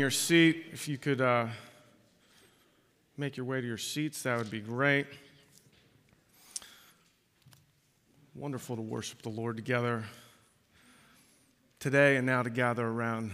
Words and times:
your 0.00 0.10
seat. 0.10 0.64
If 0.72 0.88
you 0.88 0.96
could 0.96 1.20
uh, 1.20 1.46
make 3.18 3.36
your 3.36 3.44
way 3.44 3.60
to 3.60 3.66
your 3.66 3.76
seats, 3.76 4.22
that 4.22 4.38
would 4.38 4.50
be 4.50 4.60
great. 4.60 5.06
Wonderful 8.34 8.76
to 8.76 8.82
worship 8.82 9.20
the 9.20 9.28
Lord 9.28 9.56
together 9.56 10.04
today 11.80 12.16
and 12.16 12.24
now 12.24 12.42
to 12.42 12.48
gather 12.48 12.86
around 12.86 13.32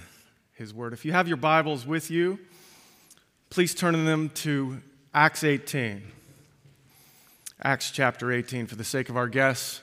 His 0.55 0.75
Word. 0.75 0.93
If 0.93 1.05
you 1.05 1.13
have 1.13 1.29
your 1.29 1.37
Bibles 1.37 1.87
with 1.87 2.11
you, 2.11 2.37
please 3.49 3.73
turn 3.73 4.05
them 4.05 4.31
to 4.31 4.83
Acts 5.15 5.45
18. 5.45 6.03
Acts 7.63 7.93
chapter 7.93 8.33
18. 8.33 8.67
For 8.67 8.75
the 8.75 8.83
sake 8.83 9.09
of 9.09 9.17
our 9.17 9.29
guests, 9.29 9.83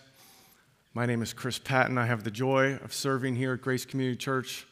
my 0.93 1.05
name 1.05 1.21
is 1.21 1.31
Chris 1.31 1.59
Patton. 1.59 1.97
I 1.97 2.07
have 2.07 2.25
the 2.25 2.31
joy 2.31 2.75
of 2.83 2.93
serving 2.93 3.37
here 3.37 3.53
at 3.53 3.61
Grace 3.61 3.85
Community 3.85 4.17
Church 4.17 4.67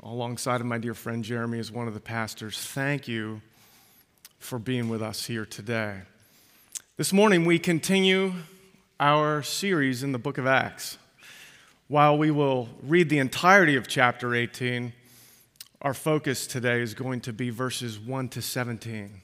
alongside 0.00 0.60
of 0.60 0.66
my 0.66 0.78
dear 0.78 0.94
friend 0.94 1.24
Jeremy 1.24 1.58
as 1.58 1.72
one 1.72 1.88
of 1.88 1.94
the 1.94 2.00
pastors. 2.00 2.58
Thank 2.58 3.08
you 3.08 3.40
for 4.38 4.58
being 4.58 4.88
with 4.88 5.02
us 5.02 5.26
here 5.26 5.44
today. 5.44 6.02
This 6.96 7.12
morning, 7.12 7.44
we 7.44 7.58
continue 7.58 8.32
our 9.00 9.42
series 9.42 10.02
in 10.02 10.12
the 10.12 10.18
book 10.18 10.38
of 10.38 10.46
Acts. 10.46 10.98
While 11.88 12.18
we 12.18 12.30
will 12.30 12.68
read 12.82 13.08
the 13.08 13.18
entirety 13.18 13.76
of 13.76 13.88
chapter 13.88 14.34
18, 14.34 14.92
our 15.82 15.94
focus 15.94 16.46
today 16.46 16.80
is 16.80 16.94
going 16.94 17.20
to 17.22 17.32
be 17.32 17.50
verses 17.50 17.98
1 17.98 18.28
to 18.30 18.42
17 18.42 19.22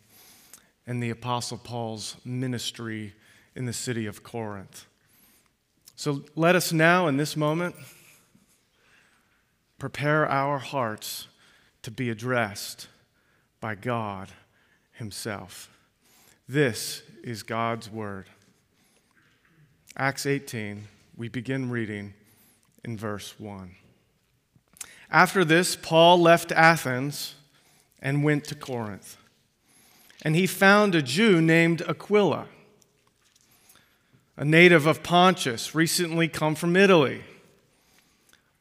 and 0.86 1.02
the 1.02 1.10
Apostle 1.10 1.58
Paul's 1.58 2.16
ministry 2.24 3.12
in 3.54 3.66
the 3.66 3.72
city 3.72 4.06
of 4.06 4.22
Corinth. 4.22 4.86
So 5.96 6.24
let 6.34 6.56
us 6.56 6.72
now, 6.72 7.06
in 7.06 7.16
this 7.16 7.36
moment, 7.36 7.76
prepare 9.84 10.26
our 10.30 10.58
hearts 10.58 11.28
to 11.82 11.90
be 11.90 12.08
addressed 12.08 12.88
by 13.60 13.74
God 13.74 14.30
Himself. 14.92 15.68
This 16.48 17.02
is 17.22 17.42
God's 17.42 17.90
Word. 17.90 18.24
Acts 19.94 20.24
18, 20.24 20.88
we 21.18 21.28
begin 21.28 21.68
reading 21.68 22.14
in 22.82 22.96
verse 22.96 23.38
1. 23.38 23.72
After 25.10 25.44
this, 25.44 25.76
Paul 25.76 26.18
left 26.18 26.50
Athens 26.50 27.34
and 28.00 28.24
went 28.24 28.44
to 28.44 28.54
Corinth. 28.54 29.18
And 30.22 30.34
he 30.34 30.46
found 30.46 30.94
a 30.94 31.02
Jew 31.02 31.42
named 31.42 31.82
Aquila, 31.82 32.46
a 34.34 34.46
native 34.46 34.86
of 34.86 35.02
Pontus, 35.02 35.74
recently 35.74 36.26
come 36.26 36.54
from 36.54 36.74
Italy 36.74 37.20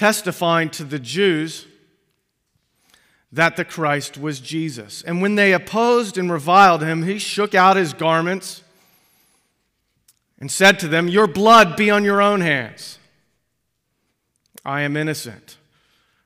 testifying 0.00 0.70
to 0.70 0.82
the 0.82 0.98
Jews 0.98 1.66
that 3.30 3.56
the 3.56 3.66
Christ 3.66 4.16
was 4.16 4.40
Jesus. 4.40 5.02
And 5.02 5.20
when 5.20 5.34
they 5.34 5.52
opposed 5.52 6.16
and 6.16 6.32
reviled 6.32 6.82
him, 6.82 7.02
he 7.02 7.18
shook 7.18 7.54
out 7.54 7.76
his 7.76 7.92
garments 7.92 8.62
and 10.38 10.50
said 10.50 10.78
to 10.78 10.88
them, 10.88 11.06
Your 11.06 11.26
blood 11.26 11.76
be 11.76 11.90
on 11.90 12.02
your 12.02 12.22
own 12.22 12.40
hands. 12.40 12.98
I 14.64 14.80
am 14.80 14.96
innocent. 14.96 15.58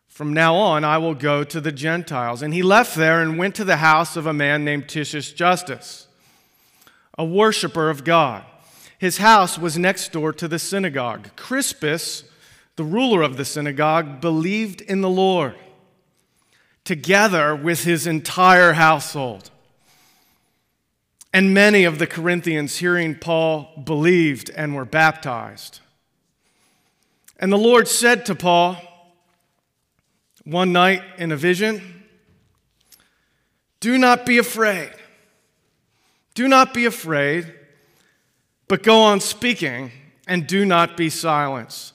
From 0.07 0.33
now 0.33 0.55
on, 0.55 0.85
I 0.85 0.99
will 0.99 1.17
go 1.17 1.43
to 1.43 1.61
the 1.61 1.73
Gentiles. 1.73 2.43
And 2.43 2.55
he 2.55 2.63
left 2.63 2.95
there 2.95 3.21
and 3.21 3.39
went 3.39 3.57
to 3.57 3.65
the 3.65 3.79
house 3.79 4.17
of 4.17 4.25
a 4.25 4.33
man 4.33 4.65
named 4.65 4.89
Titius 4.89 5.33
Justus, 5.33 6.07
a 7.19 7.25
worshiper 7.25 7.91
of 7.91 8.05
God. 8.05 8.45
His 8.99 9.19
house 9.19 9.59
was 9.59 9.77
next 9.77 10.13
door 10.13 10.33
to 10.35 10.47
the 10.47 10.61
synagogue. 10.61 11.31
Crispus, 11.35 12.23
the 12.77 12.85
ruler 12.85 13.23
of 13.23 13.37
the 13.37 13.45
synagogue, 13.45 14.21
believed 14.21 14.81
in 14.81 15.01
the 15.01 15.09
Lord, 15.09 15.55
together 16.85 17.55
with 17.55 17.85
his 17.85 18.07
entire 18.07 18.73
household. 18.73 19.51
And 21.33 21.53
many 21.53 21.85
of 21.85 21.99
the 21.99 22.07
Corinthians, 22.07 22.77
hearing 22.77 23.17
Paul, 23.17 23.83
believed 23.85 24.51
and 24.51 24.75
were 24.75 24.85
baptized. 24.85 25.81
And 27.39 27.53
the 27.53 27.59
Lord 27.59 27.89
said 27.89 28.25
to 28.27 28.35
Paul 28.35 28.77
one 30.45 30.73
night 30.73 31.03
in 31.19 31.33
a 31.33 31.37
vision, 31.37 32.05
Do 33.81 33.99
not 33.99 34.27
be 34.27 34.39
afraid. 34.39 34.93
Do 36.35 36.49
not 36.49 36.75
be 36.75 36.85
afraid, 36.85 37.53
but 38.69 38.83
go 38.83 39.01
on 39.01 39.21
speaking 39.21 39.91
and 40.27 40.47
do 40.47 40.65
not 40.65 40.97
be 40.97 41.09
silenced. 41.09 41.94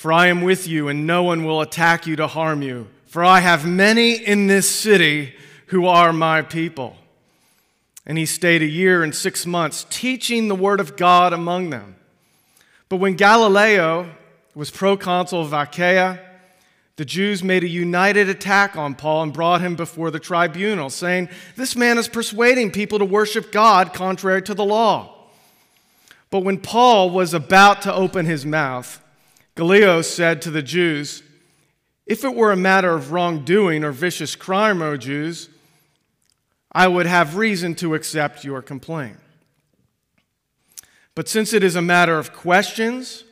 For 0.00 0.14
I 0.14 0.28
am 0.28 0.40
with 0.40 0.66
you, 0.66 0.88
and 0.88 1.06
no 1.06 1.24
one 1.24 1.44
will 1.44 1.60
attack 1.60 2.06
you 2.06 2.16
to 2.16 2.26
harm 2.26 2.62
you. 2.62 2.88
For 3.04 3.22
I 3.22 3.40
have 3.40 3.66
many 3.66 4.14
in 4.14 4.46
this 4.46 4.66
city 4.66 5.34
who 5.66 5.84
are 5.84 6.10
my 6.10 6.40
people. 6.40 6.96
And 8.06 8.16
he 8.16 8.24
stayed 8.24 8.62
a 8.62 8.66
year 8.66 9.02
and 9.02 9.14
six 9.14 9.44
months, 9.44 9.84
teaching 9.90 10.48
the 10.48 10.54
word 10.54 10.80
of 10.80 10.96
God 10.96 11.34
among 11.34 11.68
them. 11.68 11.96
But 12.88 12.96
when 12.96 13.12
Gallio 13.12 14.08
was 14.54 14.70
proconsul 14.70 15.42
of 15.42 15.52
Achaia, 15.52 16.18
the 16.96 17.04
Jews 17.04 17.44
made 17.44 17.62
a 17.62 17.68
united 17.68 18.30
attack 18.30 18.76
on 18.76 18.94
Paul 18.94 19.24
and 19.24 19.34
brought 19.34 19.60
him 19.60 19.76
before 19.76 20.10
the 20.10 20.18
tribunal, 20.18 20.88
saying, 20.88 21.28
This 21.56 21.76
man 21.76 21.98
is 21.98 22.08
persuading 22.08 22.70
people 22.70 23.00
to 23.00 23.04
worship 23.04 23.52
God 23.52 23.92
contrary 23.92 24.40
to 24.44 24.54
the 24.54 24.64
law. 24.64 25.26
But 26.30 26.40
when 26.40 26.56
Paul 26.56 27.10
was 27.10 27.34
about 27.34 27.82
to 27.82 27.92
open 27.92 28.24
his 28.24 28.46
mouth, 28.46 28.98
Gallio 29.56 30.02
said 30.02 30.40
to 30.42 30.50
the 30.50 30.62
Jews, 30.62 31.22
If 32.06 32.24
it 32.24 32.34
were 32.34 32.52
a 32.52 32.56
matter 32.56 32.92
of 32.92 33.12
wrongdoing 33.12 33.84
or 33.84 33.92
vicious 33.92 34.36
crime, 34.36 34.80
O 34.80 34.96
Jews, 34.96 35.48
I 36.72 36.86
would 36.86 37.06
have 37.06 37.36
reason 37.36 37.74
to 37.76 37.94
accept 37.94 38.44
your 38.44 38.62
complaint. 38.62 39.18
But 41.14 41.28
since 41.28 41.52
it 41.52 41.64
is 41.64 41.74
a 41.74 41.82
matter 41.82 42.16
of 42.16 42.32
questions 42.32 43.24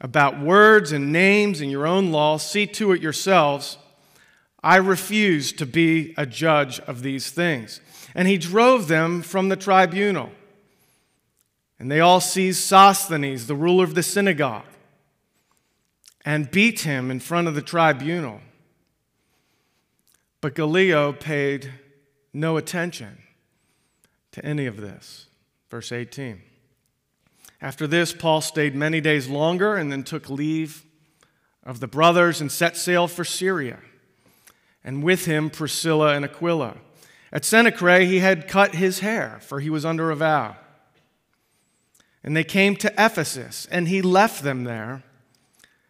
about 0.00 0.40
words 0.40 0.92
and 0.92 1.12
names 1.12 1.60
in 1.60 1.68
your 1.68 1.86
own 1.86 2.10
law, 2.10 2.38
see 2.38 2.66
to 2.66 2.92
it 2.92 3.02
yourselves. 3.02 3.76
I 4.62 4.76
refuse 4.76 5.52
to 5.52 5.66
be 5.66 6.14
a 6.16 6.24
judge 6.24 6.80
of 6.80 7.02
these 7.02 7.30
things. 7.30 7.80
And 8.14 8.26
he 8.26 8.38
drove 8.38 8.88
them 8.88 9.20
from 9.20 9.50
the 9.50 9.56
tribunal. 9.56 10.30
And 11.78 11.90
they 11.90 12.00
all 12.00 12.20
seized 12.20 12.62
Sosthenes, 12.64 13.46
the 13.46 13.54
ruler 13.54 13.84
of 13.84 13.94
the 13.94 14.02
synagogue 14.02 14.64
and 16.24 16.50
beat 16.50 16.80
him 16.80 17.10
in 17.10 17.20
front 17.20 17.48
of 17.48 17.54
the 17.54 17.62
tribunal. 17.62 18.40
But 20.40 20.54
Gallio 20.54 21.12
paid 21.12 21.72
no 22.32 22.56
attention 22.56 23.18
to 24.32 24.44
any 24.44 24.66
of 24.66 24.76
this. 24.76 25.26
Verse 25.70 25.92
18. 25.92 26.42
After 27.60 27.86
this, 27.86 28.12
Paul 28.12 28.40
stayed 28.40 28.74
many 28.74 29.00
days 29.00 29.28
longer 29.28 29.76
and 29.76 29.92
then 29.92 30.02
took 30.02 30.30
leave 30.30 30.84
of 31.62 31.80
the 31.80 31.86
brothers 31.86 32.40
and 32.40 32.50
set 32.50 32.76
sail 32.76 33.06
for 33.06 33.24
Syria, 33.24 33.80
and 34.82 35.02
with 35.02 35.26
him 35.26 35.50
Priscilla 35.50 36.14
and 36.14 36.24
Aquila. 36.24 36.78
At 37.32 37.42
Cenchreae, 37.42 38.06
he 38.06 38.20
had 38.20 38.48
cut 38.48 38.74
his 38.74 39.00
hair, 39.00 39.38
for 39.42 39.60
he 39.60 39.70
was 39.70 39.84
under 39.84 40.10
a 40.10 40.16
vow. 40.16 40.56
And 42.24 42.36
they 42.36 42.44
came 42.44 42.76
to 42.76 42.92
Ephesus, 42.98 43.68
and 43.70 43.88
he 43.88 44.02
left 44.02 44.42
them 44.42 44.64
there 44.64 45.04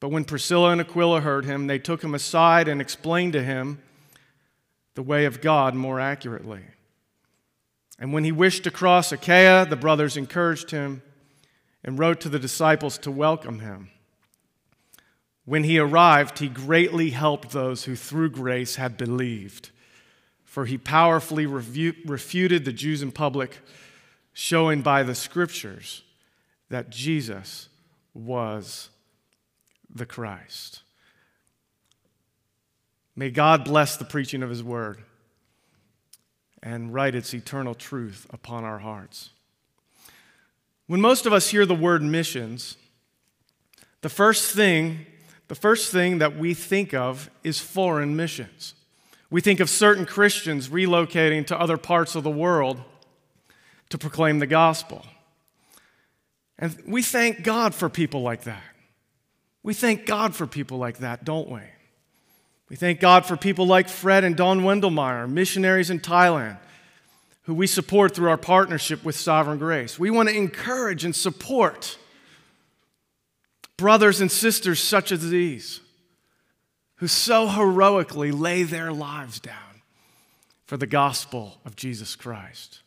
But 0.00 0.10
when 0.10 0.24
Priscilla 0.24 0.70
and 0.70 0.80
Aquila 0.80 1.20
heard 1.20 1.44
him, 1.44 1.66
they 1.66 1.78
took 1.78 2.02
him 2.02 2.14
aside 2.14 2.68
and 2.68 2.80
explained 2.80 3.32
to 3.34 3.42
him 3.42 3.80
the 4.94 5.02
way 5.02 5.24
of 5.24 5.40
God 5.40 5.74
more 5.74 5.98
accurately. 5.98 6.62
And 7.98 8.12
when 8.12 8.24
he 8.24 8.32
wished 8.32 8.64
to 8.64 8.70
cross 8.70 9.12
Achaia, 9.12 9.66
the 9.66 9.76
brothers 9.76 10.16
encouraged 10.16 10.70
him 10.70 11.02
and 11.84 11.98
wrote 11.98 12.20
to 12.22 12.28
the 12.28 12.38
disciples 12.38 12.98
to 12.98 13.10
welcome 13.10 13.60
him. 13.60 13.90
When 15.44 15.64
he 15.64 15.78
arrived, 15.78 16.38
he 16.38 16.48
greatly 16.48 17.10
helped 17.10 17.50
those 17.50 17.84
who 17.84 17.96
through 17.96 18.30
grace 18.30 18.76
had 18.76 18.96
believed, 18.96 19.70
for 20.42 20.64
he 20.66 20.78
powerfully 20.78 21.46
refuted 21.46 22.64
the 22.64 22.72
Jews 22.72 23.02
in 23.02 23.12
public, 23.12 23.58
showing 24.32 24.82
by 24.82 25.02
the 25.02 25.14
scriptures 25.14 26.02
that 26.70 26.90
Jesus 26.90 27.68
was 28.14 28.88
the 29.94 30.06
Christ. 30.06 30.82
May 33.16 33.30
God 33.30 33.64
bless 33.64 33.96
the 33.96 34.04
preaching 34.04 34.42
of 34.42 34.50
his 34.50 34.62
word 34.62 34.98
and 36.62 36.92
write 36.92 37.14
its 37.14 37.32
eternal 37.32 37.74
truth 37.74 38.26
upon 38.30 38.64
our 38.64 38.78
hearts. 38.78 39.30
When 40.86 41.00
most 41.00 41.26
of 41.26 41.32
us 41.32 41.48
hear 41.48 41.64
the 41.64 41.74
word 41.74 42.02
missions, 42.02 42.76
the 44.00 44.08
first 44.08 44.54
thing, 44.54 45.06
the 45.48 45.54
first 45.54 45.92
thing 45.92 46.18
that 46.18 46.36
we 46.36 46.54
think 46.54 46.92
of 46.92 47.30
is 47.42 47.60
foreign 47.60 48.16
missions. 48.16 48.74
We 49.30 49.40
think 49.40 49.60
of 49.60 49.70
certain 49.70 50.06
Christians 50.06 50.68
relocating 50.68 51.46
to 51.46 51.58
other 51.58 51.76
parts 51.76 52.14
of 52.14 52.24
the 52.24 52.30
world 52.30 52.80
to 53.90 53.98
proclaim 53.98 54.40
the 54.40 54.46
gospel. 54.46 55.06
And 56.58 56.76
we 56.86 57.02
thank 57.02 57.42
God 57.42 57.74
for 57.74 57.88
people 57.88 58.22
like 58.22 58.44
that. 58.44 58.62
We 59.64 59.72
thank 59.74 60.04
God 60.04 60.36
for 60.36 60.46
people 60.46 60.76
like 60.76 60.98
that, 60.98 61.24
don't 61.24 61.48
we? 61.48 61.62
We 62.68 62.76
thank 62.76 63.00
God 63.00 63.24
for 63.24 63.36
people 63.36 63.66
like 63.66 63.88
Fred 63.88 64.22
and 64.22 64.36
Don 64.36 64.60
Wendelmeyer, 64.60 65.28
missionaries 65.28 65.88
in 65.88 66.00
Thailand, 66.00 66.58
who 67.42 67.54
we 67.54 67.66
support 67.66 68.14
through 68.14 68.28
our 68.28 68.36
partnership 68.36 69.02
with 69.04 69.16
Sovereign 69.16 69.58
Grace. 69.58 69.98
We 69.98 70.10
want 70.10 70.28
to 70.28 70.36
encourage 70.36 71.04
and 71.04 71.16
support 71.16 71.98
brothers 73.78 74.20
and 74.20 74.30
sisters 74.30 74.80
such 74.80 75.10
as 75.10 75.30
these, 75.30 75.80
who 76.96 77.08
so 77.08 77.48
heroically 77.48 78.32
lay 78.32 78.64
their 78.64 78.92
lives 78.92 79.40
down 79.40 79.82
for 80.66 80.76
the 80.76 80.86
gospel 80.86 81.58
of 81.64 81.74
Jesus 81.74 82.16
Christ. 82.16 82.80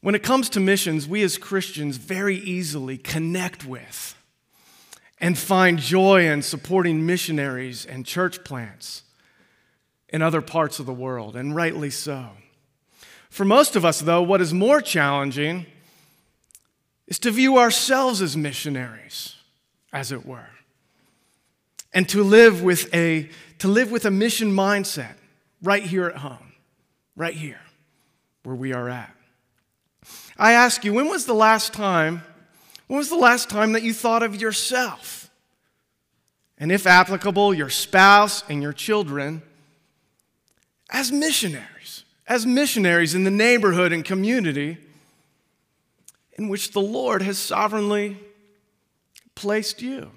When 0.00 0.16
it 0.16 0.24
comes 0.24 0.48
to 0.50 0.60
missions, 0.60 1.06
we 1.06 1.22
as 1.22 1.38
Christians 1.38 1.98
very 1.98 2.36
easily 2.36 2.98
connect 2.98 3.64
with 3.64 4.16
and 5.22 5.38
find 5.38 5.78
joy 5.78 6.28
in 6.28 6.42
supporting 6.42 7.06
missionaries 7.06 7.86
and 7.86 8.04
church 8.04 8.42
plants 8.42 9.04
in 10.08 10.20
other 10.20 10.42
parts 10.42 10.80
of 10.80 10.84
the 10.84 10.92
world, 10.92 11.36
and 11.36 11.54
rightly 11.54 11.90
so. 11.90 12.30
For 13.30 13.44
most 13.44 13.76
of 13.76 13.84
us, 13.84 14.00
though, 14.00 14.20
what 14.20 14.40
is 14.40 14.52
more 14.52 14.80
challenging 14.80 15.66
is 17.06 17.20
to 17.20 17.30
view 17.30 17.56
ourselves 17.56 18.20
as 18.20 18.36
missionaries, 18.36 19.36
as 19.92 20.10
it 20.10 20.26
were, 20.26 20.50
and 21.94 22.08
to 22.08 22.24
live 22.24 22.62
with 22.62 22.92
a, 22.92 23.30
to 23.60 23.68
live 23.68 23.92
with 23.92 24.04
a 24.04 24.10
mission 24.10 24.52
mindset 24.52 25.14
right 25.62 25.84
here 25.84 26.06
at 26.06 26.16
home, 26.16 26.52
right 27.14 27.34
here 27.34 27.60
where 28.42 28.56
we 28.56 28.72
are 28.72 28.88
at. 28.88 29.14
I 30.36 30.52
ask 30.52 30.84
you, 30.84 30.92
when 30.92 31.06
was 31.06 31.26
the 31.26 31.32
last 31.32 31.72
time, 31.72 32.22
when 32.86 32.98
was 32.98 33.08
the 33.08 33.16
last 33.16 33.48
time 33.48 33.72
that 33.72 33.82
you 33.82 33.92
thought 33.92 34.22
of 34.22 34.40
yourself? 34.40 35.30
And 36.58 36.70
if 36.70 36.86
applicable, 36.86 37.54
your 37.54 37.70
spouse 37.70 38.44
and 38.48 38.62
your 38.62 38.72
children 38.72 39.42
as 40.90 41.10
missionaries, 41.10 42.04
as 42.28 42.46
missionaries 42.46 43.14
in 43.14 43.24
the 43.24 43.30
neighborhood 43.30 43.92
and 43.92 44.04
community 44.04 44.76
in 46.34 46.48
which 46.48 46.72
the 46.72 46.80
Lord 46.80 47.22
has 47.22 47.38
sovereignly 47.38 48.18
placed 49.34 49.82
you. 49.82 50.12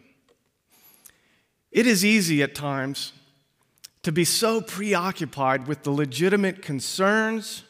It 1.71 1.87
is 1.87 2.05
easy 2.05 2.43
at 2.43 2.53
times 2.53 3.13
to 4.03 4.11
be 4.11 4.23
so 4.23 4.61
preoccupied 4.61 5.67
with 5.67 5.83
the 5.83 5.91
legitimate 5.91 6.61
concerns, 6.61 7.63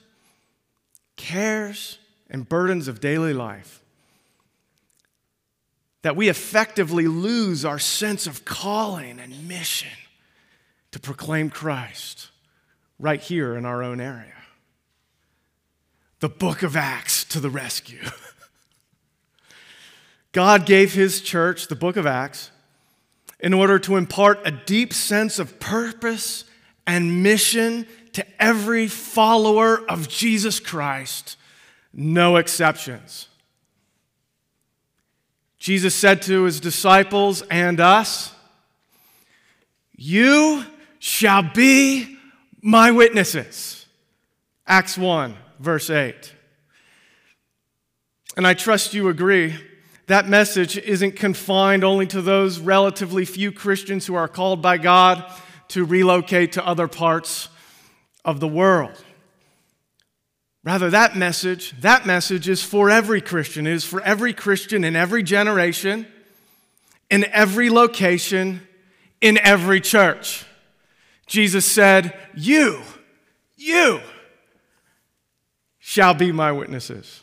cares, 1.16 1.98
and 2.30 2.50
burdens 2.50 2.88
of 2.88 3.00
daily 3.00 3.34
life 3.34 3.82
that 6.06 6.16
we 6.16 6.30
effectively 6.30 7.08
lose 7.08 7.66
our 7.66 7.80
sense 7.80 8.28
of 8.28 8.46
calling 8.46 9.20
and 9.20 9.48
mission 9.48 9.90
to 10.92 11.00
proclaim 11.00 11.50
Christ 11.50 12.30
right 13.00 13.20
here 13.20 13.58
in 13.58 13.66
our 13.66 13.82
own 13.82 14.00
area. 14.00 14.36
The 16.20 16.30
book 16.30 16.62
of 16.62 16.76
Acts 16.76 17.24
to 17.24 17.40
the 17.40 17.50
rescue. 17.50 18.04
God 20.32 20.68
gave 20.68 20.94
his 20.94 21.22
church 21.22 21.70
the 21.70 21.76
book 21.76 21.98
of 21.98 22.06
Acts 22.06 22.52
in 23.40 23.52
order 23.52 23.80
to 23.80 23.96
impart 23.96 24.42
a 24.46 24.52
deep 24.52 24.94
sense 24.94 25.40
of 25.40 25.60
purpose 25.60 26.44
and 26.86 27.24
mission 27.24 27.88
to 28.14 28.24
every 28.40 28.88
follower 28.88 29.84
of 29.90 30.08
Jesus 30.08 30.60
Christ 30.60 31.36
no 31.92 32.36
exceptions. 32.36 33.28
Jesus 35.66 35.96
said 35.96 36.22
to 36.22 36.44
his 36.44 36.60
disciples 36.60 37.42
and 37.50 37.80
us, 37.80 38.32
You 39.96 40.64
shall 41.00 41.42
be 41.42 42.20
my 42.62 42.92
witnesses. 42.92 43.88
Acts 44.68 44.96
1, 44.96 45.36
verse 45.60 45.90
8. 45.90 46.36
And 48.38 48.46
I 48.46 48.54
trust 48.54 48.94
you 48.94 49.10
agree 49.10 49.56
that 50.06 50.30
message 50.30 50.78
isn't 50.78 51.16
confined 51.16 51.84
only 51.84 52.06
to 52.06 52.22
those 52.22 52.60
relatively 52.60 53.26
few 53.26 53.52
Christians 53.52 54.06
who 54.06 54.14
are 54.14 54.28
called 54.28 54.62
by 54.62 54.78
God 54.78 55.26
to 55.70 55.84
relocate 55.84 56.52
to 56.52 56.64
other 56.64 56.88
parts 56.88 57.50
of 58.24 58.40
the 58.40 58.48
world. 58.48 59.04
Rather, 60.66 60.90
that 60.90 61.16
message, 61.16 61.80
that 61.82 62.08
message 62.08 62.50
is 62.50 62.64
for 62.64 62.90
every 62.90 63.22
Christian. 63.22 63.68
It 63.68 63.74
is 63.74 63.86
for 63.86 64.02
every 64.02 64.34
Christian 64.34 64.84
in 64.84 64.96
every 64.96 65.22
generation, 65.22 66.08
in 67.12 67.24
every 67.26 67.70
location, 67.70 68.62
in 69.22 69.38
every 69.38 69.80
church. 69.80 70.44
Jesus 71.28 71.68
said, 71.68 72.18
You, 72.34 72.82
you 73.56 74.02
shall 75.78 76.16
be 76.16 76.32
my 76.32 76.52
witnesses. 76.52 77.22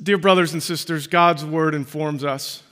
Dear 0.00 0.18
brothers 0.18 0.52
and 0.52 0.62
sisters, 0.62 1.08
God's 1.08 1.44
word 1.44 1.74
informs 1.74 2.22
us. 2.22 2.62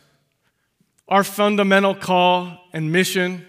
Our 1.08 1.24
fundamental 1.24 1.96
call 1.96 2.56
and 2.72 2.92
mission 2.92 3.44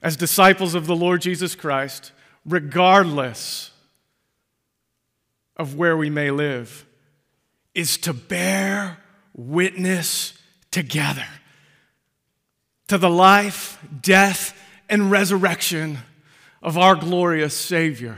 as 0.00 0.16
disciples 0.16 0.74
of 0.74 0.86
the 0.86 0.96
Lord 0.96 1.20
Jesus 1.20 1.54
Christ 1.54 2.12
regardless 2.46 3.70
of 5.56 5.74
where 5.74 5.96
we 5.96 6.10
may 6.10 6.30
live, 6.30 6.86
is 7.74 7.96
to 7.98 8.12
bear 8.14 8.98
witness 9.34 10.32
together 10.70 11.26
to 12.88 12.98
the 12.98 13.10
life, 13.10 13.78
death, 14.00 14.58
and 14.88 15.10
resurrection 15.10 15.98
of 16.62 16.78
our 16.78 16.94
glorious 16.94 17.54
Savior, 17.54 18.16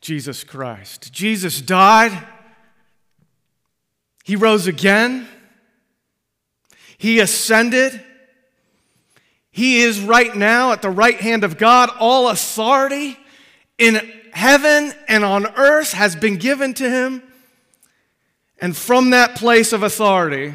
Jesus 0.00 0.44
Christ. 0.44 1.12
Jesus 1.12 1.60
died, 1.60 2.26
He 4.24 4.36
rose 4.36 4.66
again, 4.66 5.26
He 6.96 7.20
ascended. 7.20 8.02
He 9.50 9.80
is 9.80 10.00
right 10.00 10.36
now 10.36 10.72
at 10.72 10.82
the 10.82 10.90
right 10.90 11.18
hand 11.18 11.42
of 11.42 11.56
God. 11.56 11.88
All 11.98 12.28
authority 12.28 13.16
in 13.78 14.00
heaven 14.32 14.92
and 15.08 15.24
on 15.24 15.46
earth 15.56 15.92
has 15.92 16.16
been 16.16 16.36
given 16.36 16.74
to 16.74 16.88
him. 16.88 17.22
And 18.60 18.76
from 18.76 19.10
that 19.10 19.36
place 19.36 19.72
of 19.72 19.82
authority, 19.82 20.54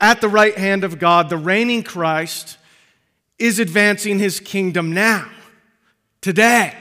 at 0.00 0.20
the 0.20 0.28
right 0.28 0.56
hand 0.56 0.84
of 0.84 0.98
God, 0.98 1.28
the 1.28 1.36
reigning 1.36 1.82
Christ 1.82 2.58
is 3.38 3.58
advancing 3.58 4.18
his 4.18 4.40
kingdom 4.40 4.92
now, 4.92 5.28
today, 6.20 6.74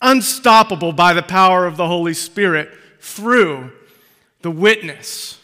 unstoppable 0.00 0.92
by 0.92 1.12
the 1.12 1.22
power 1.22 1.66
of 1.66 1.76
the 1.76 1.86
Holy 1.86 2.14
Spirit 2.14 2.70
through 3.00 3.70
the 4.42 4.50
witness 4.50 5.38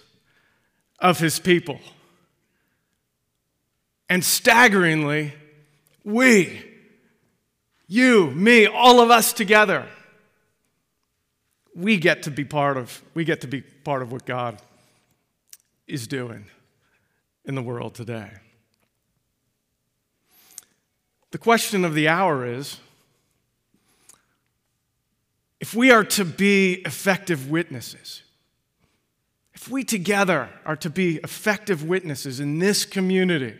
of 0.98 1.18
his 1.18 1.38
people. 1.38 1.80
And 4.08 4.24
staggeringly, 4.24 5.32
we, 6.04 6.62
you, 7.90 8.30
me, 8.30 8.66
all 8.66 9.00
of 9.00 9.10
us 9.10 9.32
together, 9.32 9.84
we 11.74 11.96
get 11.96 12.22
to 12.22 12.30
be 12.30 12.44
part 12.44 12.76
of 12.76 13.02
we 13.14 13.24
get 13.24 13.40
to 13.40 13.48
be 13.48 13.62
part 13.62 14.00
of 14.00 14.12
what 14.12 14.24
God 14.24 14.62
is 15.88 16.06
doing 16.06 16.44
in 17.44 17.56
the 17.56 17.62
world 17.62 17.96
today. 17.96 18.30
The 21.32 21.38
question 21.38 21.84
of 21.84 21.94
the 21.94 22.06
hour 22.06 22.46
is 22.46 22.78
if 25.58 25.74
we 25.74 25.90
are 25.90 26.04
to 26.04 26.24
be 26.24 26.74
effective 26.86 27.50
witnesses, 27.50 28.22
if 29.52 29.68
we 29.68 29.82
together 29.82 30.48
are 30.64 30.76
to 30.76 30.90
be 30.90 31.16
effective 31.24 31.82
witnesses 31.82 32.38
in 32.38 32.60
this 32.60 32.84
community 32.84 33.56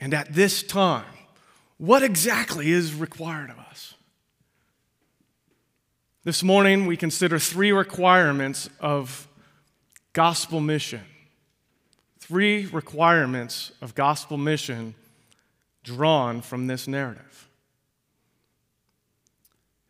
and 0.00 0.12
at 0.12 0.34
this 0.34 0.64
time, 0.64 1.06
what 1.78 2.02
exactly 2.02 2.70
is 2.70 2.94
required 2.94 3.50
of 3.50 3.58
us? 3.58 3.94
This 6.24 6.42
morning, 6.42 6.86
we 6.86 6.96
consider 6.96 7.38
three 7.38 7.72
requirements 7.72 8.68
of 8.80 9.28
gospel 10.12 10.60
mission. 10.60 11.02
Three 12.18 12.66
requirements 12.66 13.70
of 13.80 13.94
gospel 13.94 14.36
mission 14.36 14.94
drawn 15.84 16.40
from 16.40 16.66
this 16.66 16.88
narrative. 16.88 17.48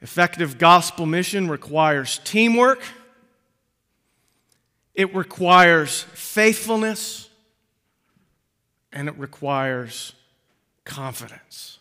Effective 0.02 0.58
gospel 0.58 1.06
mission 1.06 1.48
requires 1.48 2.20
teamwork, 2.22 2.82
it 4.94 5.14
requires 5.14 6.02
faithfulness, 6.12 7.30
and 8.92 9.08
it 9.08 9.18
requires 9.18 10.12
confidence. 10.86 11.78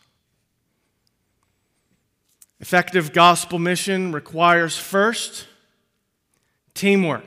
Effective 2.60 3.12
gospel 3.12 3.58
mission 3.58 4.12
requires 4.12 4.76
first 4.76 5.46
teamwork. 6.74 7.24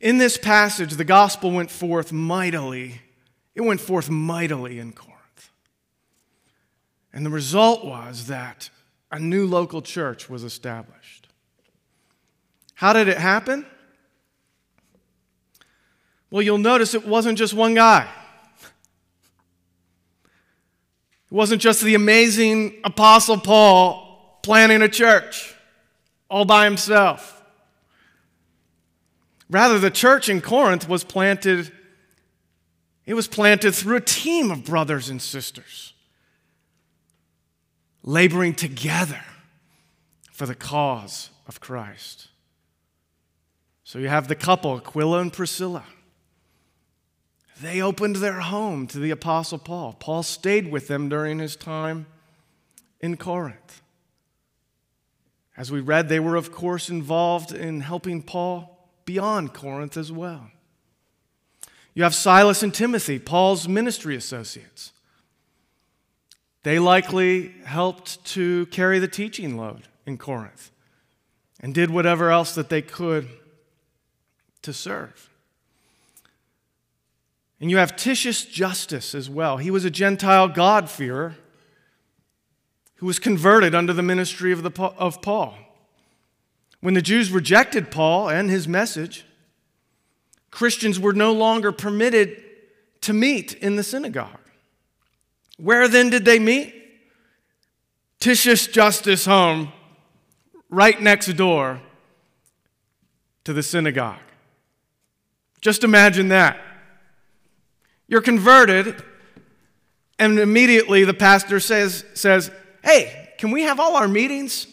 In 0.00 0.18
this 0.18 0.36
passage, 0.36 0.94
the 0.94 1.04
gospel 1.04 1.50
went 1.50 1.70
forth 1.70 2.12
mightily. 2.12 3.00
It 3.54 3.60
went 3.60 3.80
forth 3.80 4.10
mightily 4.10 4.78
in 4.78 4.92
Corinth. 4.92 5.50
And 7.12 7.24
the 7.24 7.30
result 7.30 7.84
was 7.84 8.26
that 8.26 8.70
a 9.10 9.18
new 9.18 9.46
local 9.46 9.82
church 9.82 10.28
was 10.28 10.42
established. 10.42 11.28
How 12.74 12.92
did 12.92 13.08
it 13.08 13.18
happen? 13.18 13.66
Well, 16.30 16.42
you'll 16.42 16.58
notice 16.58 16.94
it 16.94 17.06
wasn't 17.06 17.38
just 17.38 17.54
one 17.54 17.74
guy. 17.74 18.08
It 21.32 21.34
wasn't 21.34 21.62
just 21.62 21.80
the 21.80 21.94
amazing 21.94 22.74
Apostle 22.84 23.38
Paul 23.38 24.38
planning 24.42 24.82
a 24.82 24.88
church 24.88 25.54
all 26.28 26.44
by 26.44 26.66
himself. 26.66 27.42
Rather, 29.48 29.78
the 29.78 29.90
church 29.90 30.28
in 30.28 30.42
Corinth 30.42 30.86
was 30.86 31.04
planted, 31.04 31.72
it 33.06 33.14
was 33.14 33.28
planted 33.28 33.74
through 33.74 33.96
a 33.96 34.02
team 34.02 34.50
of 34.50 34.66
brothers 34.66 35.08
and 35.08 35.22
sisters 35.22 35.94
laboring 38.02 38.52
together 38.52 39.24
for 40.32 40.44
the 40.44 40.54
cause 40.54 41.30
of 41.48 41.60
Christ. 41.60 42.28
So 43.84 43.98
you 43.98 44.08
have 44.08 44.28
the 44.28 44.34
couple, 44.34 44.76
Aquila 44.76 45.20
and 45.20 45.32
Priscilla. 45.32 45.84
They 47.62 47.80
opened 47.80 48.16
their 48.16 48.40
home 48.40 48.88
to 48.88 48.98
the 48.98 49.12
Apostle 49.12 49.58
Paul. 49.58 49.92
Paul 49.92 50.24
stayed 50.24 50.72
with 50.72 50.88
them 50.88 51.08
during 51.08 51.38
his 51.38 51.54
time 51.54 52.06
in 53.00 53.16
Corinth. 53.16 53.82
As 55.56 55.70
we 55.70 55.78
read, 55.80 56.08
they 56.08 56.18
were, 56.18 56.34
of 56.34 56.50
course, 56.50 56.88
involved 56.88 57.52
in 57.52 57.82
helping 57.82 58.20
Paul 58.20 58.88
beyond 59.04 59.54
Corinth 59.54 59.96
as 59.96 60.10
well. 60.10 60.50
You 61.94 62.02
have 62.02 62.16
Silas 62.16 62.64
and 62.64 62.74
Timothy, 62.74 63.20
Paul's 63.20 63.68
ministry 63.68 64.16
associates. 64.16 64.92
They 66.64 66.80
likely 66.80 67.54
helped 67.64 68.24
to 68.32 68.66
carry 68.66 68.98
the 68.98 69.06
teaching 69.06 69.56
load 69.56 69.82
in 70.04 70.18
Corinth 70.18 70.72
and 71.60 71.72
did 71.72 71.90
whatever 71.90 72.32
else 72.32 72.56
that 72.56 72.70
they 72.70 72.82
could 72.82 73.28
to 74.62 74.72
serve. 74.72 75.28
And 77.62 77.70
you 77.70 77.76
have 77.76 77.94
Titius 77.94 78.44
Justus 78.44 79.14
as 79.14 79.30
well. 79.30 79.58
He 79.58 79.70
was 79.70 79.84
a 79.84 79.90
Gentile 79.90 80.48
God-fearer 80.48 81.36
who 82.96 83.06
was 83.06 83.20
converted 83.20 83.72
under 83.72 83.92
the 83.92 84.02
ministry 84.02 84.50
of, 84.50 84.64
the, 84.64 84.82
of 84.82 85.22
Paul. 85.22 85.56
When 86.80 86.94
the 86.94 87.00
Jews 87.00 87.30
rejected 87.30 87.92
Paul 87.92 88.28
and 88.28 88.50
his 88.50 88.66
message, 88.66 89.24
Christians 90.50 90.98
were 90.98 91.12
no 91.12 91.32
longer 91.32 91.70
permitted 91.70 92.42
to 93.02 93.12
meet 93.12 93.54
in 93.54 93.76
the 93.76 93.84
synagogue. 93.84 94.40
Where 95.56 95.86
then 95.86 96.10
did 96.10 96.24
they 96.24 96.40
meet? 96.40 96.74
Titius 98.18 98.66
Justus' 98.66 99.24
home, 99.24 99.72
right 100.68 101.00
next 101.00 101.28
door 101.34 101.80
to 103.44 103.52
the 103.52 103.62
synagogue. 103.62 104.18
Just 105.60 105.84
imagine 105.84 106.26
that. 106.30 106.60
You're 108.12 108.20
converted, 108.20 109.02
and 110.18 110.38
immediately 110.38 111.04
the 111.04 111.14
pastor 111.14 111.58
says, 111.60 112.04
says, 112.12 112.50
Hey, 112.84 113.30
can 113.38 113.50
we 113.52 113.62
have 113.62 113.80
all 113.80 113.96
our 113.96 114.06
meetings 114.06 114.66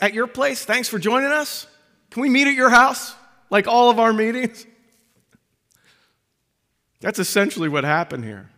at 0.00 0.14
your 0.14 0.26
place? 0.26 0.64
Thanks 0.64 0.88
for 0.88 0.98
joining 0.98 1.30
us. 1.30 1.66
Can 2.08 2.22
we 2.22 2.30
meet 2.30 2.46
at 2.46 2.54
your 2.54 2.70
house? 2.70 3.14
Like 3.50 3.68
all 3.68 3.90
of 3.90 4.00
our 4.00 4.14
meetings? 4.14 4.64
That's 7.02 7.18
essentially 7.18 7.68
what 7.68 7.84
happened 7.84 8.24
here. 8.24 8.48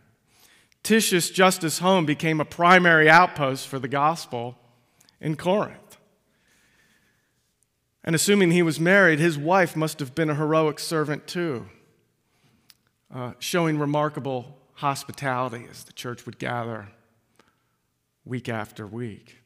Titius 0.83 1.29
Justus' 1.31 1.79
home 1.79 2.05
became 2.05 2.39
a 2.39 2.45
primary 2.45 3.09
outpost 3.09 3.67
for 3.67 3.77
the 3.77 3.89
gospel 3.89 4.57
in 5.19 5.35
Corinth. 5.35 5.97
And 8.05 8.15
assuming 8.15 8.51
he 8.51 8.63
was 8.63 8.79
married, 8.79 9.19
his 9.19 9.37
wife 9.37 9.75
must 9.75 9.99
have 9.99 10.15
been 10.15 10.29
a 10.29 10.35
heroic 10.35 10.79
servant 10.79 11.27
too. 11.27 11.67
Uh, 13.13 13.31
showing 13.39 13.79
remarkable 13.79 14.55
hospitality 14.73 15.65
as 15.71 15.83
the 15.83 15.93
church 15.93 16.27
would 16.27 16.37
gather 16.37 16.89
week 18.23 18.47
after 18.47 18.85
week. 18.85 19.37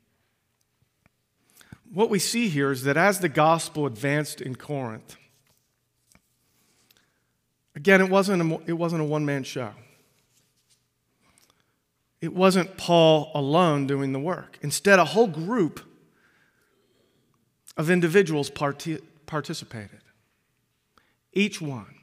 What 1.94 2.10
we 2.10 2.20
see 2.20 2.50
here 2.50 2.72
is 2.72 2.84
that 2.84 2.98
as 2.98 3.20
the 3.20 3.30
gospel 3.30 3.86
advanced 3.86 4.42
in 4.42 4.56
Corinth, 4.56 5.16
again, 7.74 8.02
it 8.02 8.10
wasn't 8.10 8.42
a, 8.42 8.60
it 8.66 8.74
wasn't 8.74 9.02
a 9.02 9.06
one 9.06 9.26
man 9.26 9.44
show. 9.44 9.72
It 12.20 12.34
wasn't 12.34 12.76
Paul 12.78 13.32
alone 13.34 13.88
doing 13.88 14.12
the 14.12 14.20
work. 14.20 14.58
Instead, 14.62 15.00
a 15.00 15.06
whole 15.06 15.28
group 15.28 15.80
of 17.78 17.90
individuals 17.90 18.50
participated. 18.50 20.02
Each 21.32 21.62
one, 21.62 21.96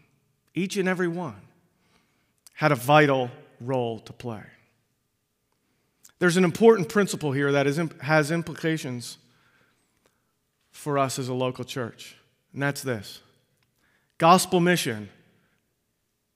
each 0.54 0.76
and 0.76 0.88
every 0.88 1.08
one, 1.08 1.40
had 2.60 2.72
a 2.72 2.74
vital 2.74 3.30
role 3.58 3.98
to 4.00 4.12
play. 4.12 4.42
There's 6.18 6.36
an 6.36 6.44
important 6.44 6.90
principle 6.90 7.32
here 7.32 7.52
that 7.52 7.66
is, 7.66 7.80
has 8.02 8.30
implications 8.30 9.16
for 10.70 10.98
us 10.98 11.18
as 11.18 11.28
a 11.28 11.32
local 11.32 11.64
church, 11.64 12.16
and 12.52 12.62
that's 12.62 12.82
this 12.82 13.22
gospel 14.18 14.60
mission 14.60 15.08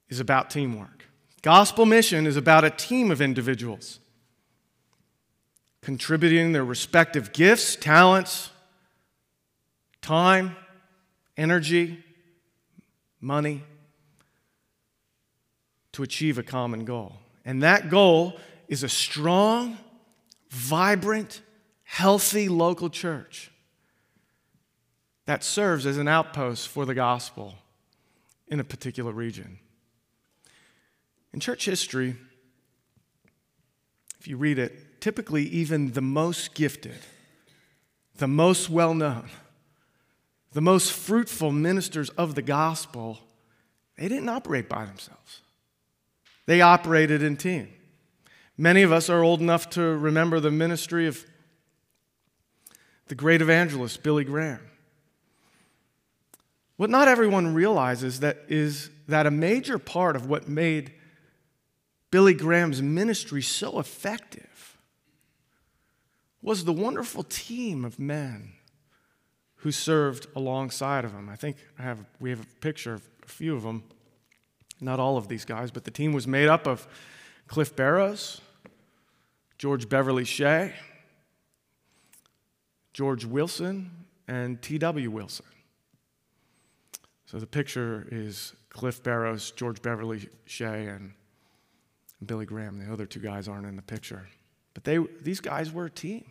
is 0.09 0.19
about 0.19 0.49
teamwork. 0.49 1.05
Gospel 1.43 1.85
mission 1.85 2.27
is 2.27 2.39
about 2.39 2.65
a 2.65 2.71
team 2.71 3.11
of 3.11 3.21
individuals 3.21 4.01
contributing 5.83 6.53
their 6.53 6.65
respective 6.65 7.35
gifts, 7.35 7.77
talents, 7.77 8.49
time, 10.01 10.57
energy, 11.37 12.03
money, 13.21 13.63
to 15.95 16.03
achieve 16.03 16.39
a 16.39 16.43
common 16.43 16.85
goal. 16.85 17.17
And 17.45 17.63
that 17.63 17.89
goal 17.89 18.35
is 18.69 18.83
a 18.83 18.89
strong, 18.89 19.79
vibrant, 20.51 21.41
healthy 21.85 22.49
local 22.49 22.91
church 22.91 23.51
that 25.27 25.45
serves 25.45 25.87
as 25.87 25.97
an 25.97 26.09
outpost 26.09 26.69
for 26.69 26.85
the 26.85 26.95
gospel 26.95 27.55
in 28.49 28.61
a 28.61 28.65
particular 28.65 29.13
region. 29.13 29.59
In 31.33 31.41
church 31.41 31.65
history, 31.65 32.17
if 34.19 34.27
you 34.29 34.37
read 34.37 34.59
it, 34.59 35.01
typically 35.01 35.45
even 35.45 35.93
the 35.93 36.03
most 36.03 36.55
gifted, 36.55 36.99
the 38.17 38.29
most 38.29 38.69
well 38.69 38.95
known, 38.95 39.31
the 40.53 40.61
most 40.61 40.93
fruitful 40.93 41.53
ministers 41.53 42.11
of 42.11 42.35
the 42.35 42.43
gospel, 42.43 43.21
they 43.97 44.09
didn't 44.09 44.29
operate 44.29 44.69
by 44.69 44.85
themselves. 44.85 45.43
They 46.47 46.61
operated 46.61 47.23
in 47.23 47.37
team. 47.37 47.69
Many 48.57 48.83
of 48.83 48.93
us 48.93 49.11
are 49.11 49.23
old 49.23 49.41
enough 49.41 49.71
to 49.71 49.81
remember 49.83 50.41
the 50.41 50.51
ministry 50.51 51.07
of 51.07 51.25
the 53.09 53.15
great 53.15 53.43
evangelist 53.43 54.03
Billy 54.03 54.25
Graham. 54.25 54.61
What 56.77 56.91
not 56.91 57.09
everyone 57.09 57.55
realizes 57.55 58.21
that 58.21 58.45
is 58.49 58.91
that 59.09 59.27
a 59.27 59.31
major 59.31 59.79
part 59.79 60.17
of 60.17 60.27
what 60.27 60.49
made 60.49 60.93
Billy 62.11 62.35
Graham's 62.35 62.81
ministry 62.83 63.43
so 63.43 63.79
effective 63.79 64.79
was 66.43 66.65
the 66.65 66.73
wonderful 66.73 67.23
team 67.25 67.85
of 67.85 67.99
men 67.99 68.53
who 69.57 69.73
served 69.73 70.27
alongside 70.37 71.05
of 71.05 71.13
him. 71.13 71.29
I 71.29 71.37
think 71.37 71.57
I 71.79 71.83
have, 71.83 72.05
we 72.21 72.31
have 72.31 72.41
a 72.41 72.61
picture 72.61 72.95
of 72.95 73.03
a 73.25 73.29
few 73.29 73.57
of 73.57 73.63
them, 73.63 73.83
not 74.85 75.01
all 75.01 75.17
of 75.17 75.29
these 75.29 75.45
guys, 75.45 75.71
but 75.71 75.85
the 75.85 75.91
team 75.91 76.13
was 76.13 76.27
made 76.27 76.49
up 76.49 76.67
of 76.67 76.87
Cliff 77.49 77.75
Barrows, 77.75 78.41
George 79.59 79.89
Beverly 79.89 80.25
Shea, 80.25 80.75
George 82.93 83.25
Wilson, 83.25 83.91
and 84.29 84.61
T.W. 84.63 85.11
Wilson. 85.11 85.47
So 87.27 87.39
the 87.39 87.47
picture 87.47 88.07
is 88.11 88.53
Cliff 88.71 89.03
Barrows, 89.03 89.51
George 89.51 89.83
Beverly 89.83 90.29
Shea, 90.45 90.87
and 90.87 91.13
Billy 92.25 92.47
Graham. 92.47 92.79
The 92.79 92.93
other 92.93 93.07
two 93.07 93.21
guys 93.21 93.49
aren't 93.49 93.67
in 93.67 93.77
the 93.77 93.83
picture. 93.83 94.29
But 94.75 94.85
they, 94.85 94.99
these 95.23 95.41
guys 95.41 95.73
were 95.73 95.87
a 95.87 95.91
team, 95.91 96.25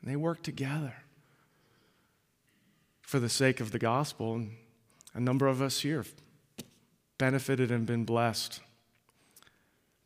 and 0.00 0.10
they 0.10 0.16
worked 0.16 0.44
together 0.44 0.94
for 3.02 3.18
the 3.20 3.28
sake 3.28 3.60
of 3.60 3.72
the 3.72 3.78
gospel. 3.78 4.34
And 4.34 4.56
a 5.14 5.20
number 5.20 5.46
of 5.46 5.62
us 5.62 5.80
here 5.80 6.04
benefited 7.22 7.70
and 7.70 7.86
been 7.86 8.04
blessed 8.04 8.58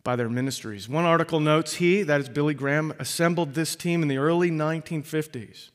by 0.05 0.17
their 0.17 0.29
ministries. 0.29 0.87
One 0.87 1.07
article 1.07 1.41
notes 1.41 1.77
he, 1.77 2.03
that 2.03 2.21
is 2.21 2.29
Billy 2.29 2.53
Graham, 2.53 2.93
assembled 2.99 3.55
this 3.55 3.75
team 3.75 4.03
in 4.03 4.09
the 4.09 4.19
early 4.19 4.51
1950s 4.51 5.71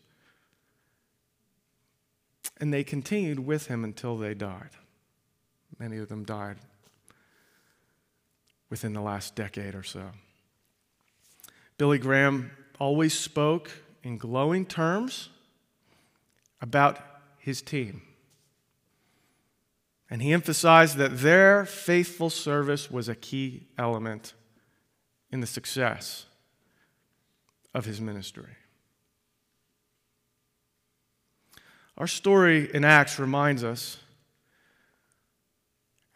and 2.60 2.72
they 2.72 2.84
continued 2.84 3.40
with 3.40 3.66
him 3.66 3.84
until 3.84 4.20
they 4.20 4.36
died. 4.36 4.70
Many 5.80 5.98
of 5.98 6.10
them 6.10 6.24
died 6.24 6.58
within 8.70 8.94
the 8.94 9.02
last 9.02 9.34
decade 9.34 9.74
or 9.74 9.82
so. 9.82 10.12
Billy 11.80 11.98
Graham 11.98 12.52
always 12.80 13.18
spoke 13.18 13.72
in 14.04 14.20
glowing 14.20 14.68
terms 14.68 15.30
about 16.62 17.00
his 17.40 17.64
team. 17.64 18.04
And 20.12 20.22
he 20.22 20.34
emphasized 20.34 20.98
that 20.98 21.20
their 21.20 21.66
faithful 21.66 22.30
service 22.30 22.92
was 22.92 23.08
a 23.08 23.16
key 23.16 23.68
element 23.78 24.34
in 25.32 25.40
the 25.40 25.48
success 25.48 26.26
of 27.74 27.86
his 27.86 28.02
ministry. 28.02 28.58
Our 31.98 32.08
story 32.08 32.70
in 32.74 32.84
Acts 32.84 33.20
reminds 33.20 33.64
us 33.64 34.00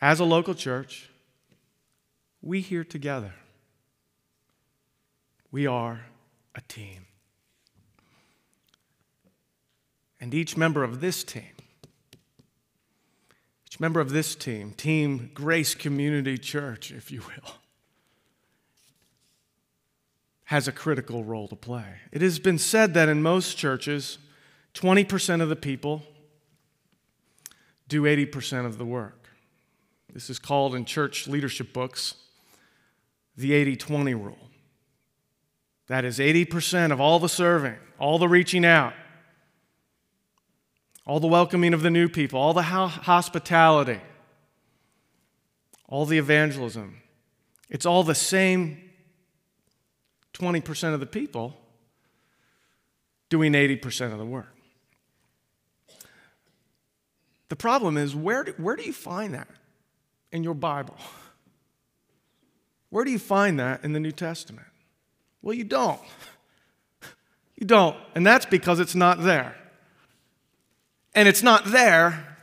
as 0.02 0.20
a 0.20 0.26
local 0.26 0.54
church, 0.54 1.10
we 2.42 2.60
here 2.60 2.84
together. 2.84 3.34
We 5.52 5.68
are 5.68 6.02
a 6.54 6.62
team. 6.62 7.06
And 10.20 10.34
each 10.34 10.58
member 10.58 10.84
of 10.84 11.00
this 11.00 11.24
team, 11.24 11.55
member 13.80 14.00
of 14.00 14.12
this 14.12 14.36
team, 14.36 14.72
Team 14.72 15.32
Grace 15.34 15.76
Community 15.76 16.38
Church, 16.38 16.92
if 16.92 17.12
you 17.12 17.22
will, 17.22 17.54
has 20.46 20.68
a 20.68 20.72
critical 20.72 21.24
role 21.24 21.48
to 21.48 21.56
play. 21.56 21.86
It 22.12 22.22
has 22.22 22.40
been 22.40 22.58
said 22.58 22.94
that 22.94 23.10
in 23.10 23.22
most 23.22 23.58
churches, 23.58 24.20
20% 24.76 25.42
of 25.42 25.50
the 25.50 25.56
people 25.56 26.04
do 27.88 28.04
80% 28.04 28.66
of 28.66 28.78
the 28.78 28.86
work. 28.86 29.30
This 30.14 30.30
is 30.30 30.40
called 30.40 30.76
in 30.76 30.86
church 30.86 31.28
leadership 31.28 31.74
books 31.74 32.16
the 33.38 33.54
80 33.54 33.76
20 33.76 34.14
rule. 34.14 34.50
That 35.88 36.06
is 36.06 36.20
80% 36.20 36.92
of 36.92 37.00
all 37.00 37.20
the 37.20 37.30
serving, 37.30 37.76
all 38.00 38.18
the 38.18 38.28
reaching 38.28 38.66
out, 38.66 38.94
all 41.06 41.20
the 41.20 41.28
welcoming 41.28 41.74
of 41.74 41.82
the 41.82 41.92
new 41.92 42.10
people, 42.10 42.40
all 42.40 42.54
the 42.54 42.64
hospitality, 42.64 44.00
all 45.88 46.06
the 46.06 46.18
evangelism. 46.18 47.02
It's 47.70 47.86
all 47.86 48.04
the 48.04 48.16
same 48.16 48.82
20% 50.34 50.94
of 50.94 51.00
the 51.00 51.06
people 51.06 51.56
doing 53.30 53.54
80% 53.54 54.12
of 54.12 54.18
the 54.18 54.26
work. 54.26 54.54
The 57.50 57.56
problem 57.56 57.98
is, 57.98 58.16
where 58.16 58.44
do, 58.44 58.54
where 58.58 58.76
do 58.76 58.84
you 58.84 58.94
find 58.94 59.34
that 59.34 59.48
in 60.32 60.44
your 60.44 60.56
Bible? 60.56 60.98
Where 62.90 63.06
do 63.06 63.12
you 63.12 63.20
find 63.20 63.60
that 63.60 63.84
in 63.84 63.94
the 63.94 64.00
New 64.00 64.12
Testament? 64.12 64.68
Well, 65.42 65.54
you 65.54 65.64
don't. 65.64 66.02
You 67.56 67.68
don't. 67.68 67.96
And 68.16 68.26
that's 68.26 68.46
because 68.46 68.80
it's 68.80 68.96
not 68.96 69.22
there. 69.22 69.56
And 71.16 71.28
it's 71.28 71.42
not 71.42 71.66
there 71.66 72.38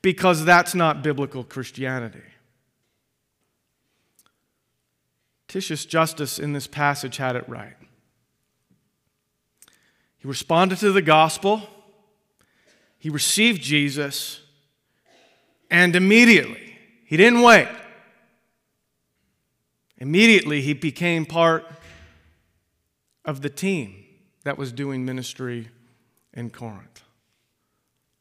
because 0.00 0.44
that's 0.44 0.74
not 0.74 1.02
biblical 1.02 1.44
Christianity. 1.44 2.22
Titius 5.48 5.84
Justus 5.84 6.38
in 6.38 6.52
this 6.52 6.66
passage 6.66 7.18
had 7.18 7.36
it 7.36 7.48
right. 7.48 7.76
He 10.16 10.28
responded 10.28 10.78
to 10.78 10.92
the 10.92 11.02
gospel 11.02 11.68
he 13.06 13.10
received 13.10 13.62
Jesus, 13.62 14.40
and 15.70 15.94
immediately, 15.94 16.76
he 17.04 17.16
didn't 17.16 17.42
wait. 17.42 17.68
Immediately, 19.98 20.62
he 20.62 20.72
became 20.72 21.24
part 21.24 21.64
of 23.24 23.42
the 23.42 23.48
team 23.48 24.04
that 24.42 24.58
was 24.58 24.72
doing 24.72 25.04
ministry 25.04 25.68
in 26.36 26.50
Corinth. 26.50 27.02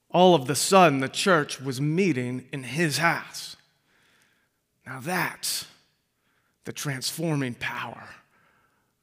All 0.09 0.33
of 0.33 0.47
the 0.47 0.55
sudden, 0.55 1.01
the 1.01 1.09
church 1.09 1.59
was 1.59 1.81
meeting 1.81 2.47
in 2.53 2.63
his 2.63 2.97
house. 2.99 3.57
Now, 4.85 4.99
that's 5.01 5.65
the 6.63 6.71
transforming 6.71 7.55
power 7.55 8.07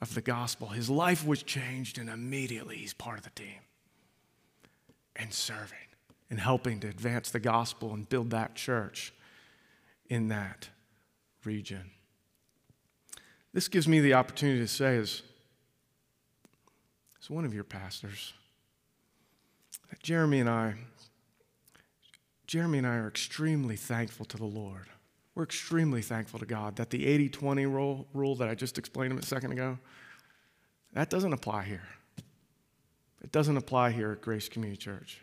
of 0.01 0.14
the 0.14 0.22
gospel. 0.22 0.68
His 0.68 0.88
life 0.88 1.27
was 1.27 1.42
changed, 1.42 1.98
and 1.98 2.09
immediately 2.09 2.77
he's 2.77 2.94
part 2.94 3.18
of 3.18 3.25
the 3.25 3.31
team 3.31 3.61
and 5.14 5.33
serving 5.33 5.77
and 6.31 6.40
helping 6.40 6.81
to 6.81 6.88
advance 6.88 7.31
the 7.31 7.40
gospel 7.40 7.92
and 7.92 8.09
build 8.09 8.31
that 8.31 8.55
church 8.55 9.12
in 10.09 10.29
that 10.29 10.70
region. 11.44 11.90
This 13.53 13.68
gives 13.68 13.87
me 13.87 14.01
the 14.01 14.14
opportunity 14.14 14.61
to 14.61 14.68
say, 14.68 14.96
as, 14.96 15.22
as 17.20 17.29
one 17.29 17.44
of 17.44 17.53
your 17.53 17.64
pastors, 17.64 18.33
Jeremy 20.02 20.40
and 20.40 20.48
I, 20.48 20.74
Jeremy 22.46 22.78
and 22.78 22.87
I 22.87 22.96
are 22.96 23.09
extremely 23.09 23.76
thankful 23.76 24.24
to 24.26 24.37
the 24.37 24.44
Lord. 24.44 24.87
We're 25.35 25.44
extremely 25.44 26.02
thankful 26.02 26.38
to 26.40 26.46
God 26.46 26.76
that 26.76 26.90
the 26.90 27.07
80 27.07 27.31
20 27.31 27.66
rule, 27.66 28.07
rule 28.12 28.35
that 28.37 28.48
I 28.48 28.55
just 28.55 28.78
explained 28.78 29.18
a 29.18 29.24
second 29.24 29.52
ago, 29.52 29.78
that 30.92 31.09
doesn't 31.09 31.33
apply 31.33 31.64
here. 31.64 31.88
It 33.22 33.33
doesn't 33.33 33.57
apply 33.57 33.92
here 33.92 34.12
at 34.12 34.20
Grace 34.20 34.48
Community 34.48 34.76
Church. 34.76 35.20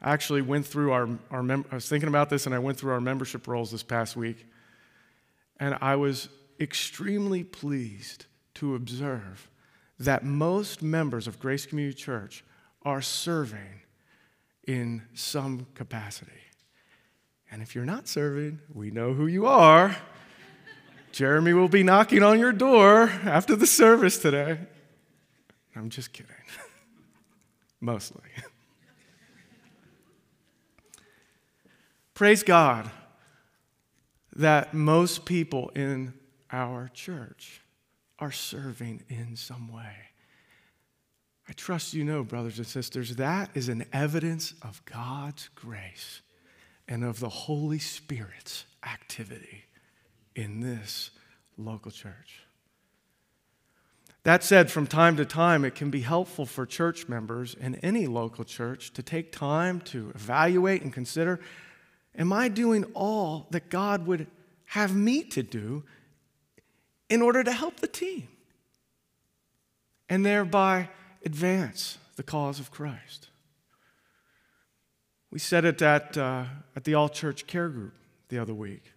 I 0.00 0.12
actually 0.12 0.42
went 0.42 0.64
through 0.66 0.92
our, 0.92 1.08
our 1.30 1.42
mem- 1.42 1.66
I 1.70 1.74
was 1.74 1.88
thinking 1.88 2.08
about 2.08 2.30
this 2.30 2.46
and 2.46 2.54
I 2.54 2.58
went 2.58 2.78
through 2.78 2.92
our 2.92 3.00
membership 3.00 3.46
rolls 3.48 3.70
this 3.70 3.82
past 3.82 4.16
week. 4.16 4.46
And 5.58 5.76
I 5.80 5.96
was 5.96 6.28
extremely 6.60 7.42
pleased 7.42 8.26
to 8.54 8.76
observe 8.76 9.50
that 9.98 10.24
most 10.24 10.82
members 10.82 11.26
of 11.26 11.40
Grace 11.40 11.66
Community 11.66 11.96
Church 11.96 12.44
are 12.88 13.02
serving 13.02 13.82
in 14.66 15.02
some 15.12 15.66
capacity. 15.74 16.32
And 17.50 17.60
if 17.60 17.74
you're 17.74 17.84
not 17.84 18.08
serving, 18.08 18.60
we 18.72 18.90
know 18.90 19.12
who 19.12 19.26
you 19.26 19.46
are. 19.46 19.94
Jeremy 21.12 21.52
will 21.52 21.68
be 21.68 21.82
knocking 21.82 22.22
on 22.22 22.38
your 22.38 22.50
door 22.50 23.10
after 23.24 23.54
the 23.56 23.66
service 23.66 24.16
today. 24.16 24.58
I'm 25.76 25.90
just 25.90 26.14
kidding 26.14 26.32
mostly. 27.80 28.22
Praise 32.14 32.42
God 32.42 32.90
that 34.34 34.72
most 34.72 35.26
people 35.26 35.68
in 35.74 36.14
our 36.50 36.90
church 36.94 37.60
are 38.18 38.32
serving 38.32 39.02
in 39.10 39.36
some 39.36 39.70
way. 39.70 39.92
I 41.48 41.52
trust 41.52 41.94
you 41.94 42.04
know, 42.04 42.22
brothers 42.22 42.58
and 42.58 42.66
sisters, 42.66 43.16
that 43.16 43.50
is 43.54 43.68
an 43.68 43.86
evidence 43.92 44.52
of 44.60 44.84
God's 44.84 45.48
grace 45.54 46.20
and 46.86 47.02
of 47.02 47.20
the 47.20 47.28
Holy 47.28 47.78
Spirit's 47.78 48.66
activity 48.84 49.64
in 50.36 50.60
this 50.60 51.10
local 51.56 51.90
church. 51.90 52.42
That 54.24 54.44
said, 54.44 54.70
from 54.70 54.86
time 54.86 55.16
to 55.16 55.24
time, 55.24 55.64
it 55.64 55.74
can 55.74 55.90
be 55.90 56.02
helpful 56.02 56.44
for 56.44 56.66
church 56.66 57.08
members 57.08 57.54
in 57.54 57.76
any 57.76 58.06
local 58.06 58.44
church 58.44 58.92
to 58.92 59.02
take 59.02 59.32
time 59.32 59.80
to 59.82 60.12
evaluate 60.14 60.82
and 60.82 60.92
consider 60.92 61.40
Am 62.16 62.32
I 62.32 62.48
doing 62.48 62.84
all 62.94 63.46
that 63.50 63.70
God 63.70 64.06
would 64.06 64.26
have 64.66 64.94
me 64.94 65.22
to 65.22 65.42
do 65.42 65.84
in 67.08 67.22
order 67.22 67.44
to 67.44 67.52
help 67.52 67.78
the 67.78 67.86
team 67.86 68.26
and 70.08 70.26
thereby 70.26 70.88
advance 71.28 71.98
the 72.16 72.22
cause 72.22 72.58
of 72.58 72.70
Christ? 72.70 73.28
We 75.30 75.38
said 75.38 75.66
it 75.66 75.82
at, 75.82 76.16
uh, 76.16 76.44
at 76.74 76.84
the 76.84 76.94
All 76.94 77.10
Church 77.10 77.46
Care 77.46 77.68
Group 77.68 77.92
the 78.30 78.38
other 78.38 78.54
week. 78.54 78.92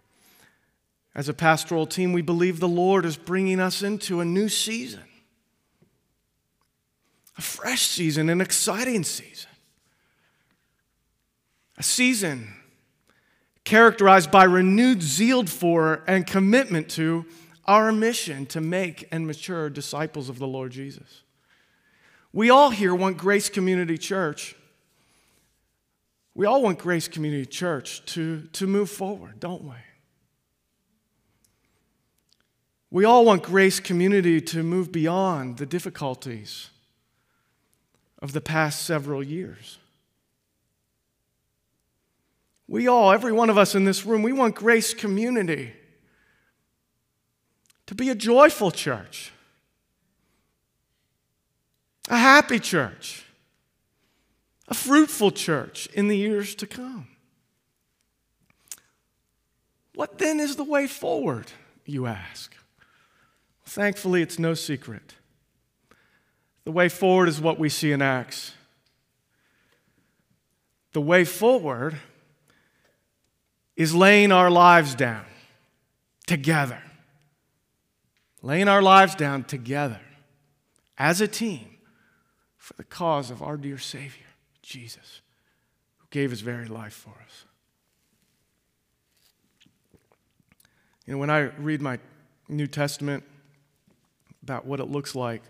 As 1.13 1.27
a 1.27 1.33
pastoral 1.33 1.85
team, 1.85 2.13
we 2.13 2.21
believe 2.21 2.61
the 2.61 2.69
Lord 2.69 3.05
is 3.05 3.17
bringing 3.17 3.59
us 3.59 3.83
into 3.83 4.21
a 4.21 4.25
new 4.25 4.47
season, 4.47 5.03
a 7.37 7.41
fresh 7.41 7.81
season, 7.81 8.29
an 8.29 8.39
exciting 8.39 9.03
season, 9.03 9.49
a 11.77 11.83
season 11.83 12.47
characterized 13.65 14.31
by 14.31 14.45
renewed 14.45 15.03
zeal 15.03 15.45
for 15.45 16.01
and 16.07 16.25
commitment 16.25 16.89
to 16.91 17.25
our 17.65 17.91
mission 17.91 18.45
to 18.45 18.61
make 18.61 19.05
and 19.11 19.27
mature 19.27 19.69
disciples 19.69 20.29
of 20.29 20.39
the 20.39 20.47
Lord 20.47 20.71
Jesus. 20.71 21.23
We 22.33 22.49
all 22.49 22.69
here 22.69 22.95
want 22.95 23.17
Grace 23.17 23.49
Community 23.49 23.97
Church. 23.97 24.55
We 26.33 26.45
all 26.45 26.61
want 26.61 26.79
Grace 26.79 27.07
Community 27.07 27.45
Church 27.45 28.05
to, 28.13 28.43
to 28.53 28.67
move 28.67 28.89
forward, 28.89 29.39
don't 29.39 29.63
we? 29.63 29.75
We 32.89 33.05
all 33.05 33.25
want 33.25 33.43
Grace 33.43 33.79
Community 33.79 34.41
to 34.41 34.63
move 34.63 34.91
beyond 34.91 35.57
the 35.57 35.65
difficulties 35.65 36.69
of 38.21 38.33
the 38.33 38.41
past 38.41 38.83
several 38.83 39.23
years. 39.23 39.77
We 42.67 42.87
all, 42.87 43.11
every 43.11 43.33
one 43.33 43.49
of 43.49 43.57
us 43.57 43.75
in 43.75 43.83
this 43.83 44.05
room, 44.05 44.23
we 44.23 44.31
want 44.31 44.55
Grace 44.55 44.93
Community 44.93 45.73
to 47.87 47.95
be 47.95 48.09
a 48.09 48.15
joyful 48.15 48.71
church, 48.71 49.33
a 52.11 52.17
happy 52.17 52.59
church, 52.59 53.23
a 54.67 54.73
fruitful 54.73 55.31
church 55.31 55.87
in 55.93 56.09
the 56.09 56.17
years 56.17 56.53
to 56.55 56.67
come. 56.67 57.07
What 59.95 60.17
then 60.17 60.41
is 60.41 60.57
the 60.57 60.65
way 60.65 60.87
forward, 60.87 61.53
you 61.85 62.07
ask? 62.07 62.53
Thankfully, 63.65 64.21
it's 64.21 64.37
no 64.37 64.53
secret. 64.55 65.15
The 66.65 66.73
way 66.73 66.89
forward 66.89 67.29
is 67.29 67.39
what 67.39 67.57
we 67.57 67.69
see 67.69 67.93
in 67.93 68.01
Acts. 68.01 68.53
The 70.91 71.01
way 71.01 71.23
forward 71.23 71.95
is 73.77 73.95
laying 73.95 74.33
our 74.33 74.51
lives 74.51 74.95
down 74.95 75.23
together. 76.27 76.83
Laying 78.41 78.67
our 78.67 78.81
lives 78.81 79.15
down 79.15 79.45
together 79.45 80.01
as 80.97 81.21
a 81.21 81.27
team 81.27 81.70
for 82.71 82.77
the 82.77 82.83
cause 82.85 83.31
of 83.31 83.41
our 83.41 83.57
dear 83.57 83.77
Savior, 83.77 84.27
Jesus, 84.61 85.21
who 85.97 86.05
gave 86.09 86.29
his 86.29 86.39
very 86.39 86.67
life 86.67 86.93
for 86.93 87.13
us. 87.25 87.45
You 91.05 91.13
know, 91.13 91.19
when 91.19 91.29
I 91.29 91.39
read 91.57 91.81
my 91.81 91.99
New 92.47 92.67
Testament 92.67 93.25
about 94.43 94.65
what 94.65 94.79
it 94.79 94.85
looks 94.85 95.15
like 95.15 95.41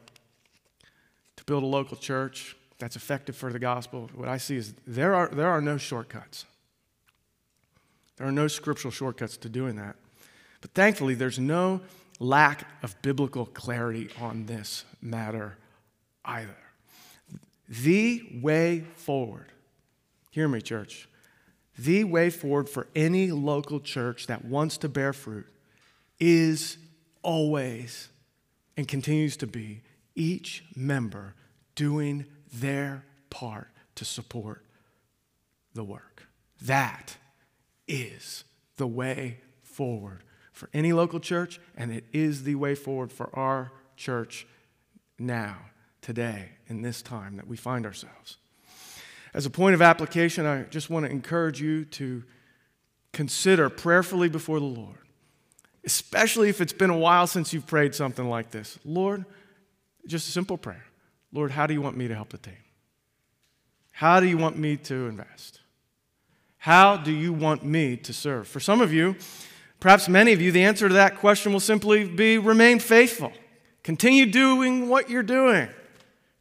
to 1.36 1.43
build 1.43 1.62
a 1.62 1.67
local 1.67 1.95
church 1.95 2.55
that's 2.79 2.95
effective 2.95 3.36
for 3.36 3.53
the 3.53 3.60
gospel, 3.60 4.10
what 4.15 4.27
I 4.27 4.38
see 4.38 4.55
is 4.55 4.73
there 4.88 5.13
are, 5.13 5.27
there 5.27 5.49
are 5.49 5.62
no 5.62 5.77
shortcuts. 5.77 6.45
There 8.17 8.27
are 8.27 8.31
no 8.31 8.47
scriptural 8.47 8.91
shortcuts 8.91 9.38
to 9.38 9.49
doing 9.49 9.75
that. 9.75 9.95
But 10.62 10.71
thankfully, 10.71 11.13
there's 11.13 11.38
no 11.38 11.81
lack 12.19 12.65
of 12.81 12.99
biblical 13.03 13.45
clarity 13.45 14.10
on 14.19 14.47
this 14.47 14.86
matter 15.01 15.57
either. 16.25 16.55
The 17.71 18.39
way 18.41 18.81
forward, 18.95 19.47
hear 20.29 20.49
me, 20.49 20.60
church, 20.60 21.07
the 21.77 22.03
way 22.03 22.29
forward 22.29 22.67
for 22.67 22.88
any 22.93 23.31
local 23.31 23.79
church 23.79 24.27
that 24.27 24.43
wants 24.43 24.77
to 24.79 24.89
bear 24.89 25.13
fruit 25.13 25.47
is 26.19 26.77
always 27.21 28.10
and 28.75 28.89
continues 28.89 29.38
to 29.38 29.47
be 29.47 29.84
each 30.15 30.65
member 30.75 31.34
doing 31.75 32.25
their 32.53 33.05
part 33.29 33.69
to 33.95 34.03
support 34.03 34.65
the 35.73 35.86
work. 35.86 36.27
That 36.62 37.15
is 37.88 38.43
the 38.75 38.88
way 38.88 39.39
forward 39.63 40.25
for 40.51 40.69
any 40.73 40.91
local 40.91 41.21
church, 41.21 41.62
and 41.77 41.89
it 41.89 42.03
is 42.12 42.43
the 42.43 42.55
way 42.55 42.75
forward 42.75 43.13
for 43.13 43.34
our 43.34 43.71
church 43.95 44.45
now, 45.17 45.57
today, 46.01 46.49
in 46.67 46.81
this 46.81 47.01
time 47.01 47.37
that 47.37 47.47
we 47.47 47.57
find 47.57 47.85
ourselves. 47.85 48.37
As 49.33 49.45
a 49.45 49.49
point 49.49 49.75
of 49.75 49.81
application, 49.81 50.45
I 50.45 50.63
just 50.63 50.89
want 50.89 51.05
to 51.05 51.11
encourage 51.11 51.61
you 51.61 51.85
to 51.85 52.23
consider 53.13 53.69
prayerfully 53.69 54.29
before 54.29 54.59
the 54.59 54.65
Lord, 54.65 54.97
especially 55.85 56.49
if 56.49 56.59
it's 56.59 56.73
been 56.73 56.89
a 56.89 56.97
while 56.97 57.27
since 57.27 57.53
you've 57.53 57.67
prayed 57.67 57.95
something 57.95 58.29
like 58.29 58.51
this. 58.51 58.77
Lord, 58.83 59.25
just 60.07 60.27
a 60.27 60.31
simple 60.31 60.57
prayer 60.57 60.85
Lord, 61.33 61.51
how 61.51 61.65
do 61.65 61.73
you 61.73 61.81
want 61.81 61.95
me 61.95 62.07
to 62.07 62.15
help 62.15 62.29
the 62.29 62.37
team? 62.37 62.57
How 63.91 64.19
do 64.19 64.27
you 64.27 64.37
want 64.37 64.57
me 64.57 64.77
to 64.77 65.07
invest? 65.07 65.59
How 66.57 66.97
do 66.97 67.11
you 67.11 67.33
want 67.33 67.63
me 67.63 67.97
to 67.97 68.13
serve? 68.13 68.47
For 68.47 68.59
some 68.59 68.81
of 68.81 68.91
you, 68.93 69.15
perhaps 69.79 70.09
many 70.09 70.33
of 70.33 70.41
you, 70.41 70.51
the 70.51 70.63
answer 70.63 70.87
to 70.87 70.93
that 70.95 71.17
question 71.17 71.53
will 71.53 71.59
simply 71.59 72.03
be 72.07 72.37
remain 72.37 72.79
faithful. 72.79 73.31
Continue 73.83 74.25
doing 74.25 74.89
what 74.89 75.09
you're 75.09 75.23
doing. 75.23 75.69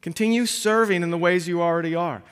Continue 0.02 0.46
serving 0.46 1.02
in 1.02 1.10
the 1.10 1.18
ways 1.18 1.46
you 1.46 1.60
already 1.60 1.94
are. 1.94 2.22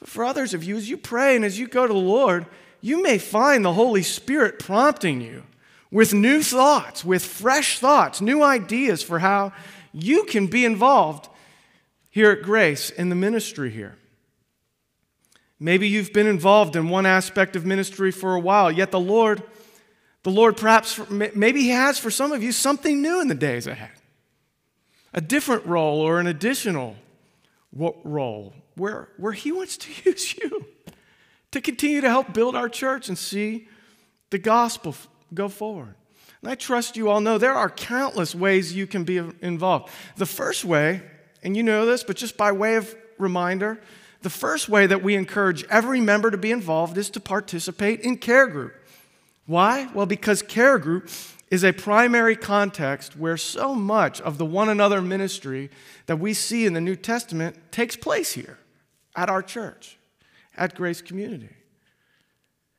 But 0.00 0.08
for 0.08 0.24
others 0.24 0.54
of 0.54 0.64
you, 0.64 0.76
as 0.76 0.88
you 0.88 0.96
pray 0.96 1.36
and 1.36 1.44
as 1.44 1.58
you 1.58 1.68
go 1.68 1.86
to 1.86 1.92
the 1.92 1.98
Lord, 1.98 2.46
you 2.80 3.02
may 3.02 3.18
find 3.18 3.64
the 3.64 3.72
Holy 3.72 4.02
Spirit 4.02 4.58
prompting 4.58 5.20
you 5.20 5.44
with 5.90 6.12
new 6.12 6.42
thoughts, 6.42 7.04
with 7.04 7.24
fresh 7.24 7.78
thoughts, 7.78 8.20
new 8.20 8.42
ideas 8.42 9.02
for 9.02 9.18
how 9.20 9.52
you 9.92 10.24
can 10.24 10.46
be 10.46 10.64
involved 10.64 11.28
here 12.10 12.30
at 12.30 12.42
Grace 12.42 12.90
in 12.90 13.08
the 13.08 13.14
ministry 13.14 13.70
here. 13.70 13.96
Maybe 15.60 15.88
you've 15.88 16.12
been 16.12 16.26
involved 16.26 16.76
in 16.76 16.88
one 16.88 17.06
aspect 17.06 17.56
of 17.56 17.66
ministry 17.66 18.12
for 18.12 18.34
a 18.34 18.40
while, 18.40 18.70
yet 18.70 18.92
the 18.92 19.00
Lord, 19.00 19.42
the 20.22 20.30
Lord 20.30 20.56
perhaps, 20.56 21.00
maybe 21.10 21.62
He 21.62 21.70
has 21.70 21.98
for 21.98 22.10
some 22.10 22.32
of 22.32 22.42
you 22.42 22.52
something 22.52 23.02
new 23.02 23.20
in 23.20 23.28
the 23.28 23.34
days 23.34 23.66
ahead. 23.66 23.90
A 25.14 25.20
different 25.20 25.66
role 25.66 26.00
or 26.00 26.20
an 26.20 26.26
additional 26.26 26.96
role 27.72 28.54
where, 28.76 29.08
where 29.16 29.32
He 29.32 29.52
wants 29.52 29.76
to 29.78 29.90
use 30.10 30.36
you 30.36 30.66
to 31.50 31.60
continue 31.60 32.00
to 32.00 32.08
help 32.08 32.32
build 32.32 32.54
our 32.54 32.68
church 32.68 33.08
and 33.08 33.16
see 33.16 33.68
the 34.30 34.38
gospel 34.38 34.94
go 35.32 35.48
forward. 35.48 35.94
And 36.42 36.50
I 36.50 36.54
trust 36.54 36.96
you 36.96 37.08
all 37.08 37.20
know 37.20 37.38
there 37.38 37.54
are 37.54 37.70
countless 37.70 38.34
ways 38.34 38.74
you 38.74 38.86
can 38.86 39.04
be 39.04 39.18
involved. 39.40 39.90
The 40.16 40.26
first 40.26 40.64
way, 40.64 41.02
and 41.42 41.56
you 41.56 41.62
know 41.62 41.86
this, 41.86 42.04
but 42.04 42.16
just 42.16 42.36
by 42.36 42.52
way 42.52 42.76
of 42.76 42.94
reminder, 43.18 43.80
the 44.22 44.30
first 44.30 44.68
way 44.68 44.86
that 44.86 45.02
we 45.02 45.14
encourage 45.14 45.64
every 45.64 46.00
member 46.00 46.30
to 46.30 46.36
be 46.36 46.50
involved 46.50 46.98
is 46.98 47.10
to 47.10 47.20
participate 47.20 48.00
in 48.00 48.18
care 48.18 48.46
group. 48.46 48.74
Why? 49.46 49.88
Well, 49.94 50.06
because 50.06 50.42
care 50.42 50.78
group 50.78 51.08
is 51.50 51.64
a 51.64 51.72
primary 51.72 52.36
context 52.36 53.16
where 53.16 53.36
so 53.36 53.74
much 53.74 54.20
of 54.20 54.38
the 54.38 54.44
one 54.44 54.68
another 54.68 55.00
ministry 55.00 55.70
that 56.06 56.18
we 56.18 56.34
see 56.34 56.66
in 56.66 56.74
the 56.74 56.80
New 56.80 56.96
Testament 56.96 57.56
takes 57.72 57.96
place 57.96 58.32
here 58.32 58.58
at 59.16 59.30
our 59.30 59.42
church, 59.42 59.98
at 60.56 60.74
Grace 60.74 61.00
Community. 61.00 61.50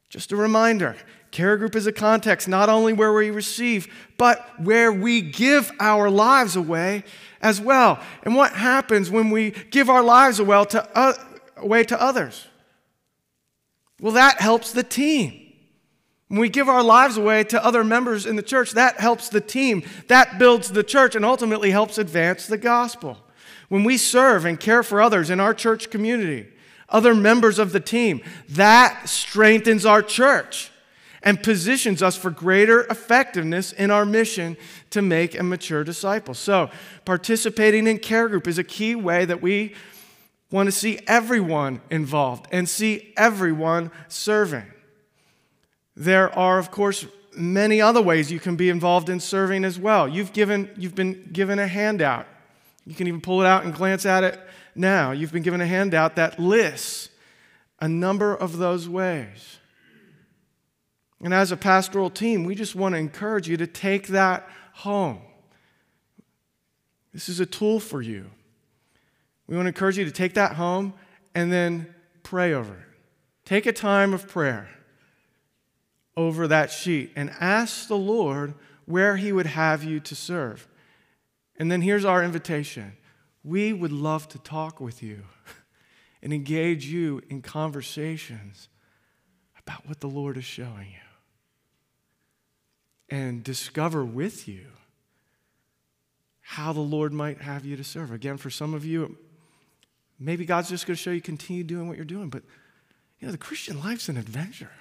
Just 0.10 0.32
a 0.32 0.36
reminder 0.36 0.96
care 1.32 1.58
group 1.58 1.76
is 1.76 1.88
a 1.88 1.92
context 1.92 2.48
not 2.48 2.70
only 2.70 2.94
where 2.94 3.14
we 3.14 3.30
receive, 3.30 3.88
but 4.18 4.60
where 4.60 4.92
we 4.92 5.22
give 5.22 5.72
our 5.80 6.10
lives 6.10 6.56
away 6.56 7.04
as 7.42 7.62
well. 7.62 8.00
And 8.24 8.36
what 8.36 8.54
happens 8.54 9.12
when 9.12 9.30
we 9.30 9.52
give 9.52 9.90
our 9.90 10.04
lives 10.04 10.40
away 10.40 10.66
to, 10.66 10.98
uh, 10.98 11.14
away 11.58 11.84
to 11.84 12.02
others? 12.02 12.48
Well, 14.00 14.14
that 14.14 14.42
helps 14.42 14.72
the 14.72 14.84
team. 14.84 15.49
When 16.30 16.40
we 16.40 16.50
give 16.50 16.70
our 16.70 16.84
lives 16.84 17.18
away 17.18 17.44
to 17.46 17.64
other 17.64 17.84
members 17.84 18.28
in 18.28 18.36
the 18.36 18.44
church, 18.44 18.72
that 18.74 19.00
helps 19.00 19.30
the 19.30 19.42
team, 19.42 19.84
that 20.08 20.38
builds 20.38 20.72
the 20.72 20.84
church, 20.84 21.16
and 21.16 21.26
ultimately 21.26 21.72
helps 21.72 21.98
advance 21.98 22.46
the 22.46 22.58
gospel. 22.58 23.18
When 23.68 23.84
we 23.84 23.98
serve 23.98 24.46
and 24.46 24.60
care 24.60 24.84
for 24.84 25.02
others 25.02 25.32
in 25.32 25.40
our 25.40 25.56
church 25.56 25.90
community, 25.90 26.48
other 26.88 27.16
members 27.16 27.58
of 27.58 27.72
the 27.72 27.80
team, 27.80 28.22
that 28.48 29.10
strengthens 29.10 29.88
our 29.88 30.04
church 30.04 30.72
and 31.24 31.42
positions 31.42 32.02
us 32.02 32.16
for 32.16 32.30
greater 32.30 32.82
effectiveness 32.86 33.72
in 33.74 33.90
our 33.90 34.06
mission 34.06 34.56
to 34.92 35.02
make 35.02 35.34
and 35.34 35.50
mature 35.50 35.84
disciples. 35.84 36.38
So, 36.38 36.70
participating 37.06 37.88
in 37.88 37.98
care 37.98 38.30
group 38.30 38.48
is 38.48 38.60
a 38.60 38.64
key 38.64 38.94
way 38.94 39.26
that 39.26 39.42
we 39.42 39.74
want 40.52 40.68
to 40.68 40.72
see 40.72 41.00
everyone 41.08 41.82
involved 41.90 42.48
and 42.52 42.70
see 42.70 43.14
everyone 43.18 43.92
serving. 44.08 44.66
There 46.00 46.34
are, 46.34 46.58
of 46.58 46.72
course, 46.72 47.06
many 47.36 47.82
other 47.82 48.02
ways 48.02 48.32
you 48.32 48.40
can 48.40 48.56
be 48.56 48.70
involved 48.70 49.10
in 49.10 49.20
serving 49.20 49.66
as 49.66 49.78
well. 49.78 50.08
You've, 50.08 50.32
given, 50.32 50.70
you've 50.78 50.96
been 50.96 51.30
given 51.34 51.60
a 51.60 51.68
handout. 51.68 52.26
You 52.86 52.96
can 52.96 53.06
even 53.08 53.20
pull 53.20 53.42
it 53.42 53.46
out 53.46 53.66
and 53.66 53.76
glance 53.76 54.06
at 54.06 54.24
it 54.24 54.40
now. 54.76 55.12
You've 55.12 55.34
been 55.34 55.44
given 55.44 55.60
a 55.60 55.68
handout 55.68 56.16
that 56.16 56.40
lists 56.40 57.10
a 57.82 57.90
number 57.90 58.34
of 58.34 58.60
those 58.60 58.88
ways. 58.88 59.58
And 61.22 61.34
as 61.34 61.52
a 61.52 61.58
pastoral 61.58 62.10
team, 62.10 62.46
we 62.46 62.56
just 62.56 62.76
want 62.76 62.96
to 62.96 63.00
encourage 63.00 63.50
you 63.50 63.58
to 63.58 63.68
take 63.68 64.08
that 64.08 64.48
home. 64.72 65.20
This 67.14 67.28
is 67.28 67.42
a 67.42 67.46
tool 67.46 67.82
for 67.82 68.02
you. 68.02 68.32
We 69.48 69.58
want 69.58 69.66
to 69.66 69.70
encourage 69.70 69.98
you 69.98 70.06
to 70.06 70.12
take 70.12 70.36
that 70.36 70.54
home 70.54 70.94
and 71.36 71.52
then 71.52 71.94
pray 72.24 72.54
over 72.54 72.74
it. 72.74 72.86
Take 73.44 73.66
a 73.66 73.74
time 73.74 74.14
of 74.14 74.30
prayer 74.30 74.70
over 76.20 76.50
that 76.50 76.70
sheet 76.70 77.14
and 77.16 77.32
ask 77.40 77.88
the 77.88 77.98
Lord 77.98 78.54
where 78.84 79.16
He 79.16 79.32
would 79.32 79.46
have 79.46 79.86
you 79.86 80.02
to 80.02 80.16
serve. 80.16 80.68
And 81.58 81.72
then 81.72 81.82
here's 81.82 82.04
our 82.04 82.22
invitation 82.22 82.98
we 83.42 83.72
would 83.72 83.94
love 83.94 84.28
to 84.28 84.38
talk 84.38 84.82
with 84.82 85.02
you 85.02 85.24
and 86.22 86.34
engage 86.34 86.88
you 86.88 87.22
in 87.30 87.42
conversations 87.42 88.68
about 89.58 89.88
what 89.88 90.02
the 90.02 90.10
Lord 90.10 90.36
is 90.36 90.44
showing 90.44 90.90
you 90.90 91.08
and 93.10 93.42
discover 93.42 94.04
with 94.04 94.46
you 94.46 94.66
how 96.42 96.74
the 96.74 96.82
Lord 96.82 97.14
might 97.14 97.42
have 97.42 97.64
you 97.64 97.78
to 97.78 97.84
serve. 97.84 98.12
Again, 98.12 98.36
for 98.36 98.50
some 98.50 98.74
of 98.74 98.84
you, 98.84 99.18
maybe 100.20 100.46
God's 100.46 100.68
just 100.70 100.86
going 100.86 100.98
to 100.98 101.02
show 101.02 101.12
you 101.12 101.22
continue 101.22 101.64
doing 101.64 101.88
what 101.88 101.96
you're 101.96 102.06
doing, 102.06 102.30
but 102.30 102.44
you 103.20 103.28
know, 103.28 103.32
the 103.32 103.38
Christian 103.38 103.80
life's 103.80 104.10
an 104.10 104.18
adventure. 104.18 104.72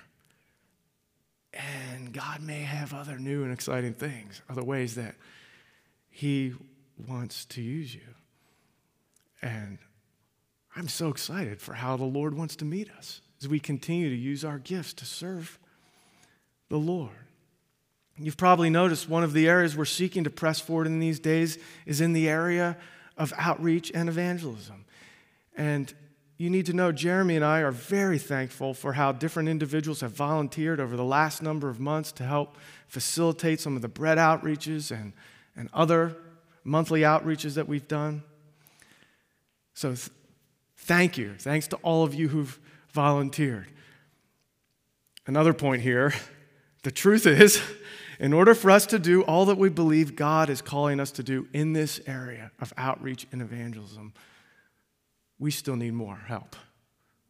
And 1.52 2.12
God 2.12 2.42
may 2.42 2.60
have 2.60 2.92
other 2.92 3.18
new 3.18 3.42
and 3.42 3.52
exciting 3.52 3.94
things, 3.94 4.42
other 4.48 4.62
ways 4.62 4.94
that 4.96 5.14
He 6.10 6.54
wants 7.06 7.44
to 7.46 7.62
use 7.62 7.94
you. 7.94 8.00
And 9.40 9.78
I'm 10.76 10.88
so 10.88 11.08
excited 11.08 11.60
for 11.60 11.74
how 11.74 11.96
the 11.96 12.04
Lord 12.04 12.34
wants 12.34 12.56
to 12.56 12.64
meet 12.64 12.90
us 12.90 13.20
as 13.40 13.48
we 13.48 13.60
continue 13.60 14.10
to 14.10 14.16
use 14.16 14.44
our 14.44 14.58
gifts 14.58 14.92
to 14.94 15.04
serve 15.04 15.58
the 16.68 16.76
Lord. 16.76 17.10
You've 18.18 18.36
probably 18.36 18.68
noticed 18.68 19.08
one 19.08 19.22
of 19.22 19.32
the 19.32 19.48
areas 19.48 19.76
we're 19.76 19.84
seeking 19.84 20.24
to 20.24 20.30
press 20.30 20.60
forward 20.60 20.88
in 20.88 20.98
these 20.98 21.20
days 21.20 21.56
is 21.86 22.00
in 22.00 22.12
the 22.12 22.28
area 22.28 22.76
of 23.16 23.32
outreach 23.38 23.92
and 23.94 24.08
evangelism. 24.08 24.84
And 25.56 25.92
you 26.38 26.48
need 26.48 26.66
to 26.66 26.72
know 26.72 26.92
Jeremy 26.92 27.34
and 27.34 27.44
I 27.44 27.60
are 27.60 27.72
very 27.72 28.18
thankful 28.18 28.72
for 28.72 28.92
how 28.92 29.10
different 29.10 29.48
individuals 29.48 30.00
have 30.02 30.12
volunteered 30.12 30.78
over 30.78 30.96
the 30.96 31.04
last 31.04 31.42
number 31.42 31.68
of 31.68 31.80
months 31.80 32.12
to 32.12 32.24
help 32.24 32.56
facilitate 32.86 33.60
some 33.60 33.74
of 33.74 33.82
the 33.82 33.88
bread 33.88 34.18
outreaches 34.18 34.92
and, 34.92 35.12
and 35.56 35.68
other 35.72 36.16
monthly 36.62 37.00
outreaches 37.00 37.54
that 37.54 37.66
we've 37.66 37.88
done. 37.88 38.22
So, 39.74 39.90
th- 39.90 40.10
thank 40.76 41.18
you. 41.18 41.34
Thanks 41.36 41.66
to 41.68 41.76
all 41.76 42.04
of 42.04 42.14
you 42.14 42.28
who've 42.28 42.58
volunteered. 42.92 43.66
Another 45.26 45.52
point 45.52 45.82
here 45.82 46.14
the 46.84 46.92
truth 46.92 47.26
is, 47.26 47.60
in 48.20 48.32
order 48.32 48.54
for 48.54 48.70
us 48.70 48.86
to 48.86 49.00
do 49.00 49.22
all 49.22 49.44
that 49.46 49.58
we 49.58 49.68
believe 49.68 50.14
God 50.14 50.50
is 50.50 50.62
calling 50.62 51.00
us 51.00 51.10
to 51.12 51.24
do 51.24 51.48
in 51.52 51.72
this 51.72 52.00
area 52.06 52.52
of 52.60 52.72
outreach 52.76 53.26
and 53.32 53.42
evangelism, 53.42 54.12
we 55.38 55.50
still 55.50 55.76
need 55.76 55.94
more 55.94 56.16
help. 56.16 56.56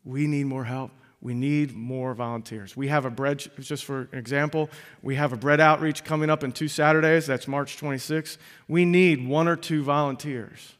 We 0.05 0.27
need 0.27 0.47
more 0.47 0.65
help. 0.65 0.91
We 1.21 1.35
need 1.35 1.75
more 1.75 2.15
volunteers. 2.15 2.77
We 2.77 2.89
have 2.89 3.05
a 3.05 3.11
bread, 3.11 3.45
just 3.59 3.85
for 3.85 4.09
example, 4.13 4.71
we 5.03 5.17
have 5.17 5.33
a 5.33 5.37
bread 5.37 5.61
outreach 5.61 6.05
coming 6.05 6.31
up 6.31 6.45
in 6.45 6.53
two 6.53 6.69
Saturdays. 6.69 7.27
That's 7.27 7.49
March 7.49 7.77
26th. 7.77 8.39
We 8.69 8.85
need 8.85 9.27
one 9.27 9.49
or 9.49 9.57
two 9.57 9.83
volunteers 9.83 10.77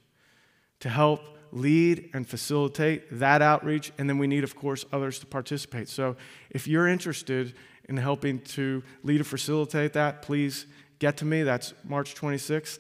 to 0.81 0.89
help 0.89 1.37
lead 1.51 2.11
and 2.15 2.29
facilitate 2.29 3.19
that 3.19 3.43
outreach. 3.43 3.91
And 3.99 4.09
then 4.09 4.19
we 4.19 4.29
need, 4.29 4.45
of 4.45 4.55
course, 4.55 4.85
others 4.93 5.19
to 5.21 5.27
participate. 5.27 5.89
So 5.89 6.17
if 6.51 6.69
you're 6.69 6.87
interested 6.87 7.55
in 7.89 7.97
helping 7.97 8.39
to 8.41 8.85
lead 9.03 9.21
or 9.21 9.25
facilitate 9.25 9.93
that, 9.95 10.23
please 10.23 10.67
get 11.01 11.17
to 11.17 11.25
me. 11.25 11.43
That's 11.43 11.75
March 11.85 12.15
26th. 12.15 12.79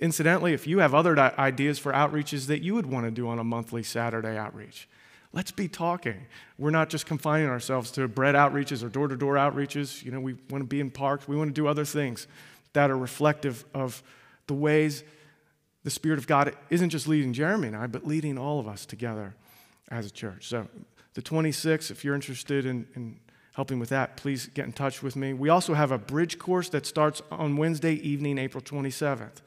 Incidentally, 0.00 0.52
if 0.52 0.66
you 0.66 0.78
have 0.78 0.94
other 0.94 1.18
ideas 1.38 1.78
for 1.78 1.92
outreaches 1.92 2.46
that 2.46 2.62
you 2.62 2.74
would 2.74 2.86
want 2.86 3.04
to 3.06 3.10
do 3.10 3.28
on 3.28 3.38
a 3.38 3.44
monthly 3.44 3.82
Saturday 3.82 4.36
outreach, 4.36 4.88
let's 5.32 5.50
be 5.50 5.68
talking. 5.68 6.26
We're 6.56 6.70
not 6.70 6.88
just 6.88 7.06
confining 7.06 7.48
ourselves 7.48 7.90
to 7.92 8.06
bread 8.06 8.34
outreaches 8.34 8.84
or 8.84 8.88
door 8.88 9.08
to 9.08 9.16
door 9.16 9.34
outreaches. 9.34 10.04
You 10.04 10.12
know, 10.12 10.20
we 10.20 10.34
want 10.50 10.62
to 10.62 10.68
be 10.68 10.80
in 10.80 10.90
parks, 10.90 11.26
we 11.26 11.36
want 11.36 11.48
to 11.48 11.54
do 11.54 11.66
other 11.66 11.84
things 11.84 12.26
that 12.74 12.90
are 12.90 12.98
reflective 12.98 13.64
of 13.74 14.02
the 14.46 14.54
ways 14.54 15.02
the 15.84 15.90
Spirit 15.90 16.18
of 16.18 16.26
God 16.26 16.54
isn't 16.70 16.90
just 16.90 17.08
leading 17.08 17.32
Jeremy 17.32 17.68
and 17.68 17.76
I, 17.76 17.86
but 17.86 18.06
leading 18.06 18.38
all 18.38 18.60
of 18.60 18.68
us 18.68 18.84
together 18.84 19.34
as 19.90 20.06
a 20.06 20.10
church. 20.10 20.48
So, 20.48 20.68
the 21.14 21.22
26th, 21.22 21.90
if 21.90 22.04
you're 22.04 22.14
interested 22.14 22.66
in, 22.66 22.86
in 22.94 23.18
helping 23.54 23.78
with 23.78 23.88
that, 23.88 24.16
please 24.16 24.46
get 24.46 24.66
in 24.66 24.72
touch 24.72 25.02
with 25.02 25.16
me. 25.16 25.32
We 25.32 25.48
also 25.48 25.74
have 25.74 25.90
a 25.90 25.98
bridge 25.98 26.38
course 26.38 26.68
that 26.68 26.86
starts 26.86 27.22
on 27.32 27.56
Wednesday 27.56 27.94
evening, 27.94 28.38
April 28.38 28.62
27th. 28.62 29.40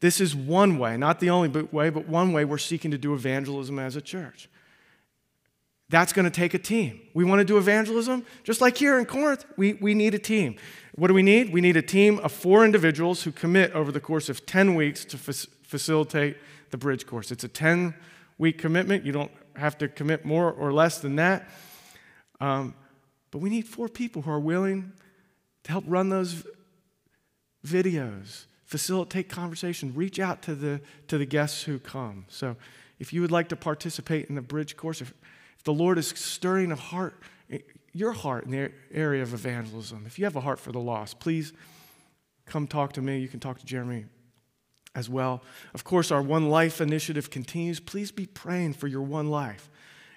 This 0.00 0.20
is 0.20 0.34
one 0.34 0.78
way, 0.78 0.96
not 0.96 1.20
the 1.20 1.30
only 1.30 1.48
way, 1.48 1.90
but 1.90 2.08
one 2.08 2.32
way 2.32 2.44
we're 2.44 2.58
seeking 2.58 2.90
to 2.90 2.98
do 2.98 3.14
evangelism 3.14 3.78
as 3.78 3.96
a 3.96 4.00
church. 4.00 4.48
That's 5.88 6.12
going 6.12 6.24
to 6.24 6.30
take 6.30 6.52
a 6.52 6.58
team. 6.58 7.00
We 7.14 7.24
want 7.24 7.38
to 7.38 7.44
do 7.44 7.58
evangelism, 7.58 8.26
just 8.42 8.60
like 8.60 8.76
here 8.76 8.98
in 8.98 9.06
Corinth, 9.06 9.44
we, 9.56 9.74
we 9.74 9.94
need 9.94 10.14
a 10.14 10.18
team. 10.18 10.56
What 10.96 11.08
do 11.08 11.14
we 11.14 11.22
need? 11.22 11.52
We 11.52 11.60
need 11.60 11.76
a 11.76 11.82
team 11.82 12.18
of 12.18 12.32
four 12.32 12.64
individuals 12.64 13.22
who 13.22 13.30
commit 13.30 13.72
over 13.72 13.92
the 13.92 14.00
course 14.00 14.28
of 14.28 14.44
10 14.46 14.74
weeks 14.74 15.04
to 15.06 15.18
fa- 15.18 15.48
facilitate 15.62 16.36
the 16.70 16.76
bridge 16.76 17.06
course. 17.06 17.30
It's 17.30 17.44
a 17.44 17.48
10 17.48 17.94
week 18.38 18.58
commitment. 18.58 19.04
You 19.04 19.12
don't 19.12 19.30
have 19.54 19.78
to 19.78 19.88
commit 19.88 20.24
more 20.24 20.50
or 20.52 20.72
less 20.72 20.98
than 20.98 21.16
that. 21.16 21.48
Um, 22.40 22.74
but 23.30 23.38
we 23.38 23.48
need 23.48 23.66
four 23.66 23.88
people 23.88 24.22
who 24.22 24.30
are 24.30 24.40
willing 24.40 24.92
to 25.64 25.70
help 25.70 25.84
run 25.86 26.08
those 26.08 26.44
videos, 27.64 28.46
facilitate 28.66 29.28
conversation, 29.28 29.92
reach 29.94 30.18
out 30.18 30.42
to 30.42 30.54
the, 30.54 30.80
to 31.08 31.16
the 31.16 31.24
guests 31.24 31.62
who 31.62 31.78
come. 31.78 32.26
So 32.28 32.56
if 32.98 33.12
you 33.12 33.20
would 33.22 33.30
like 33.30 33.48
to 33.48 33.56
participate 33.56 34.26
in 34.26 34.34
the 34.34 34.42
bridge 34.42 34.76
course, 34.76 35.00
if, 35.00 35.14
if 35.56 35.64
the 35.64 35.72
Lord 35.72 35.98
is 35.98 36.08
stirring 36.08 36.72
a 36.72 36.76
heart, 36.76 37.14
eh, 37.50 37.58
your 37.92 38.12
heart 38.12 38.44
in 38.44 38.50
the 38.50 38.72
area 38.92 39.22
of 39.22 39.32
evangelism, 39.32 40.04
if 40.06 40.18
you 40.18 40.24
have 40.24 40.36
a 40.36 40.40
heart 40.40 40.58
for 40.58 40.72
the 40.72 40.80
lost, 40.80 41.20
please 41.20 41.52
come 42.44 42.66
talk 42.66 42.92
to 42.94 43.00
me. 43.00 43.18
You 43.18 43.28
can 43.28 43.40
talk 43.40 43.58
to 43.60 43.66
Jeremy 43.66 44.06
as 44.94 45.08
well. 45.08 45.42
Of 45.72 45.84
course, 45.84 46.10
our 46.10 46.22
One 46.22 46.48
Life 46.48 46.80
initiative 46.80 47.30
continues. 47.30 47.78
Please 47.78 48.10
be 48.10 48.26
praying 48.26 48.74
for 48.74 48.88
your 48.88 49.02
One 49.02 49.30
Life 49.30 49.70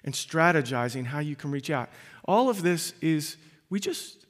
and 0.04 0.14
strategizing 0.14 1.06
how 1.06 1.20
you 1.20 1.36
can 1.36 1.52
reach 1.52 1.70
out. 1.70 1.90
All 2.26 2.50
of 2.50 2.64
this 2.64 2.94
is, 3.02 3.38
we 3.70 3.80
just, 3.80 4.26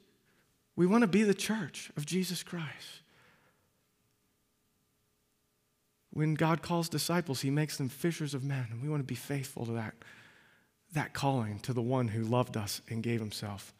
we 0.75 0.86
want 0.88 1.03
to 1.03 1.08
be 1.08 1.23
the 1.23 1.34
church 1.34 1.91
of 1.95 2.05
Jesus 2.05 2.43
Christ. 2.43 2.99
When 6.12 6.34
God 6.34 6.62
calls 6.62 6.89
disciples, 6.89 7.41
he 7.41 7.52
makes 7.52 7.78
them 7.78 7.89
fishers 7.89 8.34
of 8.34 8.43
men, 8.43 8.67
and 8.72 8.82
we 8.82 8.89
want 8.89 9.02
to 9.02 9.06
be 9.06 9.15
faithful 9.15 9.65
to 9.65 9.74
that, 9.74 9.93
that 10.93 11.13
calling 11.13 11.60
to 11.60 11.74
the 11.74 11.82
one 11.82 12.08
who 12.08 12.24
loved 12.24 12.58
us 12.58 12.82
and 12.89 13.04
gave 13.04 13.19
himself 13.19 13.74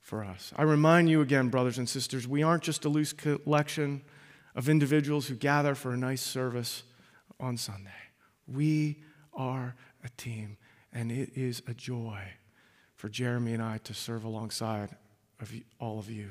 for 0.00 0.24
us. 0.24 0.52
I 0.56 0.62
remind 0.62 1.08
you 1.08 1.20
again, 1.20 1.48
brothers 1.48 1.78
and 1.78 1.88
sisters, 1.88 2.26
we 2.26 2.42
aren't 2.42 2.62
just 2.62 2.84
a 2.84 2.88
loose 2.88 3.12
collection 3.12 4.02
of 4.56 4.68
individuals 4.68 5.28
who 5.28 5.34
gather 5.34 5.74
for 5.74 5.92
a 5.92 5.96
nice 5.96 6.22
service 6.22 6.82
on 7.38 7.56
Sunday. 7.56 7.90
We 8.46 9.02
are 9.34 9.76
a 10.02 10.08
team, 10.16 10.56
and 10.92 11.12
it 11.12 11.36
is 11.36 11.62
a 11.68 11.74
joy 11.74 12.22
for 12.96 13.08
Jeremy 13.08 13.54
and 13.54 13.62
I 13.62 13.78
to 13.84 13.94
serve 13.94 14.24
alongside 14.24 14.96
of 15.40 15.52
all 15.78 16.00
of 16.00 16.10
you. 16.10 16.30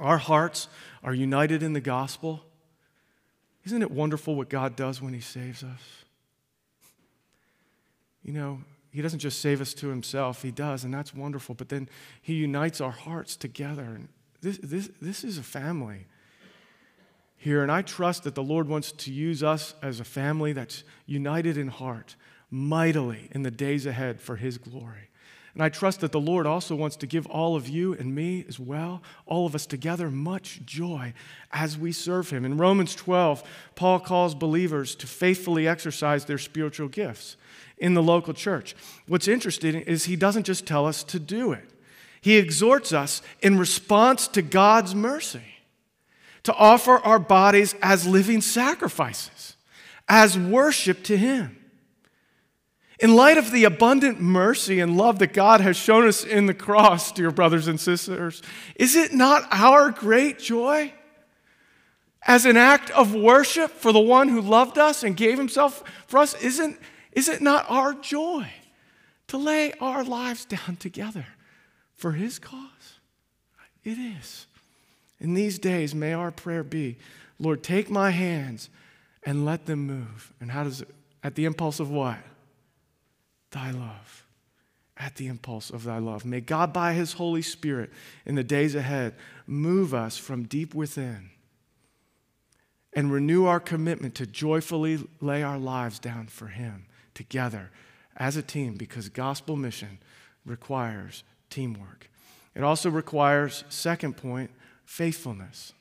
Our 0.00 0.16
hearts 0.16 0.68
are 1.02 1.12
united 1.12 1.62
in 1.62 1.74
the 1.74 1.80
gospel 1.80 2.44
isn't 3.68 3.82
it 3.82 3.90
wonderful 3.90 4.34
what 4.34 4.48
God 4.48 4.76
does 4.76 5.00
when 5.02 5.12
He 5.12 5.20
saves 5.20 5.62
us? 5.62 5.80
You 8.22 8.32
know, 8.32 8.60
he 8.90 9.02
doesn't 9.02 9.18
just 9.20 9.40
save 9.40 9.60
us 9.60 9.74
to 9.74 9.88
himself, 9.88 10.42
he 10.42 10.50
does, 10.50 10.84
and 10.84 10.92
that's 10.92 11.14
wonderful, 11.14 11.54
but 11.54 11.68
then 11.68 11.88
he 12.20 12.34
unites 12.34 12.80
our 12.80 12.90
hearts 12.90 13.36
together. 13.36 13.82
And 13.82 14.08
this, 14.40 14.58
this, 14.58 14.90
this 15.00 15.24
is 15.24 15.38
a 15.38 15.42
family 15.42 16.06
here, 17.36 17.62
and 17.62 17.70
I 17.70 17.82
trust 17.82 18.24
that 18.24 18.34
the 18.34 18.42
Lord 18.42 18.68
wants 18.68 18.92
to 18.92 19.12
use 19.12 19.42
us 19.42 19.74
as 19.82 20.00
a 20.00 20.04
family 20.04 20.52
that's 20.52 20.84
united 21.06 21.56
in 21.56 21.68
heart 21.68 22.16
mightily 22.50 23.28
in 23.32 23.42
the 23.42 23.50
days 23.50 23.86
ahead 23.86 24.20
for 24.20 24.36
his 24.36 24.58
glory. 24.58 25.10
And 25.54 25.62
I 25.62 25.68
trust 25.68 26.00
that 26.00 26.12
the 26.12 26.20
Lord 26.20 26.46
also 26.46 26.74
wants 26.74 26.96
to 26.96 27.06
give 27.06 27.26
all 27.26 27.56
of 27.56 27.68
you 27.68 27.94
and 27.94 28.14
me 28.14 28.44
as 28.48 28.60
well, 28.60 29.02
all 29.26 29.46
of 29.46 29.54
us 29.54 29.66
together, 29.66 30.10
much 30.10 30.60
joy 30.64 31.12
as 31.52 31.76
we 31.76 31.92
serve 31.92 32.30
Him. 32.30 32.44
In 32.44 32.58
Romans 32.58 32.94
12, 32.94 33.42
Paul 33.74 34.00
calls 34.00 34.34
believers 34.34 34.94
to 34.96 35.06
faithfully 35.06 35.66
exercise 35.66 36.24
their 36.24 36.38
spiritual 36.38 36.88
gifts 36.88 37.36
in 37.78 37.94
the 37.94 38.02
local 38.02 38.34
church. 38.34 38.76
What's 39.06 39.28
interesting 39.28 39.76
is 39.80 40.04
he 40.04 40.16
doesn't 40.16 40.44
just 40.44 40.66
tell 40.66 40.86
us 40.86 41.02
to 41.04 41.18
do 41.18 41.52
it, 41.52 41.68
he 42.20 42.36
exhorts 42.36 42.92
us 42.92 43.22
in 43.40 43.58
response 43.58 44.28
to 44.28 44.42
God's 44.42 44.94
mercy 44.94 45.42
to 46.48 46.54
offer 46.54 46.96
our 46.98 47.18
bodies 47.18 47.74
as 47.82 48.06
living 48.06 48.40
sacrifices, 48.40 49.56
as 50.08 50.38
worship 50.38 51.02
to 51.04 51.14
Him. 51.14 51.54
In 52.98 53.14
light 53.14 53.38
of 53.38 53.52
the 53.52 53.64
abundant 53.64 54.20
mercy 54.20 54.80
and 54.80 54.96
love 54.96 55.20
that 55.20 55.32
God 55.32 55.60
has 55.60 55.76
shown 55.76 56.06
us 56.06 56.24
in 56.24 56.46
the 56.46 56.54
cross, 56.54 57.12
dear 57.12 57.30
brothers 57.30 57.68
and 57.68 57.78
sisters, 57.78 58.42
is 58.74 58.96
it 58.96 59.12
not 59.12 59.46
our 59.52 59.90
great 59.90 60.38
joy? 60.40 60.92
As 62.26 62.44
an 62.44 62.56
act 62.56 62.90
of 62.90 63.14
worship 63.14 63.70
for 63.70 63.92
the 63.92 64.00
one 64.00 64.28
who 64.28 64.40
loved 64.40 64.78
us 64.78 65.04
and 65.04 65.16
gave 65.16 65.38
himself 65.38 65.84
for 66.08 66.18
us, 66.18 66.34
isn't, 66.42 66.78
is 67.12 67.28
it 67.28 67.40
not 67.40 67.66
our 67.68 67.94
joy 67.94 68.50
to 69.28 69.36
lay 69.38 69.72
our 69.80 70.02
lives 70.02 70.44
down 70.44 70.76
together 70.76 71.26
for 71.94 72.12
his 72.12 72.40
cause? 72.40 72.98
It 73.84 73.96
is. 73.96 74.46
In 75.20 75.34
these 75.34 75.58
days, 75.58 75.94
may 75.94 76.12
our 76.12 76.30
prayer 76.30 76.64
be 76.64 76.98
Lord, 77.38 77.62
take 77.62 77.88
my 77.88 78.10
hands 78.10 78.68
and 79.22 79.44
let 79.44 79.66
them 79.66 79.86
move. 79.86 80.32
And 80.40 80.50
how 80.50 80.64
does 80.64 80.80
it? 80.80 80.92
At 81.22 81.34
the 81.34 81.44
impulse 81.44 81.80
of 81.80 81.90
what? 81.90 82.18
Thy 83.50 83.70
love, 83.70 84.24
at 84.96 85.16
the 85.16 85.26
impulse 85.26 85.70
of 85.70 85.84
thy 85.84 85.98
love. 85.98 86.24
May 86.24 86.40
God, 86.40 86.72
by 86.72 86.92
his 86.92 87.14
Holy 87.14 87.42
Spirit, 87.42 87.90
in 88.26 88.34
the 88.34 88.44
days 88.44 88.74
ahead, 88.74 89.14
move 89.46 89.94
us 89.94 90.16
from 90.18 90.44
deep 90.44 90.74
within 90.74 91.30
and 92.92 93.12
renew 93.12 93.44
our 93.44 93.60
commitment 93.60 94.14
to 94.16 94.26
joyfully 94.26 94.98
lay 95.20 95.42
our 95.42 95.58
lives 95.58 95.98
down 95.98 96.26
for 96.26 96.48
him 96.48 96.86
together 97.14 97.70
as 98.16 98.36
a 98.36 98.42
team 98.42 98.74
because 98.74 99.08
gospel 99.08 99.56
mission 99.56 99.98
requires 100.44 101.22
teamwork. 101.50 102.10
It 102.54 102.64
also 102.64 102.90
requires, 102.90 103.64
second 103.68 104.16
point, 104.16 104.50
faithfulness. 104.84 105.72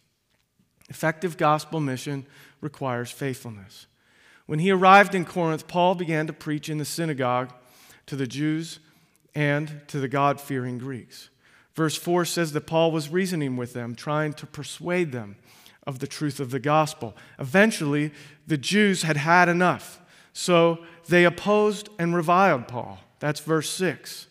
Effective 0.89 1.37
gospel 1.37 1.79
mission 1.79 2.25
requires 2.61 3.09
faithfulness. 3.09 3.87
When 4.47 4.59
he 4.59 4.71
arrived 4.71 5.13
in 5.13 5.25
Corinth, 5.25 5.67
Paul 5.67 5.93
began 5.93 6.25
to 6.27 6.33
preach 6.33 6.69
in 6.69 6.77
the 6.77 6.85
synagogue 6.85 7.53
to 8.07 8.15
the 8.15 8.27
Jews 8.27 8.79
and 9.35 9.81
to 9.87 9.99
the 9.99 10.07
God 10.07 10.41
fearing 10.41 10.79
Greeks. 10.79 11.29
Verse 11.75 11.95
4 11.95 12.25
says 12.25 12.53
that 12.53 12.65
Paul 12.65 12.91
was 12.91 13.09
reasoning 13.09 13.55
with 13.55 13.73
them, 13.73 13.93
trying 13.93 14.33
to 14.33 14.47
persuade 14.47 15.11
them 15.11 15.35
of 15.85 15.99
the 15.99 16.07
truth 16.07 16.39
of 16.39 16.49
the 16.49 16.59
gospel. 16.59 17.15
Eventually, 17.37 18.11
the 18.47 18.57
Jews 18.57 19.03
had 19.03 19.17
had 19.17 19.47
enough, 19.47 20.01
so 20.33 20.79
they 21.07 21.23
opposed 21.23 21.89
and 21.99 22.15
reviled 22.15 22.67
Paul. 22.67 22.99
That's 23.19 23.41
verse 23.41 23.69
6. 23.69 24.27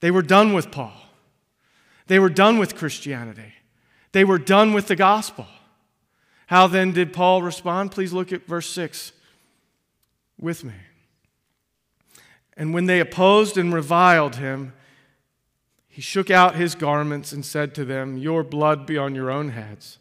They 0.00 0.10
were 0.10 0.22
done 0.22 0.52
with 0.52 0.70
Paul, 0.70 0.94
they 2.06 2.18
were 2.18 2.28
done 2.28 2.58
with 2.58 2.76
Christianity, 2.76 3.54
they 4.12 4.24
were 4.24 4.38
done 4.38 4.72
with 4.72 4.88
the 4.88 4.96
gospel. 4.96 5.46
How 6.46 6.66
then 6.66 6.92
did 6.92 7.12
Paul 7.12 7.42
respond? 7.42 7.92
Please 7.92 8.12
look 8.12 8.32
at 8.32 8.46
verse 8.46 8.68
6 8.70 9.12
with 10.38 10.64
me. 10.64 10.74
And 12.56 12.72
when 12.72 12.86
they 12.86 13.00
opposed 13.00 13.56
and 13.56 13.72
reviled 13.72 14.36
him, 14.36 14.72
he 15.88 16.02
shook 16.02 16.30
out 16.30 16.56
his 16.56 16.74
garments 16.74 17.32
and 17.32 17.44
said 17.44 17.74
to 17.76 17.84
them, 17.84 18.16
Your 18.16 18.42
blood 18.42 18.86
be 18.86 18.98
on 18.98 19.14
your 19.14 19.30
own 19.30 19.50
heads. 19.50 19.98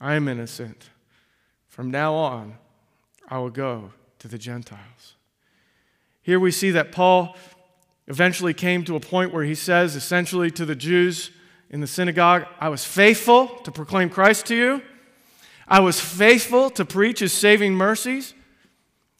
I 0.00 0.14
am 0.14 0.28
innocent. 0.28 0.90
From 1.68 1.90
now 1.90 2.14
on, 2.14 2.56
I 3.28 3.38
will 3.38 3.50
go 3.50 3.92
to 4.18 4.28
the 4.28 4.38
Gentiles. 4.38 5.14
Here 6.22 6.40
we 6.40 6.50
see 6.50 6.70
that 6.72 6.92
Paul 6.92 7.36
eventually 8.08 8.54
came 8.54 8.84
to 8.84 8.96
a 8.96 9.00
point 9.00 9.32
where 9.32 9.44
he 9.44 9.54
says, 9.54 9.96
essentially, 9.96 10.50
to 10.52 10.64
the 10.64 10.74
Jews 10.74 11.30
in 11.70 11.80
the 11.80 11.86
synagogue, 11.86 12.46
I 12.60 12.68
was 12.68 12.84
faithful 12.84 13.48
to 13.64 13.72
proclaim 13.72 14.08
Christ 14.08 14.46
to 14.46 14.56
you. 14.56 14.82
I 15.68 15.80
was 15.80 16.00
faithful 16.00 16.70
to 16.70 16.84
preach 16.84 17.20
his 17.20 17.32
saving 17.32 17.74
mercies. 17.74 18.34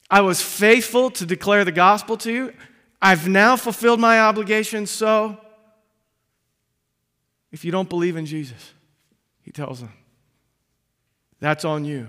I 0.09 0.21
was 0.21 0.41
faithful 0.41 1.11
to 1.11 1.25
declare 1.25 1.65
the 1.65 1.71
gospel 1.71 2.17
to 2.17 2.31
you. 2.31 2.53
I've 3.01 3.27
now 3.27 3.55
fulfilled 3.57 3.99
my 3.99 4.19
obligation, 4.19 4.85
so 4.85 5.37
if 7.51 7.65
you 7.65 7.71
don't 7.71 7.89
believe 7.89 8.15
in 8.15 8.25
Jesus, 8.25 8.73
he 9.41 9.51
tells 9.51 9.81
them, 9.81 9.93
that's 11.39 11.65
on 11.65 11.85
you. 11.85 12.07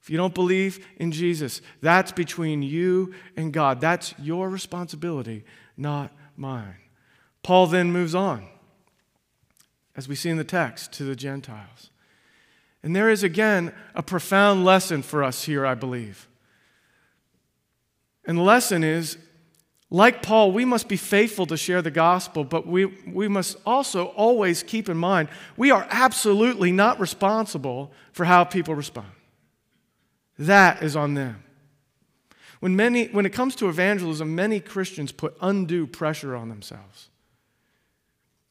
If 0.00 0.10
you 0.10 0.16
don't 0.16 0.34
believe 0.34 0.84
in 0.96 1.12
Jesus, 1.12 1.60
that's 1.80 2.10
between 2.10 2.62
you 2.62 3.14
and 3.36 3.52
God. 3.52 3.80
That's 3.80 4.14
your 4.18 4.48
responsibility, 4.48 5.44
not 5.76 6.10
mine. 6.36 6.74
Paul 7.44 7.68
then 7.68 7.92
moves 7.92 8.14
on, 8.14 8.48
as 9.94 10.08
we 10.08 10.16
see 10.16 10.30
in 10.30 10.38
the 10.38 10.44
text, 10.44 10.92
to 10.94 11.04
the 11.04 11.14
Gentiles. 11.14 11.90
And 12.82 12.96
there 12.96 13.08
is 13.08 13.22
again 13.22 13.72
a 13.94 14.02
profound 14.02 14.64
lesson 14.64 15.02
for 15.02 15.22
us 15.22 15.44
here, 15.44 15.64
I 15.64 15.74
believe. 15.74 16.28
And 18.24 18.38
the 18.38 18.42
lesson 18.42 18.82
is 18.84 19.18
like 19.90 20.22
Paul, 20.22 20.52
we 20.52 20.64
must 20.64 20.88
be 20.88 20.96
faithful 20.96 21.44
to 21.46 21.56
share 21.56 21.82
the 21.82 21.90
gospel, 21.90 22.44
but 22.44 22.66
we, 22.66 22.86
we 22.86 23.28
must 23.28 23.58
also 23.66 24.06
always 24.06 24.62
keep 24.62 24.88
in 24.88 24.96
mind 24.96 25.28
we 25.56 25.70
are 25.70 25.86
absolutely 25.90 26.72
not 26.72 26.98
responsible 26.98 27.92
for 28.12 28.24
how 28.24 28.42
people 28.44 28.74
respond. 28.74 29.08
That 30.38 30.82
is 30.82 30.96
on 30.96 31.12
them. 31.12 31.42
When, 32.60 32.74
many, 32.74 33.08
when 33.08 33.26
it 33.26 33.34
comes 33.34 33.54
to 33.56 33.68
evangelism, 33.68 34.34
many 34.34 34.60
Christians 34.60 35.12
put 35.12 35.36
undue 35.42 35.86
pressure 35.86 36.34
on 36.34 36.48
themselves. 36.48 37.10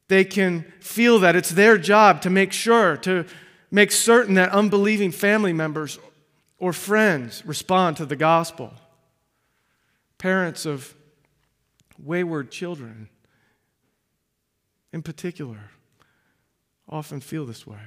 They 0.09 0.25
can 0.25 0.71
feel 0.79 1.17
that 1.19 1.35
it's 1.35 1.49
their 1.49 1.77
job 1.77 2.21
to 2.21 2.29
make 2.29 2.51
sure, 2.51 2.97
to 2.97 3.25
make 3.71 3.91
certain 3.91 4.35
that 4.35 4.51
unbelieving 4.51 5.11
family 5.11 5.53
members 5.53 5.97
or 6.57 6.73
friends 6.73 7.43
respond 7.45 7.97
to 7.97 8.05
the 8.05 8.15
gospel. 8.15 8.73
Parents 10.17 10.65
of 10.65 10.93
wayward 11.97 12.51
children, 12.51 13.09
in 14.93 15.01
particular, 15.01 15.71
often 16.87 17.21
feel 17.21 17.45
this 17.45 17.65
way. 17.65 17.79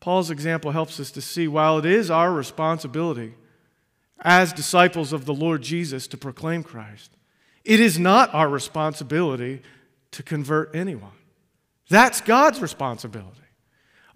Paul's 0.00 0.30
example 0.30 0.70
helps 0.70 0.98
us 0.98 1.10
to 1.10 1.20
see 1.20 1.46
while 1.46 1.78
it 1.78 1.84
is 1.84 2.10
our 2.10 2.32
responsibility 2.32 3.34
as 4.22 4.52
disciples 4.52 5.12
of 5.12 5.24
the 5.26 5.34
Lord 5.34 5.62
Jesus 5.62 6.06
to 6.08 6.16
proclaim 6.16 6.62
Christ, 6.62 7.10
it 7.64 7.80
is 7.80 7.98
not 7.98 8.32
our 8.32 8.48
responsibility 8.48 9.62
to 10.12 10.22
convert 10.22 10.74
anyone. 10.74 11.10
That's 11.88 12.20
God's 12.20 12.60
responsibility. 12.60 13.41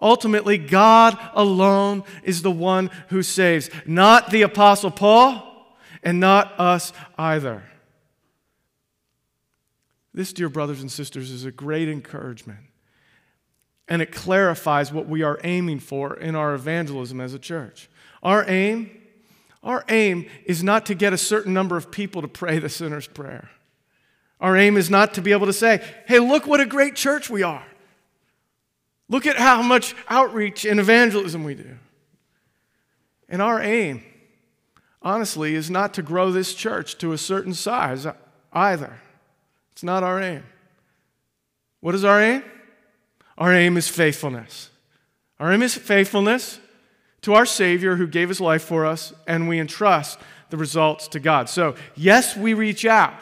Ultimately, 0.01 0.59
God 0.59 1.19
alone 1.33 2.05
is 2.23 2.43
the 2.43 2.51
one 2.51 2.91
who 3.09 3.23
saves, 3.23 3.71
not 3.87 4.31
the 4.31 4.43
Apostle 4.43 4.91
Paul 4.91 5.77
and 6.03 6.21
not 6.21 6.59
us 6.59 6.93
either. 7.19 7.65
This, 10.13 10.33
dear 10.33 10.49
brothers 10.49 10.81
and 10.81 10.91
sisters, 10.91 11.31
is 11.31 11.45
a 11.45 11.51
great 11.51 11.89
encouragement. 11.89 12.61
And 13.89 14.03
it 14.03 14.13
clarifies 14.13 14.93
what 14.93 15.09
we 15.09 15.23
are 15.23 15.39
aiming 15.45 15.81
for 15.81 16.17
in 16.17 16.35
our 16.35 16.55
evangelism 16.55 17.21
as 17.21 17.35
a 17.35 17.39
church. 17.39 17.89
Our 18.23 18.45
aim, 18.49 18.91
our 19.63 19.85
aim 19.89 20.27
is 20.45 20.63
not 20.63 20.87
to 20.87 20.95
get 20.95 21.13
a 21.13 21.19
certain 21.19 21.53
number 21.53 21.77
of 21.77 21.91
people 21.91 22.23
to 22.23 22.29
pray 22.29 22.59
the 22.59 22.69
sinner's 22.69 23.07
prayer. 23.07 23.51
Our 24.41 24.57
aim 24.57 24.77
is 24.77 24.91
not 24.91 25.15
to 25.15 25.23
be 25.23 25.33
able 25.33 25.47
to 25.47 25.53
say, 25.53 25.83
hey, 26.07 26.19
look 26.19 26.47
what 26.47 26.61
a 26.61 26.67
great 26.67 26.95
church 26.97 27.31
we 27.31 27.43
are. 27.43 27.65
Look 29.09 29.27
at 29.27 29.37
how 29.37 29.63
much 29.63 29.95
outreach 30.09 30.65
and 30.65 30.81
evangelism 30.81 31.45
we 31.45 31.55
do. 31.55 31.77
And 33.29 33.41
our 33.41 33.61
aim, 33.61 34.03
honestly, 35.03 35.55
is 35.55 35.71
not 35.71 35.95
to 35.95 36.03
grow 36.03 36.31
this 36.31 36.55
church 36.55 36.99
to 36.99 37.13
a 37.13 37.19
certain 37.19 37.55
size 37.55 38.07
either. 38.53 39.01
It's 39.73 39.83
not 39.83 40.03
our 40.03 40.21
aim. 40.21 40.45
What 41.81 41.95
is 41.95 42.05
our 42.05 42.21
aim? 42.21 42.43
Our 43.39 43.53
aim 43.53 43.77
is 43.77 43.89
faithfulness. 43.89 44.71
Our 45.39 45.53
aim 45.53 45.63
is 45.63 45.75
faithfulness 45.75 46.59
to 47.23 47.35
our 47.35 47.47
Savior 47.47 47.97
who 47.97 48.07
gave 48.07 48.29
his 48.29 48.41
life 48.41 48.63
for 48.63 48.87
us, 48.87 49.13
and 49.27 49.49
we 49.49 49.61
entrust 49.61 50.19
the 50.51 50.57
results 50.57 51.09
to 51.09 51.21
God. 51.21 51.49
So, 51.49 51.75
yes, 51.95 52.37
we 52.37 52.55
reach 52.55 52.87
out. 52.87 53.15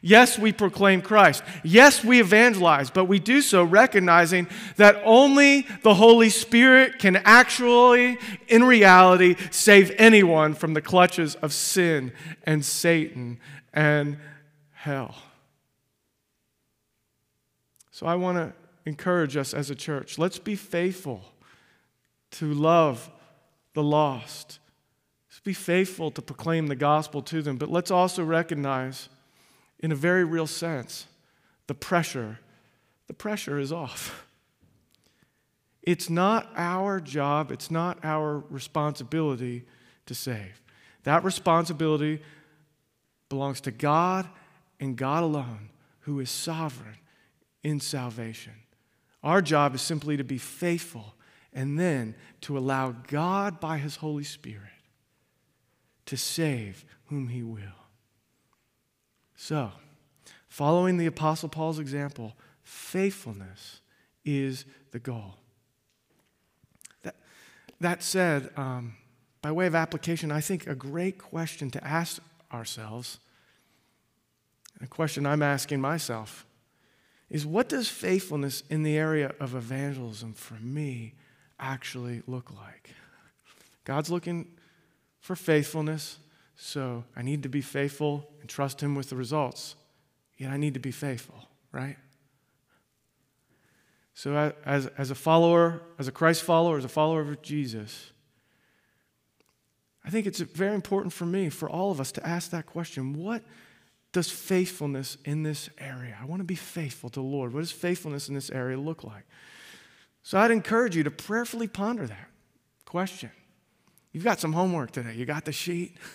Yes, 0.00 0.38
we 0.38 0.52
proclaim 0.52 1.02
Christ. 1.02 1.42
Yes, 1.64 2.04
we 2.04 2.20
evangelize, 2.20 2.90
but 2.90 3.06
we 3.06 3.18
do 3.18 3.40
so 3.40 3.64
recognizing 3.64 4.46
that 4.76 5.00
only 5.04 5.66
the 5.82 5.94
Holy 5.94 6.30
Spirit 6.30 6.98
can 6.98 7.16
actually, 7.16 8.18
in 8.46 8.64
reality, 8.64 9.36
save 9.50 9.92
anyone 9.98 10.54
from 10.54 10.74
the 10.74 10.82
clutches 10.82 11.34
of 11.36 11.52
sin 11.52 12.12
and 12.44 12.64
Satan 12.64 13.40
and 13.72 14.18
hell. 14.72 15.16
So 17.90 18.06
I 18.06 18.14
want 18.14 18.38
to 18.38 18.52
encourage 18.86 19.36
us 19.36 19.52
as 19.52 19.70
a 19.70 19.74
church 19.74 20.18
let's 20.18 20.38
be 20.38 20.54
faithful 20.54 21.22
to 22.30 22.54
love 22.54 23.10
the 23.74 23.82
lost. 23.82 24.60
Let's 25.28 25.40
be 25.40 25.52
faithful 25.52 26.10
to 26.12 26.22
proclaim 26.22 26.68
the 26.68 26.76
gospel 26.76 27.22
to 27.22 27.42
them, 27.42 27.56
but 27.56 27.70
let's 27.70 27.90
also 27.90 28.24
recognize 28.24 29.08
in 29.80 29.92
a 29.92 29.96
very 29.96 30.24
real 30.24 30.46
sense, 30.46 31.06
the 31.66 31.74
pressure, 31.74 32.38
the 33.06 33.14
pressure 33.14 33.58
is 33.58 33.72
off. 33.72 34.26
It's 35.82 36.10
not 36.10 36.50
our 36.56 37.00
job, 37.00 37.50
it's 37.50 37.70
not 37.70 37.98
our 38.04 38.38
responsibility 38.50 39.64
to 40.06 40.14
save. 40.14 40.60
That 41.04 41.24
responsibility 41.24 42.20
belongs 43.28 43.60
to 43.62 43.70
God 43.70 44.28
and 44.80 44.96
God 44.96 45.22
alone, 45.22 45.70
who 46.00 46.20
is 46.20 46.30
sovereign 46.30 46.96
in 47.62 47.80
salvation. 47.80 48.52
Our 49.22 49.42
job 49.42 49.74
is 49.74 49.82
simply 49.82 50.16
to 50.16 50.24
be 50.24 50.38
faithful 50.38 51.14
and 51.52 51.78
then 51.78 52.14
to 52.42 52.56
allow 52.56 52.92
God 52.92 53.60
by 53.60 53.78
His 53.78 53.96
Holy 53.96 54.24
Spirit 54.24 54.62
to 56.06 56.16
save 56.16 56.84
whom 57.06 57.28
He 57.28 57.42
will. 57.42 57.77
So, 59.40 59.70
following 60.48 60.96
the 60.96 61.06
Apostle 61.06 61.48
Paul's 61.48 61.78
example, 61.78 62.34
faithfulness 62.64 63.80
is 64.24 64.64
the 64.90 64.98
goal. 64.98 65.36
That, 67.02 67.14
that 67.80 68.02
said, 68.02 68.50
um, 68.56 68.96
by 69.40 69.52
way 69.52 69.68
of 69.68 69.76
application, 69.76 70.32
I 70.32 70.40
think 70.40 70.66
a 70.66 70.74
great 70.74 71.18
question 71.18 71.70
to 71.70 71.86
ask 71.86 72.20
ourselves, 72.52 73.20
a 74.80 74.88
question 74.88 75.24
I'm 75.24 75.42
asking 75.42 75.80
myself, 75.80 76.44
is 77.30 77.46
what 77.46 77.68
does 77.68 77.88
faithfulness 77.88 78.64
in 78.68 78.82
the 78.82 78.98
area 78.98 79.36
of 79.38 79.54
evangelism 79.54 80.32
for 80.32 80.54
me 80.54 81.14
actually 81.60 82.22
look 82.26 82.50
like? 82.50 82.90
God's 83.84 84.10
looking 84.10 84.48
for 85.20 85.36
faithfulness. 85.36 86.18
So 86.60 87.04
I 87.14 87.22
need 87.22 87.44
to 87.44 87.48
be 87.48 87.60
faithful 87.60 88.28
and 88.40 88.50
trust 88.50 88.82
Him 88.82 88.96
with 88.96 89.08
the 89.08 89.16
results. 89.16 89.76
Yet 90.36 90.50
I 90.50 90.56
need 90.56 90.74
to 90.74 90.80
be 90.80 90.90
faithful, 90.90 91.48
right? 91.72 91.96
So, 94.12 94.52
as, 94.66 94.88
as 94.98 95.12
a 95.12 95.14
follower, 95.14 95.82
as 96.00 96.08
a 96.08 96.12
Christ 96.12 96.42
follower, 96.42 96.76
as 96.76 96.84
a 96.84 96.88
follower 96.88 97.20
of 97.20 97.40
Jesus, 97.42 98.10
I 100.04 100.10
think 100.10 100.26
it's 100.26 100.40
very 100.40 100.74
important 100.74 101.12
for 101.12 101.26
me, 101.26 101.48
for 101.48 101.70
all 101.70 101.92
of 101.92 102.00
us, 102.00 102.10
to 102.12 102.26
ask 102.26 102.50
that 102.50 102.66
question 102.66 103.14
What 103.14 103.44
does 104.10 104.28
faithfulness 104.28 105.16
in 105.24 105.44
this 105.44 105.70
area? 105.78 106.18
I 106.20 106.24
want 106.24 106.40
to 106.40 106.44
be 106.44 106.56
faithful 106.56 107.08
to 107.10 107.20
the 107.20 107.26
Lord. 107.26 107.54
What 107.54 107.60
does 107.60 107.70
faithfulness 107.70 108.28
in 108.28 108.34
this 108.34 108.50
area 108.50 108.76
look 108.76 109.04
like? 109.04 109.24
So, 110.24 110.38
I'd 110.38 110.50
encourage 110.50 110.96
you 110.96 111.04
to 111.04 111.10
prayerfully 111.12 111.68
ponder 111.68 112.08
that 112.08 112.30
question. 112.84 113.30
You've 114.10 114.24
got 114.24 114.40
some 114.40 114.54
homework 114.54 114.90
today. 114.90 115.14
You 115.14 115.24
got 115.24 115.44
the 115.44 115.52
sheet. 115.52 115.96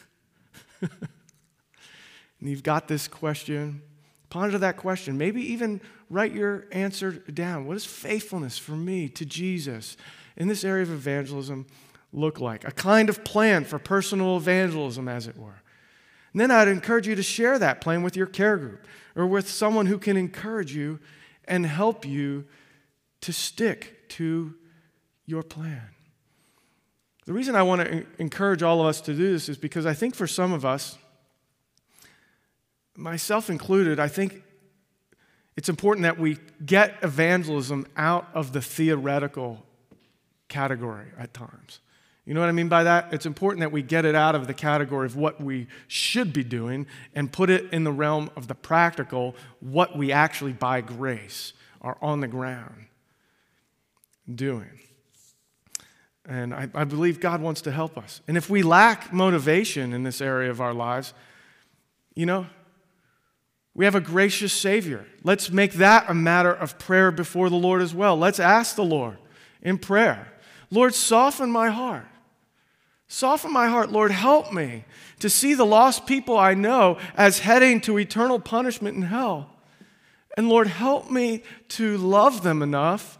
and 2.40 2.50
you've 2.50 2.64
got 2.64 2.88
this 2.88 3.08
question, 3.08 3.82
ponder 4.30 4.58
that 4.58 4.78
question. 4.78 5.18
Maybe 5.18 5.42
even 5.52 5.82
write 6.10 6.34
your 6.34 6.66
answer 6.72 7.12
down. 7.12 7.66
What 7.66 7.74
does 7.74 7.86
faithfulness 7.86 8.58
for 8.58 8.74
me 8.74 9.10
to 9.10 9.26
Jesus 9.26 9.98
in 10.36 10.48
this 10.48 10.64
area 10.64 10.84
of 10.84 10.92
evangelism 10.92 11.66
look 12.12 12.40
like? 12.40 12.68
A 12.68 12.72
kind 12.72 13.10
of 13.10 13.24
plan 13.24 13.66
for 13.66 13.80
personal 13.80 14.38
evangelism, 14.38 15.08
as 15.08 15.28
it 15.28 15.38
were. 15.38 15.62
And 16.34 16.42
then 16.42 16.52
I'd 16.52 16.68
encourage 16.68 17.08
you 17.08 17.16
to 17.16 17.24
share 17.24 17.60
that 17.60 17.80
plan 17.80 18.02
with 18.02 18.16
your 18.16 18.26
care 18.26 18.58
group 18.58 18.88
or 19.16 19.28
with 19.28 19.48
someone 19.48 19.86
who 19.86 20.00
can 20.00 20.18
encourage 20.18 20.76
you 20.76 21.00
and 21.46 21.66
help 21.66 22.06
you 22.06 22.46
to 23.22 23.32
stick 23.32 24.10
to 24.10 24.56
your 25.26 25.44
plan. 25.44 25.93
The 27.26 27.34
reason 27.34 27.56
I 27.56 27.64
want 27.64 27.82
to 27.82 28.06
encourage 28.20 28.64
all 28.64 28.82
of 28.82 28.88
us 28.88 29.00
to 29.02 29.14
do 29.14 29.32
this 29.32 29.48
is 29.48 29.58
because 29.58 29.86
I 29.86 29.94
think 29.94 30.16
for 30.16 30.28
some 30.28 30.52
of 30.52 30.66
us, 30.66 30.98
myself 32.96 33.50
included, 33.50 34.00
I 34.00 34.08
think 34.08 34.44
it's 35.56 35.70
important 35.70 36.04
that 36.04 36.20
we 36.20 36.38
get 36.66 36.96
evangelism 37.02 37.88
out 37.96 38.28
of 38.34 38.54
the 38.54 38.62
theoretical 38.62 39.64
category 40.50 41.08
at 41.18 41.34
times. 41.34 41.80
You 42.26 42.34
know 42.34 42.40
what 42.40 42.50
I 42.50 42.54
mean 42.54 42.70
by 42.70 42.84
that? 42.84 43.14
It's 43.14 43.26
important 43.26 43.60
that 43.62 43.72
we 43.72 43.82
get 43.82 44.06
it 44.06 44.16
out 44.16 44.34
of 44.34 44.48
the 44.48 44.54
category 44.54 45.06
of 45.06 45.16
what 45.16 45.42
we 45.42 45.68
should 45.88 46.32
be 46.32 46.44
doing 46.44 46.88
and 47.14 47.32
put 47.32 47.50
it 47.50 47.72
in 47.74 47.84
the 47.84 47.92
realm 47.92 48.30
of 48.36 48.48
the 48.48 48.56
practical, 48.56 49.36
what 49.60 49.98
we 49.98 50.12
actually 50.12 50.54
by 50.54 50.80
grace 50.82 51.54
are 51.82 51.98
on 52.02 52.22
the 52.22 52.28
ground 52.28 52.86
doing. 54.34 54.80
And 56.26 56.54
I, 56.54 56.70
I, 56.74 56.86
believe 56.86 57.20
God 57.20 57.42
wants 57.42 57.62
to 57.62 57.72
help 57.72 57.98
us. 57.98 58.22
And 58.30 58.38
if 58.38 58.50
we 58.50 58.64
lack 58.64 59.12
motivation 59.12 59.92
in 59.92 60.04
this 60.04 60.22
area 60.22 60.50
of 60.50 60.62
our 60.62 60.74
lives, 60.74 61.14
you 62.16 62.26
know, 62.26 62.46
we 63.76 63.86
have 63.86 63.96
a 63.96 64.02
gracious 64.02 64.54
Savior. 64.54 65.06
Let's 65.24 65.52
make 65.52 65.74
that 65.74 66.06
a 66.08 66.14
matter 66.14 66.54
of 66.54 66.80
prayer 66.80 67.12
before 67.12 67.50
the 67.50 67.58
Lord 67.58 67.82
as 67.82 67.94
well. 67.94 68.16
Let's 68.16 68.40
ask 68.40 68.76
the 68.76 68.86
Lord 68.86 69.18
in 69.62 69.78
prayer 69.78 70.30
Lord, 70.70 70.96
soften 70.96 71.52
my 71.52 71.70
heart. 71.70 72.08
Soften 73.08 73.54
my 73.54 73.68
heart, 73.68 73.92
Lord, 73.92 74.10
help 74.10 74.52
me 74.52 74.86
to 75.20 75.30
see 75.30 75.54
the 75.54 75.66
lost 75.66 76.08
people 76.08 76.36
I 76.36 76.56
know 76.56 76.98
as 77.16 77.40
heading 77.40 77.80
to 77.82 78.00
eternal 78.00 78.40
punishment 78.40 78.96
in 78.96 79.04
hell. 79.04 79.52
And 80.36 80.50
Lord, 80.50 80.66
help 80.66 81.12
me 81.12 81.44
to 81.70 81.98
love 81.98 82.42
them 82.42 82.64
enough 82.64 83.20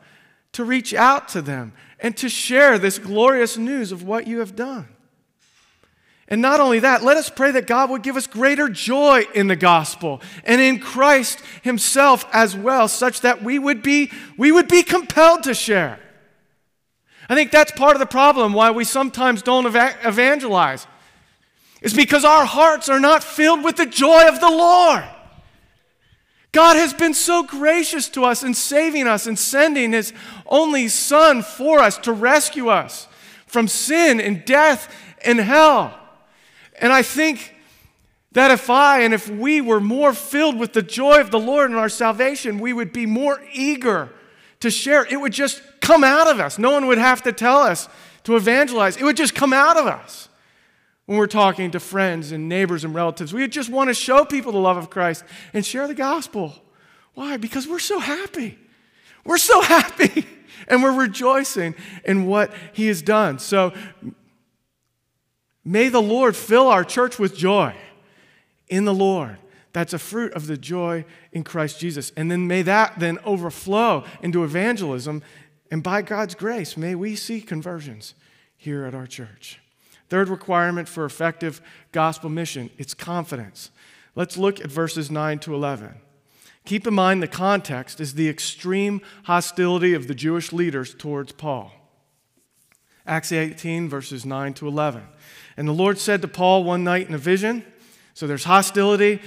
to 0.54 0.64
reach 0.64 0.94
out 0.94 1.28
to 1.30 1.42
them 1.42 1.74
and 2.00 2.16
to 2.18 2.30
share 2.30 2.80
this 2.80 3.00
glorious 3.00 3.58
news 3.58 3.92
of 3.92 4.04
what 4.04 4.28
you 4.28 4.40
have 4.40 4.56
done. 4.56 4.88
And 6.28 6.42
not 6.42 6.60
only 6.60 6.80
that, 6.80 7.04
let 7.04 7.18
us 7.18 7.30
pray 7.30 7.52
that 7.52 7.68
God 7.68 7.90
would 7.90 8.02
give 8.02 8.16
us 8.16 8.28
greater 8.28 8.70
joy 8.70 9.26
in 9.36 9.48
the 9.48 9.56
gospel 9.56 10.22
and 10.46 10.62
in 10.62 10.80
Christ 10.80 11.40
himself 11.62 12.26
as 12.32 12.56
well, 12.56 12.88
such 12.88 13.22
that 13.22 13.44
we 13.44 13.60
would 13.60 13.84
be, 13.84 14.12
we 14.38 14.52
would 14.52 14.68
be 14.68 14.84
compelled 14.84 15.44
to 15.44 15.54
share. 15.54 16.00
I 17.30 17.36
think 17.36 17.52
that's 17.52 17.72
part 17.72 17.96
of 17.96 18.00
the 18.00 18.06
problem 18.06 18.54
why 18.54 18.72
we 18.72 18.84
sometimes 18.84 19.42
don't 19.42 19.66
evangelize. 19.66 20.88
Is 21.82 21.94
because 21.94 22.24
our 22.24 22.46
hearts 22.46 22.88
are 22.88 23.00
not 23.00 23.24
filled 23.24 23.64
with 23.64 23.76
the 23.76 23.86
joy 23.86 24.28
of 24.28 24.40
the 24.40 24.50
Lord. 24.50 25.04
God 26.54 26.78
has 26.78 26.94
been 26.94 27.16
so 27.16 27.44
gracious 27.44 28.08
to 28.10 28.24
us 28.24 28.44
in 28.44 28.54
saving 28.54 29.08
us 29.08 29.28
and 29.28 29.38
sending 29.38 29.92
His 29.92 30.14
only 30.46 30.88
Son 30.88 31.42
for 31.42 31.80
us 31.80 31.98
to 31.98 32.14
rescue 32.14 32.70
us 32.70 33.08
from 33.48 33.68
sin 33.68 34.22
and 34.22 34.46
death 34.46 34.94
and 35.26 35.40
hell. 35.40 36.00
And 36.80 36.94
I 36.94 37.02
think 37.02 37.56
that 38.34 38.52
if 38.52 38.70
I 38.70 39.02
and 39.02 39.14
if 39.14 39.30
we 39.30 39.62
were 39.62 39.82
more 39.82 40.14
filled 40.14 40.58
with 40.58 40.74
the 40.74 40.84
joy 40.84 41.20
of 41.20 41.32
the 41.32 41.40
Lord 41.40 41.72
and 41.72 41.80
our 41.80 41.90
salvation, 41.90 42.60
we 42.60 42.72
would 42.72 42.94
be 42.94 43.08
more 43.08 43.42
eager 43.52 44.10
to 44.60 44.70
share. 44.70 45.06
It 45.06 45.20
would 45.20 45.34
just 45.34 45.62
come 45.82 46.04
out 46.04 46.28
of 46.28 46.40
us. 46.40 46.60
No 46.60 46.72
one 46.72 46.86
would 46.86 47.00
have 47.00 47.24
to 47.24 47.32
tell 47.32 47.60
us 47.60 47.90
to 48.26 48.36
evangelize, 48.36 48.96
it 48.96 49.04
would 49.04 49.18
just 49.18 49.36
come 49.36 49.52
out 49.54 49.76
of 49.76 49.86
us 49.86 50.30
when 51.06 51.18
we're 51.18 51.28
talking 51.28 51.72
to 51.72 51.80
friends 51.80 52.32
and 52.32 52.48
neighbors 52.48 52.84
and 52.84 52.96
relatives. 52.96 53.34
We 53.34 53.48
just 53.48 53.70
want 53.70 53.90
to 53.90 53.94
show 53.94 54.24
people 54.24 54.52
the 54.52 54.60
love 54.60 54.78
of 54.78 54.90
Christ 54.90 55.24
and 55.54 55.66
share 55.66 55.88
the 55.88 55.94
gospel. 55.94 56.56
Why? 57.14 57.38
Because 57.38 57.68
we're 57.68 57.80
so 57.80 58.00
happy. 58.00 58.58
We're 59.26 59.38
so 59.38 59.62
happy 59.64 60.26
and 60.68 60.82
we're 60.82 60.98
rejoicing 60.98 61.76
in 62.06 62.26
what 62.26 62.54
He 62.72 62.88
has 62.88 63.02
done. 63.02 63.40
So 63.40 63.74
may 65.64 65.90
the 65.90 66.02
Lord 66.02 66.36
fill 66.36 66.68
our 66.68 66.84
church 66.84 67.20
with 67.20 67.36
joy 67.36 67.76
in 68.68 68.86
the 68.86 68.94
Lord. 68.94 69.38
That's 69.74 69.94
a 69.94 70.00
fruit 70.00 70.34
of 70.34 70.48
the 70.48 70.58
joy 70.58 71.04
in 71.32 71.44
Christ 71.44 71.80
Jesus. 71.80 72.12
And 72.16 72.30
then 72.30 72.48
may 72.48 72.62
that 72.62 73.00
then 73.00 73.18
overflow 73.26 74.06
into 74.22 74.44
evangelism. 74.44 75.24
And 75.72 75.82
by 75.82 76.04
God's 76.04 76.36
grace, 76.36 76.78
may 76.78 76.94
we 76.94 77.16
see 77.16 77.42
conversions 77.42 78.14
here 78.56 78.86
at 78.86 78.94
our 78.94 79.08
church. 79.08 79.60
Third 80.14 80.30
requirement 80.30 80.88
for 80.88 81.06
effective 81.06 81.60
gospel 81.92 82.30
mission 82.30 82.70
it's 82.78 82.94
confidence. 82.94 83.72
Let's 84.14 84.38
look 84.38 84.62
at 84.62 84.68
verses 84.68 85.10
9 85.10 85.40
to 85.40 85.56
11. 85.56 85.96
Keep 86.66 86.86
in 86.86 86.94
mind 86.94 87.24
the 87.24 87.28
context 87.28 88.00
is 88.00 88.14
the 88.14 88.30
extreme 88.30 89.02
hostility 89.24 89.96
of 89.96 90.08
the 90.08 90.14
Jewish 90.14 90.54
leaders 90.54 90.94
towards 90.94 91.32
Paul. 91.32 91.72
Acts 93.08 93.32
18, 93.32 93.90
verses 93.90 94.24
9 94.24 94.54
to 94.54 94.68
11. 94.68 95.02
And 95.58 95.68
the 95.68 95.74
Lord 95.74 95.98
said 95.98 96.22
to 96.22 96.28
Paul 96.28 96.64
one 96.64 96.84
night 96.84 97.08
in 97.08 97.16
a 97.16 97.18
vision, 97.18 97.66
so 98.14 98.28
there's 98.28 98.44
hostility, 98.44 99.20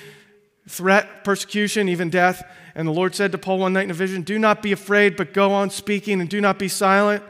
threat, 0.69 1.25
persecution, 1.25 1.89
even 1.89 2.11
death. 2.11 2.49
And 2.77 2.87
the 2.87 2.93
Lord 2.93 3.17
said 3.17 3.33
to 3.33 3.39
Paul 3.39 3.59
one 3.59 3.73
night 3.73 3.87
in 3.87 3.91
a 3.91 3.95
vision, 3.95 4.23
Do 4.23 4.39
not 4.39 4.63
be 4.63 4.71
afraid, 4.71 5.17
but 5.17 5.35
go 5.35 5.51
on 5.51 5.71
speaking 5.71 6.21
and 6.21 6.31
do 6.31 6.41
not 6.41 6.61
be 6.61 6.69
silent, 6.69 7.25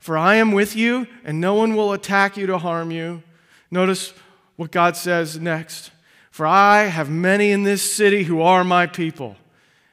for 0.00 0.16
I 0.16 0.36
am 0.36 0.52
with 0.52 0.74
you, 0.74 1.06
and 1.24 1.40
no 1.40 1.54
one 1.54 1.76
will 1.76 1.92
attack 1.92 2.36
you 2.36 2.46
to 2.46 2.58
harm 2.58 2.90
you. 2.90 3.22
Notice 3.70 4.12
what 4.56 4.72
God 4.72 4.96
says 4.96 5.38
next. 5.38 5.90
For 6.30 6.46
I 6.46 6.84
have 6.84 7.10
many 7.10 7.50
in 7.50 7.64
this 7.64 7.82
city 7.82 8.24
who 8.24 8.40
are 8.40 8.64
my 8.64 8.86
people. 8.86 9.36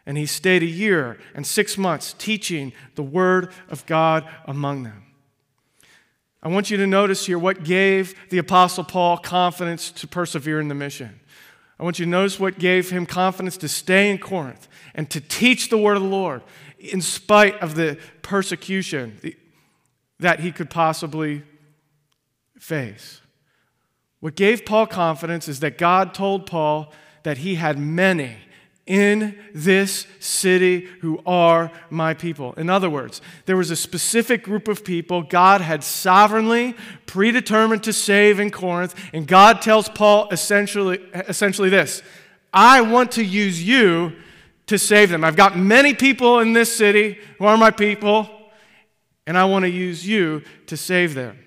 And 0.05 0.17
he 0.17 0.25
stayed 0.25 0.63
a 0.63 0.67
year 0.67 1.19
and 1.35 1.45
six 1.45 1.77
months 1.77 2.15
teaching 2.17 2.71
the 2.95 3.03
word 3.03 3.51
of 3.67 3.85
God 3.85 4.25
among 4.45 4.83
them. 4.83 5.03
I 6.41 6.47
want 6.47 6.71
you 6.71 6.77
to 6.77 6.87
notice 6.87 7.25
here 7.25 7.37
what 7.37 7.65
gave 7.65 8.15
the 8.29 8.37
Apostle 8.37 8.85
Paul 8.85 9.17
confidence 9.17 9.91
to 9.91 10.07
persevere 10.07 10.61
in 10.61 10.69
the 10.69 10.75
mission. 10.75 11.19
I 11.77 11.83
want 11.83 11.99
you 11.99 12.05
to 12.05 12.11
notice 12.11 12.39
what 12.39 12.57
gave 12.57 12.89
him 12.89 13.05
confidence 13.05 13.57
to 13.57 13.67
stay 13.67 14.09
in 14.09 14.17
Corinth 14.17 14.69
and 14.95 15.09
to 15.09 15.19
teach 15.19 15.69
the 15.69 15.77
word 15.77 15.97
of 15.97 16.03
the 16.03 16.09
Lord 16.09 16.41
in 16.79 17.01
spite 17.01 17.59
of 17.59 17.75
the 17.75 17.97
persecution 18.21 19.19
that 20.19 20.39
he 20.39 20.51
could 20.51 20.69
possibly 20.69 21.43
face. 22.57 23.21
What 24.19 24.35
gave 24.35 24.65
Paul 24.65 24.87
confidence 24.87 25.47
is 25.47 25.59
that 25.59 25.77
God 25.77 26.13
told 26.13 26.47
Paul 26.47 26.91
that 27.23 27.39
he 27.39 27.55
had 27.55 27.77
many 27.77 28.37
in 28.87 29.37
this 29.53 30.07
city 30.19 30.87
who 31.01 31.19
are 31.25 31.69
my 31.89 32.13
people. 32.13 32.53
In 32.53 32.69
other 32.69 32.89
words, 32.89 33.21
there 33.45 33.57
was 33.57 33.69
a 33.69 33.75
specific 33.75 34.43
group 34.43 34.69
of 34.69 34.83
people 34.83 35.21
God 35.21 35.59
had 35.59 35.83
sovereignly 35.83 36.73
predetermined 37.05 37.83
to 37.83 37.93
save 37.93 38.39
in 38.39 38.49
Corinth, 38.49 38.95
and 39.11 39.27
God 39.27 39.61
tells 39.61 39.89
Paul 39.89 40.29
essentially, 40.31 40.99
essentially 41.13 41.69
this 41.69 42.01
I 42.53 42.81
want 42.81 43.11
to 43.13 43.23
use 43.23 43.61
you 43.61 44.13
to 44.67 44.79
save 44.79 45.09
them. 45.09 45.23
I've 45.23 45.35
got 45.35 45.57
many 45.57 45.93
people 45.93 46.39
in 46.39 46.53
this 46.53 46.75
city 46.75 47.19
who 47.39 47.45
are 47.45 47.57
my 47.57 47.71
people, 47.71 48.29
and 49.27 49.37
I 49.37 49.45
want 49.45 49.63
to 49.63 49.69
use 49.69 50.07
you 50.07 50.41
to 50.65 50.77
save 50.77 51.13
them. 51.13 51.37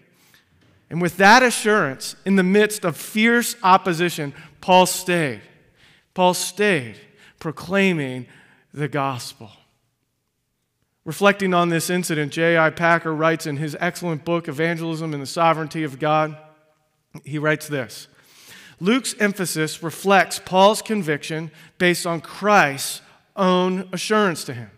And 0.90 1.00
with 1.00 1.16
that 1.16 1.42
assurance, 1.42 2.14
in 2.24 2.36
the 2.36 2.42
midst 2.42 2.84
of 2.84 2.96
fierce 2.96 3.56
opposition, 3.62 4.34
Paul 4.60 4.86
stayed. 4.86 5.40
Paul 6.14 6.34
stayed 6.34 6.96
proclaiming 7.38 8.26
the 8.74 8.86
gospel. 8.86 9.50
Reflecting 11.04 11.54
on 11.54 11.70
this 11.70 11.88
incident, 11.88 12.32
J.I. 12.32 12.70
Packer 12.70 13.14
writes 13.14 13.46
in 13.46 13.56
his 13.56 13.76
excellent 13.80 14.24
book, 14.24 14.46
Evangelism 14.46 15.14
and 15.14 15.22
the 15.22 15.26
Sovereignty 15.26 15.82
of 15.82 15.98
God, 15.98 16.36
he 17.24 17.38
writes 17.38 17.66
this 17.66 18.06
Luke's 18.78 19.14
emphasis 19.18 19.82
reflects 19.82 20.38
Paul's 20.38 20.82
conviction 20.82 21.50
based 21.78 22.06
on 22.06 22.20
Christ's 22.20 23.00
own 23.36 23.88
assurance 23.92 24.44
to 24.44 24.54
him. 24.54 24.70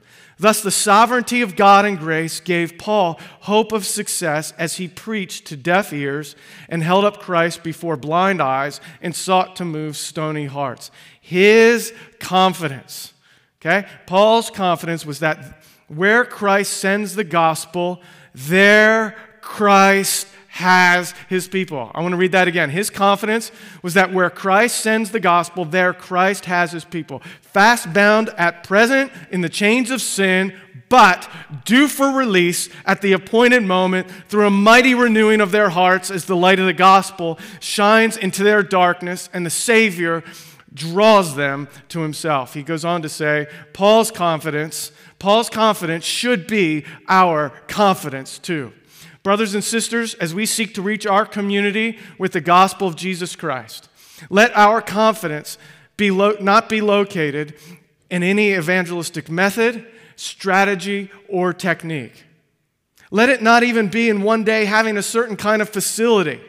Thus, 0.43 0.61
the 0.61 0.73
sovereignty 0.73 1.41
of 1.41 1.55
God 1.55 1.85
and 1.85 1.97
grace 1.97 2.41
gave 2.41 2.77
Paul 2.77 3.21
hope 3.43 3.71
of 3.71 3.87
success 3.87 4.53
as 4.59 4.75
he 4.75 4.89
preached 4.89 5.47
to 5.47 5.57
deaf 5.57 5.93
ears 5.93 6.35
and 6.69 6.83
held 6.83 7.05
up 7.05 7.21
Christ 7.21 7.63
before 7.63 7.97
blind 7.97 8.43
eyes 8.43 8.81
and 9.01 9.15
sought 9.15 9.55
to 9.55 9.65
move 9.65 9.97
stony 9.97 10.47
hearts. 10.47 10.91
His 11.21 11.95
confidence, 12.19 13.13
okay? 13.61 13.87
Paul's 14.07 14.51
confidence 14.51 15.07
was 15.07 15.21
that 15.21 15.63
where 15.87 16.25
Christ 16.25 16.73
sends 16.73 17.15
the 17.15 17.23
gospel, 17.23 18.03
there 18.35 19.17
Christ 19.43 20.27
has 20.53 21.15
his 21.31 21.49
people. 21.49 21.91
I 21.95 22.03
want 22.03 22.13
to 22.13 22.19
read 22.19 22.33
that 22.33 22.47
again. 22.47 22.69
His 22.69 22.91
confidence 22.91 23.51
was 23.81 23.95
that 23.95 24.13
where 24.13 24.29
Christ 24.29 24.81
sends 24.81 25.11
the 25.11 25.19
gospel, 25.19 25.65
there 25.65 25.95
Christ 25.95 26.45
has 26.45 26.73
his 26.73 26.85
people. 26.85 27.23
Fast 27.41 27.95
bound 27.95 28.29
at 28.37 28.63
present 28.63 29.11
in 29.31 29.41
the 29.41 29.49
chains 29.49 29.91
of 29.91 30.03
sin, 30.03 30.55
but 30.91 31.27
due 31.65 31.89
for 31.89 32.11
release 32.11 32.69
at 32.85 33.01
the 33.01 33.15
appointed 33.15 33.63
moment 33.63 34.11
through 34.29 34.47
a 34.47 34.51
mighty 34.51 34.95
renewing 34.95 35.41
of 35.41 35.53
their 35.53 35.71
hearts 35.71 36.11
as 36.11 36.27
the 36.27 36.37
light 36.37 36.59
of 36.59 36.67
the 36.67 36.75
gospel 36.75 37.39
shines 37.59 38.19
into 38.19 38.45
their 38.45 38.63
darkness 38.63 39.31
and 39.33 39.47
the 39.47 39.51
Savior 39.51 40.23
draws 40.75 41.35
them 41.35 41.67
to 41.89 42.01
himself. 42.01 42.53
He 42.53 42.63
goes 42.63 42.85
on 42.85 43.01
to 43.01 43.09
say, 43.09 43.47
Paul's 43.73 44.11
confidence, 44.11 44.93
Paul's 45.19 45.49
confidence 45.49 46.05
should 46.05 46.47
be 46.47 46.85
our 47.09 47.55
confidence 47.69 48.39
too. 48.39 48.75
Brothers 49.23 49.55
and 49.55 49.63
sisters, 49.63 50.15
as 50.15 50.35
we 50.35 50.47
seek 50.47 50.75
to 50.75 50.83
reach 50.83 51.07
our 51.07 51.25
community 51.25 51.99
with 52.19 52.33
the 52.33 52.41
gospel 52.41 52.89
of 52.89 52.97
Jesus 52.97 53.37
Christ, 53.37 53.89
let 54.31 54.57
our 54.57 54.83
confidence 54.83 55.59
be 55.97 56.11
lo- 56.11 56.37
not 56.41 56.69
be 56.69 56.81
located 56.81 57.55
in 58.11 58.23
any 58.23 58.53
evangelistic 58.53 59.31
method, 59.31 59.87
strategy, 60.17 61.11
or 61.29 61.53
technique. 61.53 62.25
Let 63.11 63.29
it 63.29 63.43
not 63.43 63.63
even 63.63 63.89
be 63.89 64.09
in 64.09 64.23
one 64.23 64.43
day 64.43 64.65
having 64.65 64.97
a 64.97 65.03
certain 65.03 65.37
kind 65.37 65.63
of 65.63 65.69
facility 65.69 66.41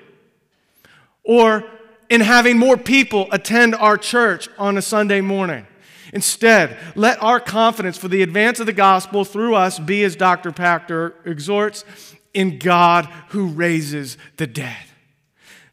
or 1.23 1.63
in 2.09 2.21
having 2.21 2.57
more 2.57 2.77
people 2.77 3.27
attend 3.31 3.75
our 3.75 3.97
church 3.97 4.49
on 4.57 4.77
a 4.77 4.81
Sunday 4.81 5.21
morning. 5.21 5.67
Instead, 6.11 6.77
let 6.95 7.21
our 7.21 7.39
confidence 7.39 7.97
for 7.97 8.07
the 8.07 8.21
advance 8.21 8.59
of 8.59 8.65
the 8.65 8.73
gospel 8.73 9.25
through 9.25 9.55
us 9.55 9.79
be, 9.79 10.03
as 10.03 10.15
Dr. 10.15 10.51
Packer 10.51 11.15
exhorts, 11.25 11.83
in 12.33 12.59
God 12.59 13.05
who 13.29 13.47
raises 13.47 14.17
the 14.37 14.47
dead. 14.47 14.85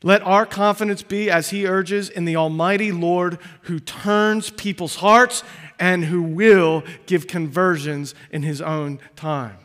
Let 0.03 0.23
our 0.23 0.47
confidence 0.47 1.03
be, 1.03 1.31
as 1.31 1.51
he 1.51 1.67
urges, 1.67 2.09
in 2.09 2.25
the 2.25 2.37
Almighty 2.37 2.91
Lord 2.91 3.39
who 3.63 3.79
turns 3.79 4.49
people's 4.49 4.97
hearts 4.97 5.43
and 5.79 6.07
who 6.07 6.23
will 6.23 6.83
give 7.07 7.27
conversions 7.27 8.15
in 8.31 8.43
his 8.43 8.63
own 8.63 8.99
time. 9.15 9.59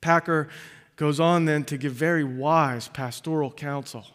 Packer 0.00 0.48
goes 0.96 1.20
on 1.20 1.44
then 1.44 1.64
to 1.64 1.76
give 1.76 1.92
very 1.92 2.24
wise 2.24 2.88
pastoral 2.88 3.50
counsel, 3.50 4.06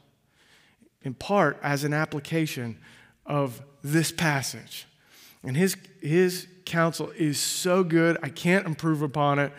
in 1.04 1.14
part 1.14 1.58
as 1.62 1.84
an 1.84 1.94
application 1.94 2.78
of 3.26 3.62
this 3.84 4.12
passage. 4.12 4.88
And 5.44 5.56
his, 5.56 5.78
his 6.02 6.48
counsel 6.66 7.12
is 7.12 7.40
so 7.40 7.84
good, 7.84 8.18
I 8.22 8.30
can't 8.30 8.66
improve 8.66 9.02
upon 9.02 9.40
it. 9.40 9.54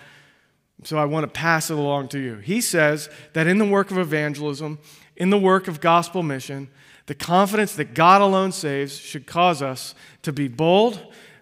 So 0.85 0.99
I 0.99 1.05
want 1.05 1.24
to 1.24 1.28
pass 1.28 1.70
it 1.70 1.78
along 1.78 2.09
to 2.09 2.18
you. 2.18 2.37
He 2.37 2.61
says 2.61 3.09
that 3.35 3.47
in 3.47 3.59
the 3.59 3.64
work 3.64 3.91
of 3.91 3.99
evangelism, 3.99 4.78
in 5.16 5.30
the 5.30 5.39
work 5.39 5.68
of 5.68 5.80
gospel 5.80 6.22
mission, 6.22 6.68
the 7.07 7.14
confidence 7.14 7.74
that 7.76 7.95
God 7.95 8.20
alone 8.20 8.53
saves 8.53 8.97
should 8.97 9.26
cause 9.26 9.62
us 9.62 9.95
to 10.22 10.33
be 10.33 10.49
bold, 10.49 11.01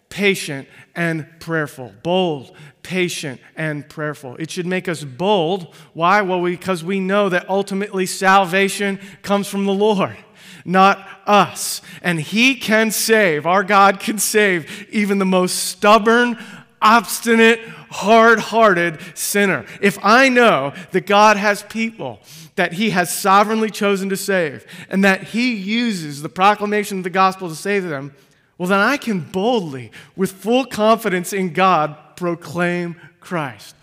patient, 0.08 0.68
and 0.94 1.26
prayerful. 1.38 1.92
Bold, 2.02 2.54
patient, 2.82 3.40
and 3.56 3.88
prayerful. 3.88 4.36
It 4.36 4.50
should 4.50 4.66
make 4.66 4.88
us 4.88 5.04
bold. 5.04 5.74
Why? 5.92 6.22
Well, 6.22 6.42
because 6.42 6.82
we 6.82 7.00
know 7.00 7.28
that 7.28 7.48
ultimately 7.48 8.06
salvation 8.06 8.98
comes 9.22 9.48
from 9.48 9.66
the 9.66 9.74
Lord 9.74 10.16
not 10.64 11.06
us. 11.26 11.80
And 12.02 12.20
He 12.20 12.54
can 12.54 12.90
save, 12.90 13.46
our 13.46 13.64
God 13.64 14.00
can 14.00 14.18
save 14.18 14.88
even 14.90 15.18
the 15.18 15.24
most 15.24 15.54
stubborn, 15.54 16.38
obstinate, 16.82 17.60
hard 17.90 18.38
hearted 18.38 19.00
sinner. 19.14 19.66
If 19.80 19.98
I 20.02 20.28
know 20.28 20.72
that 20.92 21.06
God 21.06 21.36
has 21.36 21.62
people 21.64 22.20
that 22.54 22.74
He 22.74 22.90
has 22.90 23.14
sovereignly 23.14 23.70
chosen 23.70 24.08
to 24.10 24.16
save 24.16 24.66
and 24.88 25.04
that 25.04 25.24
He 25.24 25.54
uses 25.54 26.22
the 26.22 26.28
proclamation 26.28 26.98
of 26.98 27.04
the 27.04 27.10
gospel 27.10 27.48
to 27.48 27.54
save 27.54 27.84
them, 27.84 28.14
well, 28.58 28.68
then 28.68 28.80
I 28.80 28.96
can 28.96 29.20
boldly, 29.20 29.90
with 30.16 30.32
full 30.32 30.66
confidence 30.66 31.32
in 31.32 31.52
God, 31.52 31.96
proclaim 32.16 32.96
Christ 33.18 33.74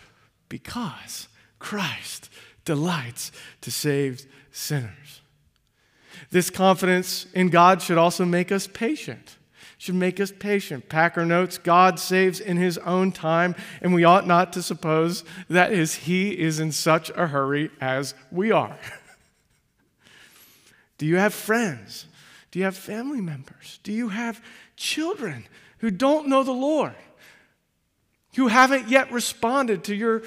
because 0.49 1.28
Christ 1.60 2.30
delights 2.66 3.32
to 3.62 3.72
save 3.72 4.26
sinners. 4.51 5.22
This 6.30 6.49
confidence 6.49 7.26
in 7.34 7.49
God 7.49 7.82
should 7.82 7.97
also 7.97 8.26
make 8.26 8.51
us 8.51 8.68
patient 8.68 9.37
should 9.78 9.96
make 9.96 10.20
us 10.20 10.32
patient. 10.32 10.90
Packer 10.90 11.26
notes 11.26 11.58
God 11.58 12.00
saves 12.00 12.40
in 12.40 12.58
his 12.58 12.78
own 12.80 13.12
time, 13.12 13.56
and 13.82 13.94
we 13.94 14.04
ought 14.04 14.26
not 14.26 14.54
to 14.54 14.64
suppose 14.64 15.24
that 15.50 15.72
is 15.72 15.96
he 15.96 16.38
is 16.38 16.60
in 16.60 16.72
such 16.72 17.12
a 17.12 17.28
hurry 17.28 17.70
as 17.80 18.16
we 18.32 18.52
are. 18.52 18.78
Do 20.98 21.06
you 21.06 21.18
have 21.18 21.34
friends? 21.34 22.08
Do 22.50 22.60
you 22.60 22.66
have 22.66 22.76
family 22.76 23.22
members? 23.22 23.80
Do 23.84 23.94
you 23.94 24.10
have 24.10 24.42
children 24.76 25.46
who 25.80 25.92
don't 25.92 26.28
know 26.28 26.44
the 26.44 26.52
Lord? 26.52 26.96
Who 28.36 28.48
haven't 28.48 28.90
yet 28.90 29.12
responded 29.12 29.84
to 29.86 29.96
your 29.96 30.24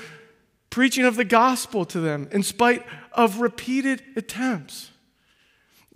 preaching 0.68 1.04
of 1.04 1.16
the 1.16 1.24
gospel 1.24 1.84
to 1.86 1.98
them 1.98 2.28
in 2.30 2.44
spite 2.44 2.86
of 3.12 3.40
repeated 3.40 4.02
attempts? 4.14 4.90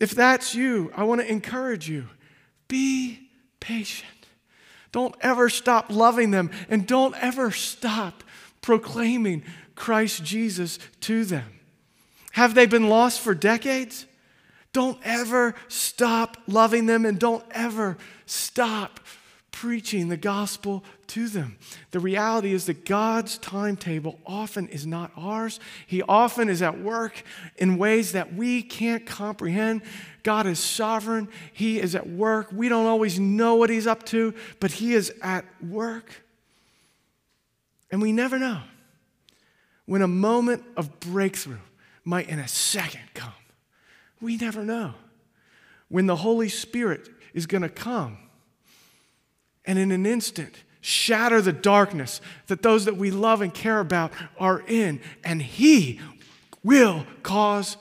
If 0.00 0.10
that's 0.10 0.56
you, 0.56 0.90
I 0.96 1.04
want 1.04 1.20
to 1.20 1.30
encourage 1.30 1.88
you 1.88 2.08
be 2.66 3.23
patient. 3.64 4.10
Don't 4.92 5.14
ever 5.22 5.48
stop 5.48 5.86
loving 5.88 6.30
them 6.30 6.50
and 6.68 6.86
don't 6.86 7.14
ever 7.16 7.50
stop 7.50 8.22
proclaiming 8.60 9.42
Christ 9.74 10.22
Jesus 10.22 10.78
to 11.00 11.24
them. 11.24 11.60
Have 12.32 12.54
they 12.54 12.66
been 12.66 12.90
lost 12.90 13.20
for 13.20 13.34
decades? 13.34 14.04
Don't 14.74 14.98
ever 15.02 15.54
stop 15.68 16.36
loving 16.46 16.84
them 16.84 17.06
and 17.06 17.18
don't 17.18 17.44
ever 17.52 17.96
stop 18.26 19.00
preaching 19.54 20.08
the 20.08 20.16
gospel 20.16 20.82
to 21.06 21.28
them. 21.28 21.56
The 21.92 22.00
reality 22.00 22.52
is 22.52 22.66
that 22.66 22.84
God's 22.84 23.38
timetable 23.38 24.18
often 24.26 24.66
is 24.66 24.84
not 24.84 25.12
ours. 25.16 25.60
He 25.86 26.02
often 26.02 26.48
is 26.48 26.60
at 26.60 26.80
work 26.80 27.22
in 27.56 27.78
ways 27.78 28.12
that 28.12 28.34
we 28.34 28.62
can't 28.62 29.06
comprehend. 29.06 29.82
God 30.24 30.48
is 30.48 30.58
sovereign, 30.58 31.28
He 31.52 31.80
is 31.80 31.94
at 31.94 32.08
work. 32.08 32.50
We 32.50 32.68
don't 32.68 32.86
always 32.86 33.20
know 33.20 33.54
what 33.54 33.70
He's 33.70 33.86
up 33.86 34.04
to, 34.06 34.34
but 34.58 34.72
He 34.72 34.92
is 34.92 35.12
at 35.22 35.44
work. 35.62 36.24
And 37.92 38.02
we 38.02 38.10
never 38.10 38.40
know 38.40 38.60
when 39.86 40.02
a 40.02 40.08
moment 40.08 40.64
of 40.76 40.98
breakthrough 40.98 41.60
might 42.04 42.28
in 42.28 42.40
a 42.40 42.48
second 42.48 43.04
come. 43.14 43.32
We 44.20 44.36
never 44.36 44.64
know 44.64 44.94
when 45.88 46.06
the 46.06 46.16
Holy 46.16 46.48
Spirit 46.48 47.08
is 47.34 47.46
going 47.46 47.62
to 47.62 47.68
come 47.68 48.18
and 49.66 49.78
in 49.78 49.90
an 49.90 50.06
instant 50.06 50.54
shatter 50.80 51.40
the 51.40 51.52
darkness 51.52 52.20
that 52.48 52.62
those 52.62 52.84
that 52.84 52.96
we 52.98 53.10
love 53.10 53.40
and 53.40 53.54
care 53.54 53.80
about 53.80 54.12
are 54.38 54.62
in, 54.66 55.00
and 55.24 55.40
He 55.40 55.98
will 56.62 57.06
cause 57.22 57.78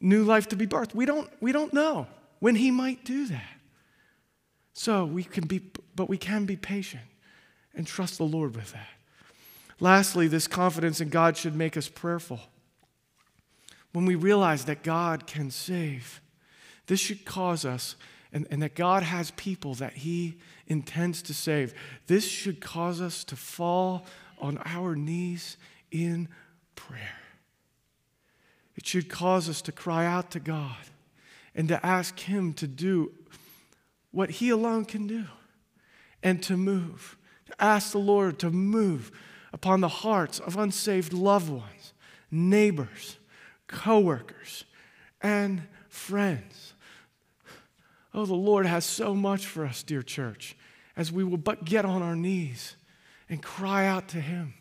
new 0.00 0.24
life 0.24 0.48
to 0.48 0.56
be 0.56 0.66
birthed. 0.66 0.94
We 0.94 1.06
don't, 1.06 1.30
we 1.40 1.52
don't 1.52 1.72
know 1.72 2.08
when 2.40 2.56
He 2.56 2.70
might 2.72 3.04
do 3.04 3.26
that. 3.26 3.48
So 4.72 5.04
we 5.04 5.22
can 5.22 5.46
be, 5.46 5.60
but 5.94 6.08
we 6.08 6.18
can 6.18 6.44
be 6.44 6.56
patient 6.56 7.04
and 7.74 7.86
trust 7.86 8.18
the 8.18 8.24
Lord 8.24 8.56
with 8.56 8.72
that. 8.72 8.88
Lastly, 9.78 10.28
this 10.28 10.48
confidence 10.48 11.00
in 11.00 11.08
God 11.08 11.36
should 11.36 11.54
make 11.54 11.76
us 11.76 11.88
prayerful. 11.88 12.40
When 13.92 14.06
we 14.06 14.14
realize 14.14 14.64
that 14.64 14.82
God 14.82 15.26
can 15.26 15.50
save, 15.50 16.20
this 16.86 16.98
should 16.98 17.24
cause 17.24 17.64
us, 17.64 17.96
and, 18.32 18.46
and 18.50 18.62
that 18.62 18.74
God 18.74 19.02
has 19.02 19.30
people 19.32 19.74
that 19.74 19.94
He 19.94 20.38
intends 20.66 21.22
to 21.22 21.34
save. 21.34 21.74
This 22.06 22.26
should 22.26 22.60
cause 22.60 23.00
us 23.00 23.24
to 23.24 23.36
fall 23.36 24.06
on 24.38 24.58
our 24.64 24.96
knees 24.96 25.56
in 25.90 26.28
prayer. 26.74 27.18
It 28.76 28.86
should 28.86 29.08
cause 29.08 29.48
us 29.48 29.60
to 29.62 29.72
cry 29.72 30.06
out 30.06 30.30
to 30.32 30.40
God 30.40 30.76
and 31.54 31.68
to 31.68 31.84
ask 31.84 32.18
Him 32.20 32.54
to 32.54 32.66
do 32.66 33.12
what 34.10 34.30
He 34.30 34.50
alone 34.50 34.84
can 34.84 35.06
do 35.06 35.24
and 36.22 36.42
to 36.44 36.56
move, 36.56 37.16
to 37.46 37.62
ask 37.62 37.92
the 37.92 37.98
Lord 37.98 38.38
to 38.38 38.50
move 38.50 39.10
upon 39.52 39.80
the 39.80 39.88
hearts 39.88 40.38
of 40.38 40.56
unsaved 40.56 41.12
loved 41.12 41.50
ones, 41.50 41.92
neighbors, 42.30 43.18
coworkers, 43.66 44.64
and 45.20 45.62
friends. 45.88 46.71
Oh, 48.14 48.26
the 48.26 48.34
Lord 48.34 48.66
has 48.66 48.84
so 48.84 49.14
much 49.14 49.46
for 49.46 49.64
us, 49.64 49.82
dear 49.82 50.02
church, 50.02 50.56
as 50.96 51.10
we 51.10 51.24
will 51.24 51.38
but 51.38 51.64
get 51.64 51.84
on 51.84 52.02
our 52.02 52.16
knees 52.16 52.76
and 53.28 53.42
cry 53.42 53.86
out 53.86 54.08
to 54.08 54.20
Him 54.20 54.54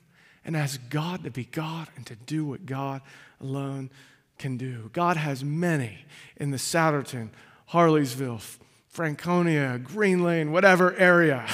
and 0.46 0.56
ask 0.56 0.80
God 0.90 1.24
to 1.24 1.32
be 1.32 1.44
God 1.46 1.90
and 1.96 2.06
to 2.08 2.16
do 2.16 2.46
what 2.46 2.66
God 2.66 3.02
alone 3.42 3.90
can 4.38 4.58
do. 4.58 4.90
God 4.94 5.18
has 5.18 5.44
many 5.44 6.00
in 6.38 6.52
the 6.52 6.58
Souderton, 6.58 7.30
Harleysville, 7.72 8.42
Franconia, 8.88 9.80
Green 9.80 10.24
Lane, 10.24 10.52
whatever 10.52 10.96
area, 10.96 11.46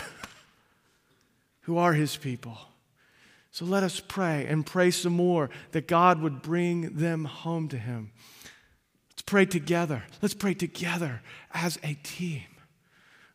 who 1.62 1.78
are 1.78 1.94
His 1.94 2.16
people. 2.16 2.58
So 3.52 3.66
let 3.66 3.82
us 3.82 4.00
pray 4.00 4.46
and 4.46 4.64
pray 4.66 4.92
some 4.92 5.14
more 5.14 5.50
that 5.72 5.88
God 5.88 6.22
would 6.22 6.44
bring 6.44 6.94
them 6.94 7.26
home 7.26 7.68
to 7.70 7.78
Him 7.78 8.12
pray 9.28 9.46
together. 9.46 10.04
Let's 10.24 10.34
pray 10.34 10.56
together 10.56 11.22
as 11.54 11.78
a 11.84 11.94
team 12.02 12.46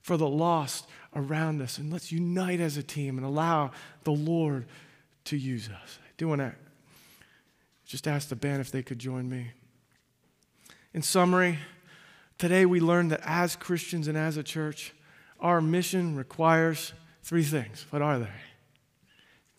for 0.01 0.17
the 0.17 0.29
lost 0.29 0.89
around 1.15 1.63
us. 1.63 1.79
And 1.79 1.93
let's 1.93 2.11
unite 2.11 2.59
as 2.59 2.77
a 2.77 2.83
team 2.83 3.19
and 3.19 3.25
allow 3.25 3.71
the 4.03 4.11
Lord 4.11 4.67
to 5.27 5.37
use 5.37 5.69
us. 5.69 5.99
I 6.05 6.11
do 6.17 6.27
want 6.27 6.41
to 6.41 6.55
just 7.85 8.09
ask 8.09 8.29
the 8.29 8.37
band 8.37 8.61
if 8.61 8.73
they 8.73 8.83
could 8.83 8.99
join 8.99 9.29
me. 9.29 9.53
In 10.95 11.03
summary, 11.03 11.59
today 12.39 12.67
we 12.67 12.81
learned 12.81 13.13
that 13.13 13.21
as 13.25 13.55
Christians 13.55 14.09
and 14.09 14.19
as 14.19 14.37
a 14.37 14.43
church, 14.43 14.95
our 15.41 15.61
mission 15.61 16.17
requires 16.17 16.95
three 17.23 17.45
things. 17.45 17.85
What 17.91 18.03
are 18.03 18.19
they? 18.19 18.29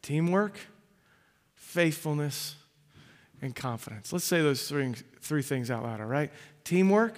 Teamwork, 0.02 0.58
faithfulness, 1.56 2.56
and 3.42 3.56
confidence. 3.56 4.12
Let's 4.12 4.26
say 4.26 4.42
those 4.42 4.68
three, 4.68 4.96
three 5.24 5.42
things 5.42 5.72
out 5.72 5.84
loud, 5.84 6.02
all 6.02 6.06
right? 6.06 6.32
Teamwork, 6.64 7.16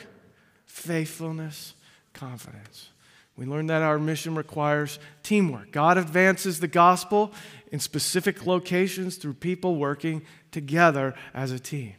faithfulness, 0.65 1.73
confidence. 2.13 2.89
We 3.35 3.45
learned 3.45 3.69
that 3.69 3.81
our 3.81 3.99
mission 3.99 4.35
requires 4.35 4.99
teamwork. 5.23 5.71
God 5.71 5.97
advances 5.97 6.59
the 6.59 6.67
gospel 6.67 7.33
in 7.71 7.79
specific 7.79 8.45
locations 8.45 9.17
through 9.17 9.33
people 9.33 9.75
working 9.75 10.21
together 10.51 11.15
as 11.33 11.51
a 11.51 11.59
team. 11.59 11.93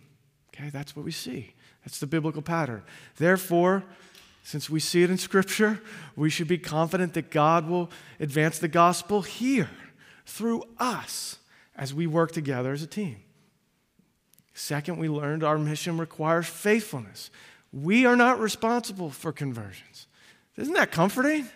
Okay, 0.55 0.71
that's 0.71 0.97
what 0.97 1.05
we 1.05 1.13
see. 1.13 1.53
That's 1.85 1.99
the 1.99 2.07
biblical 2.07 2.41
pattern. 2.41 2.83
Therefore, 3.17 3.85
since 4.43 4.71
we 4.71 4.81
see 4.81 5.03
it 5.03 5.11
in 5.11 5.19
Scripture, 5.19 5.81
we 6.15 6.31
should 6.31 6.49
be 6.49 6.57
confident 6.57 7.15
that 7.15 7.31
God 7.31 7.69
will 7.69 7.91
advance 8.19 8.59
the 8.59 8.69
gospel 8.69 9.23
here 9.23 9.71
through 10.25 10.63
us 10.79 11.39
as 11.77 11.93
we 11.93 12.07
work 12.07 12.33
together 12.33 12.73
as 12.73 12.83
a 12.83 12.87
team. 12.87 13.17
Second, 14.59 14.97
we 14.97 15.11
learned 15.11 15.45
our 15.45 15.59
mission 15.59 15.99
requires 15.99 16.47
faithfulness. 16.47 17.31
We 17.75 18.07
are 18.07 18.17
not 18.17 18.41
responsible 18.41 19.11
for 19.11 19.31
conversions. 19.31 20.07
Isn't 20.57 20.73
that 20.73 20.91
comforting? 20.91 21.47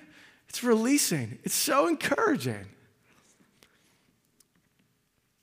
It's 0.51 0.62
releasing, 0.62 1.38
it's 1.42 1.55
so 1.55 1.88
encouraging. 1.88 2.66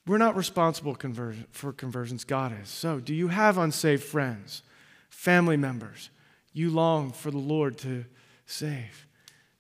We're 0.05 0.19
not 0.19 0.35
responsible 0.35 0.95
for 1.51 1.73
conversions, 1.73 2.23
God 2.25 2.53
is. 2.61 2.69
So, 2.69 2.99
do 2.99 3.15
you 3.15 3.29
have 3.29 3.57
unsaved 3.57 4.03
friends, 4.03 4.61
family 5.09 5.57
members 5.57 6.11
you 6.53 6.69
long 6.69 7.11
for 7.11 7.31
the 7.31 7.39
Lord 7.39 7.79
to 7.79 8.05
save? 8.45 9.07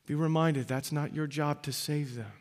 Be 0.05 0.13
reminded 0.13 0.67
that's 0.67 0.91
not 0.91 1.15
your 1.15 1.25
job 1.25 1.63
to 1.63 1.73
save 1.73 2.13
them. 2.13 2.31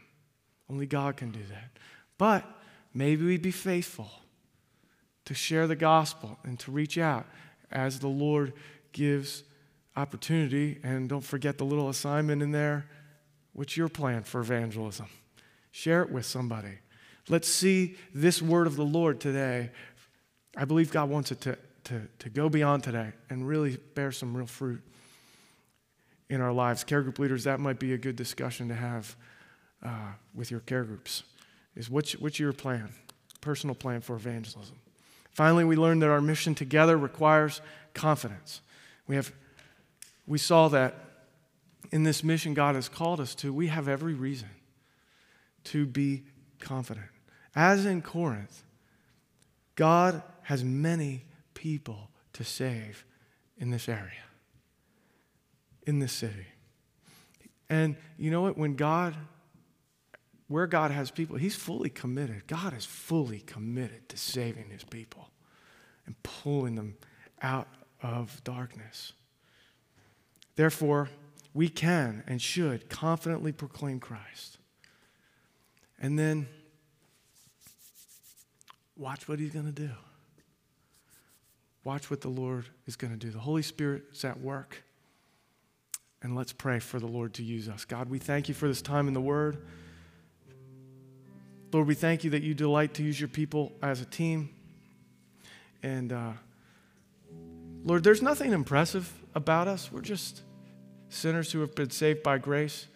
Only 0.68 0.84
God 0.84 1.16
can 1.16 1.30
do 1.30 1.42
that. 1.48 1.78
But 2.18 2.44
maybe 2.92 3.24
we'd 3.24 3.40
be 3.40 3.50
faithful 3.50 4.10
to 5.26 5.34
share 5.34 5.66
the 5.66 5.76
gospel 5.76 6.38
and 6.44 6.58
to 6.60 6.70
reach 6.72 6.96
out 6.96 7.26
as 7.70 7.98
the 7.98 8.08
Lord 8.08 8.54
gives 8.92 9.42
opportunity. 9.96 10.78
And 10.82 11.08
don't 11.08 11.24
forget 11.24 11.58
the 11.58 11.64
little 11.64 11.88
assignment 11.88 12.42
in 12.42 12.52
there. 12.52 12.86
What's 13.52 13.76
your 13.76 13.88
plan 13.88 14.22
for 14.22 14.40
evangelism? 14.40 15.06
Share 15.70 16.02
it 16.02 16.10
with 16.10 16.24
somebody. 16.24 16.78
Let's 17.28 17.48
see 17.48 17.96
this 18.14 18.40
word 18.40 18.66
of 18.66 18.76
the 18.76 18.84
Lord 18.84 19.20
today. 19.20 19.70
I 20.56 20.64
believe 20.64 20.90
God 20.90 21.10
wants 21.10 21.32
it 21.32 21.40
to, 21.42 21.58
to, 21.84 22.02
to 22.20 22.28
go 22.30 22.48
beyond 22.48 22.84
today 22.84 23.12
and 23.28 23.46
really 23.46 23.76
bear 23.94 24.12
some 24.12 24.36
real 24.36 24.46
fruit 24.46 24.80
in 26.30 26.40
our 26.40 26.52
lives. 26.52 26.84
Care 26.84 27.02
group 27.02 27.18
leaders, 27.18 27.44
that 27.44 27.60
might 27.60 27.78
be 27.78 27.92
a 27.94 27.98
good 27.98 28.16
discussion 28.16 28.68
to 28.68 28.74
have 28.74 29.16
uh, 29.82 30.12
with 30.34 30.50
your 30.50 30.60
care 30.60 30.84
groups. 30.84 31.24
Is 31.74 31.90
what's, 31.90 32.12
what's 32.12 32.38
your 32.38 32.52
plan, 32.52 32.90
personal 33.40 33.74
plan 33.74 34.00
for 34.00 34.16
evangelism? 34.16 34.76
Finally, 35.36 35.66
we 35.66 35.76
learned 35.76 36.00
that 36.00 36.08
our 36.08 36.22
mission 36.22 36.54
together 36.54 36.96
requires 36.96 37.60
confidence. 37.92 38.62
We, 39.06 39.16
have, 39.16 39.34
we 40.26 40.38
saw 40.38 40.68
that 40.68 40.94
in 41.92 42.04
this 42.04 42.24
mission 42.24 42.54
God 42.54 42.74
has 42.74 42.88
called 42.88 43.20
us 43.20 43.34
to, 43.34 43.52
we 43.52 43.66
have 43.66 43.86
every 43.86 44.14
reason 44.14 44.48
to 45.64 45.84
be 45.84 46.22
confident. 46.58 47.08
As 47.54 47.84
in 47.84 48.00
Corinth, 48.00 48.64
God 49.74 50.22
has 50.44 50.64
many 50.64 51.26
people 51.52 52.08
to 52.32 52.42
save 52.42 53.04
in 53.58 53.70
this 53.70 53.90
area, 53.90 54.24
in 55.86 55.98
this 55.98 56.12
city. 56.12 56.46
And 57.68 57.96
you 58.16 58.30
know 58.30 58.40
what? 58.40 58.56
When 58.56 58.74
God 58.74 59.14
where 60.48 60.66
God 60.66 60.90
has 60.90 61.10
people, 61.10 61.36
He's 61.36 61.56
fully 61.56 61.90
committed. 61.90 62.46
God 62.46 62.76
is 62.76 62.84
fully 62.84 63.40
committed 63.40 64.08
to 64.10 64.16
saving 64.16 64.70
His 64.70 64.84
people 64.84 65.30
and 66.06 66.20
pulling 66.22 66.76
them 66.76 66.96
out 67.42 67.68
of 68.02 68.42
darkness. 68.44 69.12
Therefore, 70.54 71.10
we 71.52 71.68
can 71.68 72.22
and 72.26 72.40
should 72.40 72.88
confidently 72.88 73.52
proclaim 73.52 73.98
Christ. 73.98 74.58
And 76.00 76.18
then 76.18 76.46
watch 78.96 79.28
what 79.28 79.38
He's 79.38 79.52
going 79.52 79.66
to 79.66 79.72
do. 79.72 79.90
Watch 81.84 82.10
what 82.10 82.20
the 82.20 82.28
Lord 82.28 82.66
is 82.86 82.96
going 82.96 83.12
to 83.12 83.18
do. 83.18 83.30
The 83.30 83.38
Holy 83.38 83.62
Spirit 83.62 84.04
is 84.12 84.24
at 84.24 84.40
work. 84.40 84.82
And 86.22 86.34
let's 86.34 86.52
pray 86.52 86.80
for 86.80 86.98
the 86.98 87.06
Lord 87.06 87.34
to 87.34 87.44
use 87.44 87.68
us. 87.68 87.84
God, 87.84 88.08
we 88.10 88.18
thank 88.18 88.48
you 88.48 88.54
for 88.54 88.66
this 88.66 88.82
time 88.82 89.06
in 89.06 89.14
the 89.14 89.20
Word. 89.20 89.64
Lord, 91.72 91.86
we 91.86 91.94
thank 91.94 92.24
you 92.24 92.30
that 92.30 92.42
you 92.42 92.54
delight 92.54 92.94
to 92.94 93.02
use 93.02 93.20
your 93.20 93.28
people 93.28 93.72
as 93.82 94.00
a 94.00 94.04
team. 94.04 94.50
And 95.82 96.12
uh, 96.12 96.32
Lord, 97.84 98.04
there's 98.04 98.22
nothing 98.22 98.52
impressive 98.52 99.12
about 99.34 99.68
us. 99.68 99.90
We're 99.92 100.00
just 100.00 100.42
sinners 101.08 101.52
who 101.52 101.60
have 101.60 101.74
been 101.74 101.90
saved 101.90 102.22
by 102.22 102.38
grace, 102.38 102.86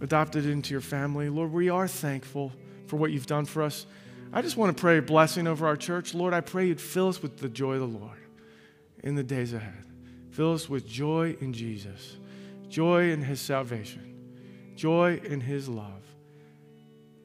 adopted 0.00 0.46
into 0.46 0.72
your 0.72 0.80
family. 0.80 1.28
Lord, 1.28 1.52
we 1.52 1.68
are 1.68 1.88
thankful 1.88 2.52
for 2.86 2.96
what 2.96 3.10
you've 3.10 3.26
done 3.26 3.44
for 3.44 3.62
us. 3.62 3.86
I 4.32 4.42
just 4.42 4.56
want 4.56 4.76
to 4.76 4.80
pray 4.80 4.98
a 4.98 5.02
blessing 5.02 5.46
over 5.46 5.66
our 5.66 5.76
church. 5.76 6.14
Lord, 6.14 6.32
I 6.32 6.40
pray 6.40 6.68
you'd 6.68 6.80
fill 6.80 7.08
us 7.08 7.22
with 7.22 7.38
the 7.38 7.48
joy 7.48 7.74
of 7.74 7.80
the 7.80 7.98
Lord 7.98 8.18
in 9.02 9.14
the 9.16 9.22
days 9.22 9.52
ahead. 9.52 9.84
Fill 10.30 10.54
us 10.54 10.68
with 10.68 10.86
joy 10.86 11.36
in 11.40 11.52
Jesus, 11.52 12.16
joy 12.68 13.10
in 13.10 13.22
his 13.22 13.40
salvation, 13.40 14.14
joy 14.76 15.20
in 15.24 15.40
his 15.40 15.68
love. 15.68 16.04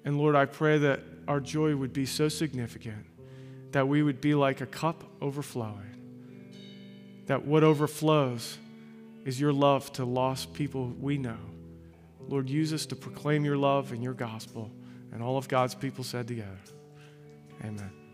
And 0.05 0.17
Lord, 0.17 0.35
I 0.35 0.45
pray 0.45 0.77
that 0.77 1.01
our 1.27 1.39
joy 1.39 1.75
would 1.75 1.91
be 1.91 2.05
so 2.05 2.29
significant 2.29 3.05
that 3.71 3.87
we 3.87 4.01
would 4.01 4.21
be 4.21 4.33
like 4.33 4.61
a 4.61 4.65
cup 4.65 5.03
overflowing, 5.21 5.97
that 7.25 7.45
what 7.45 7.61
overflows 7.61 8.57
is 9.25 9.41
your 9.41 9.51
love 9.51 9.91
to 9.91 10.05
lost 10.05 10.53
people 10.53 10.93
we 11.01 11.17
know. 11.17 11.37
Lord, 12.29 12.49
use 12.49 12.71
us 12.71 12.85
to 12.85 12.95
proclaim 12.95 13.43
your 13.43 13.57
love 13.57 13.91
and 13.91 14.01
your 14.01 14.13
gospel. 14.13 14.71
And 15.11 15.21
all 15.21 15.37
of 15.37 15.47
God's 15.47 15.75
people 15.75 16.03
said 16.03 16.27
together, 16.27 16.57
Amen. 17.63 17.91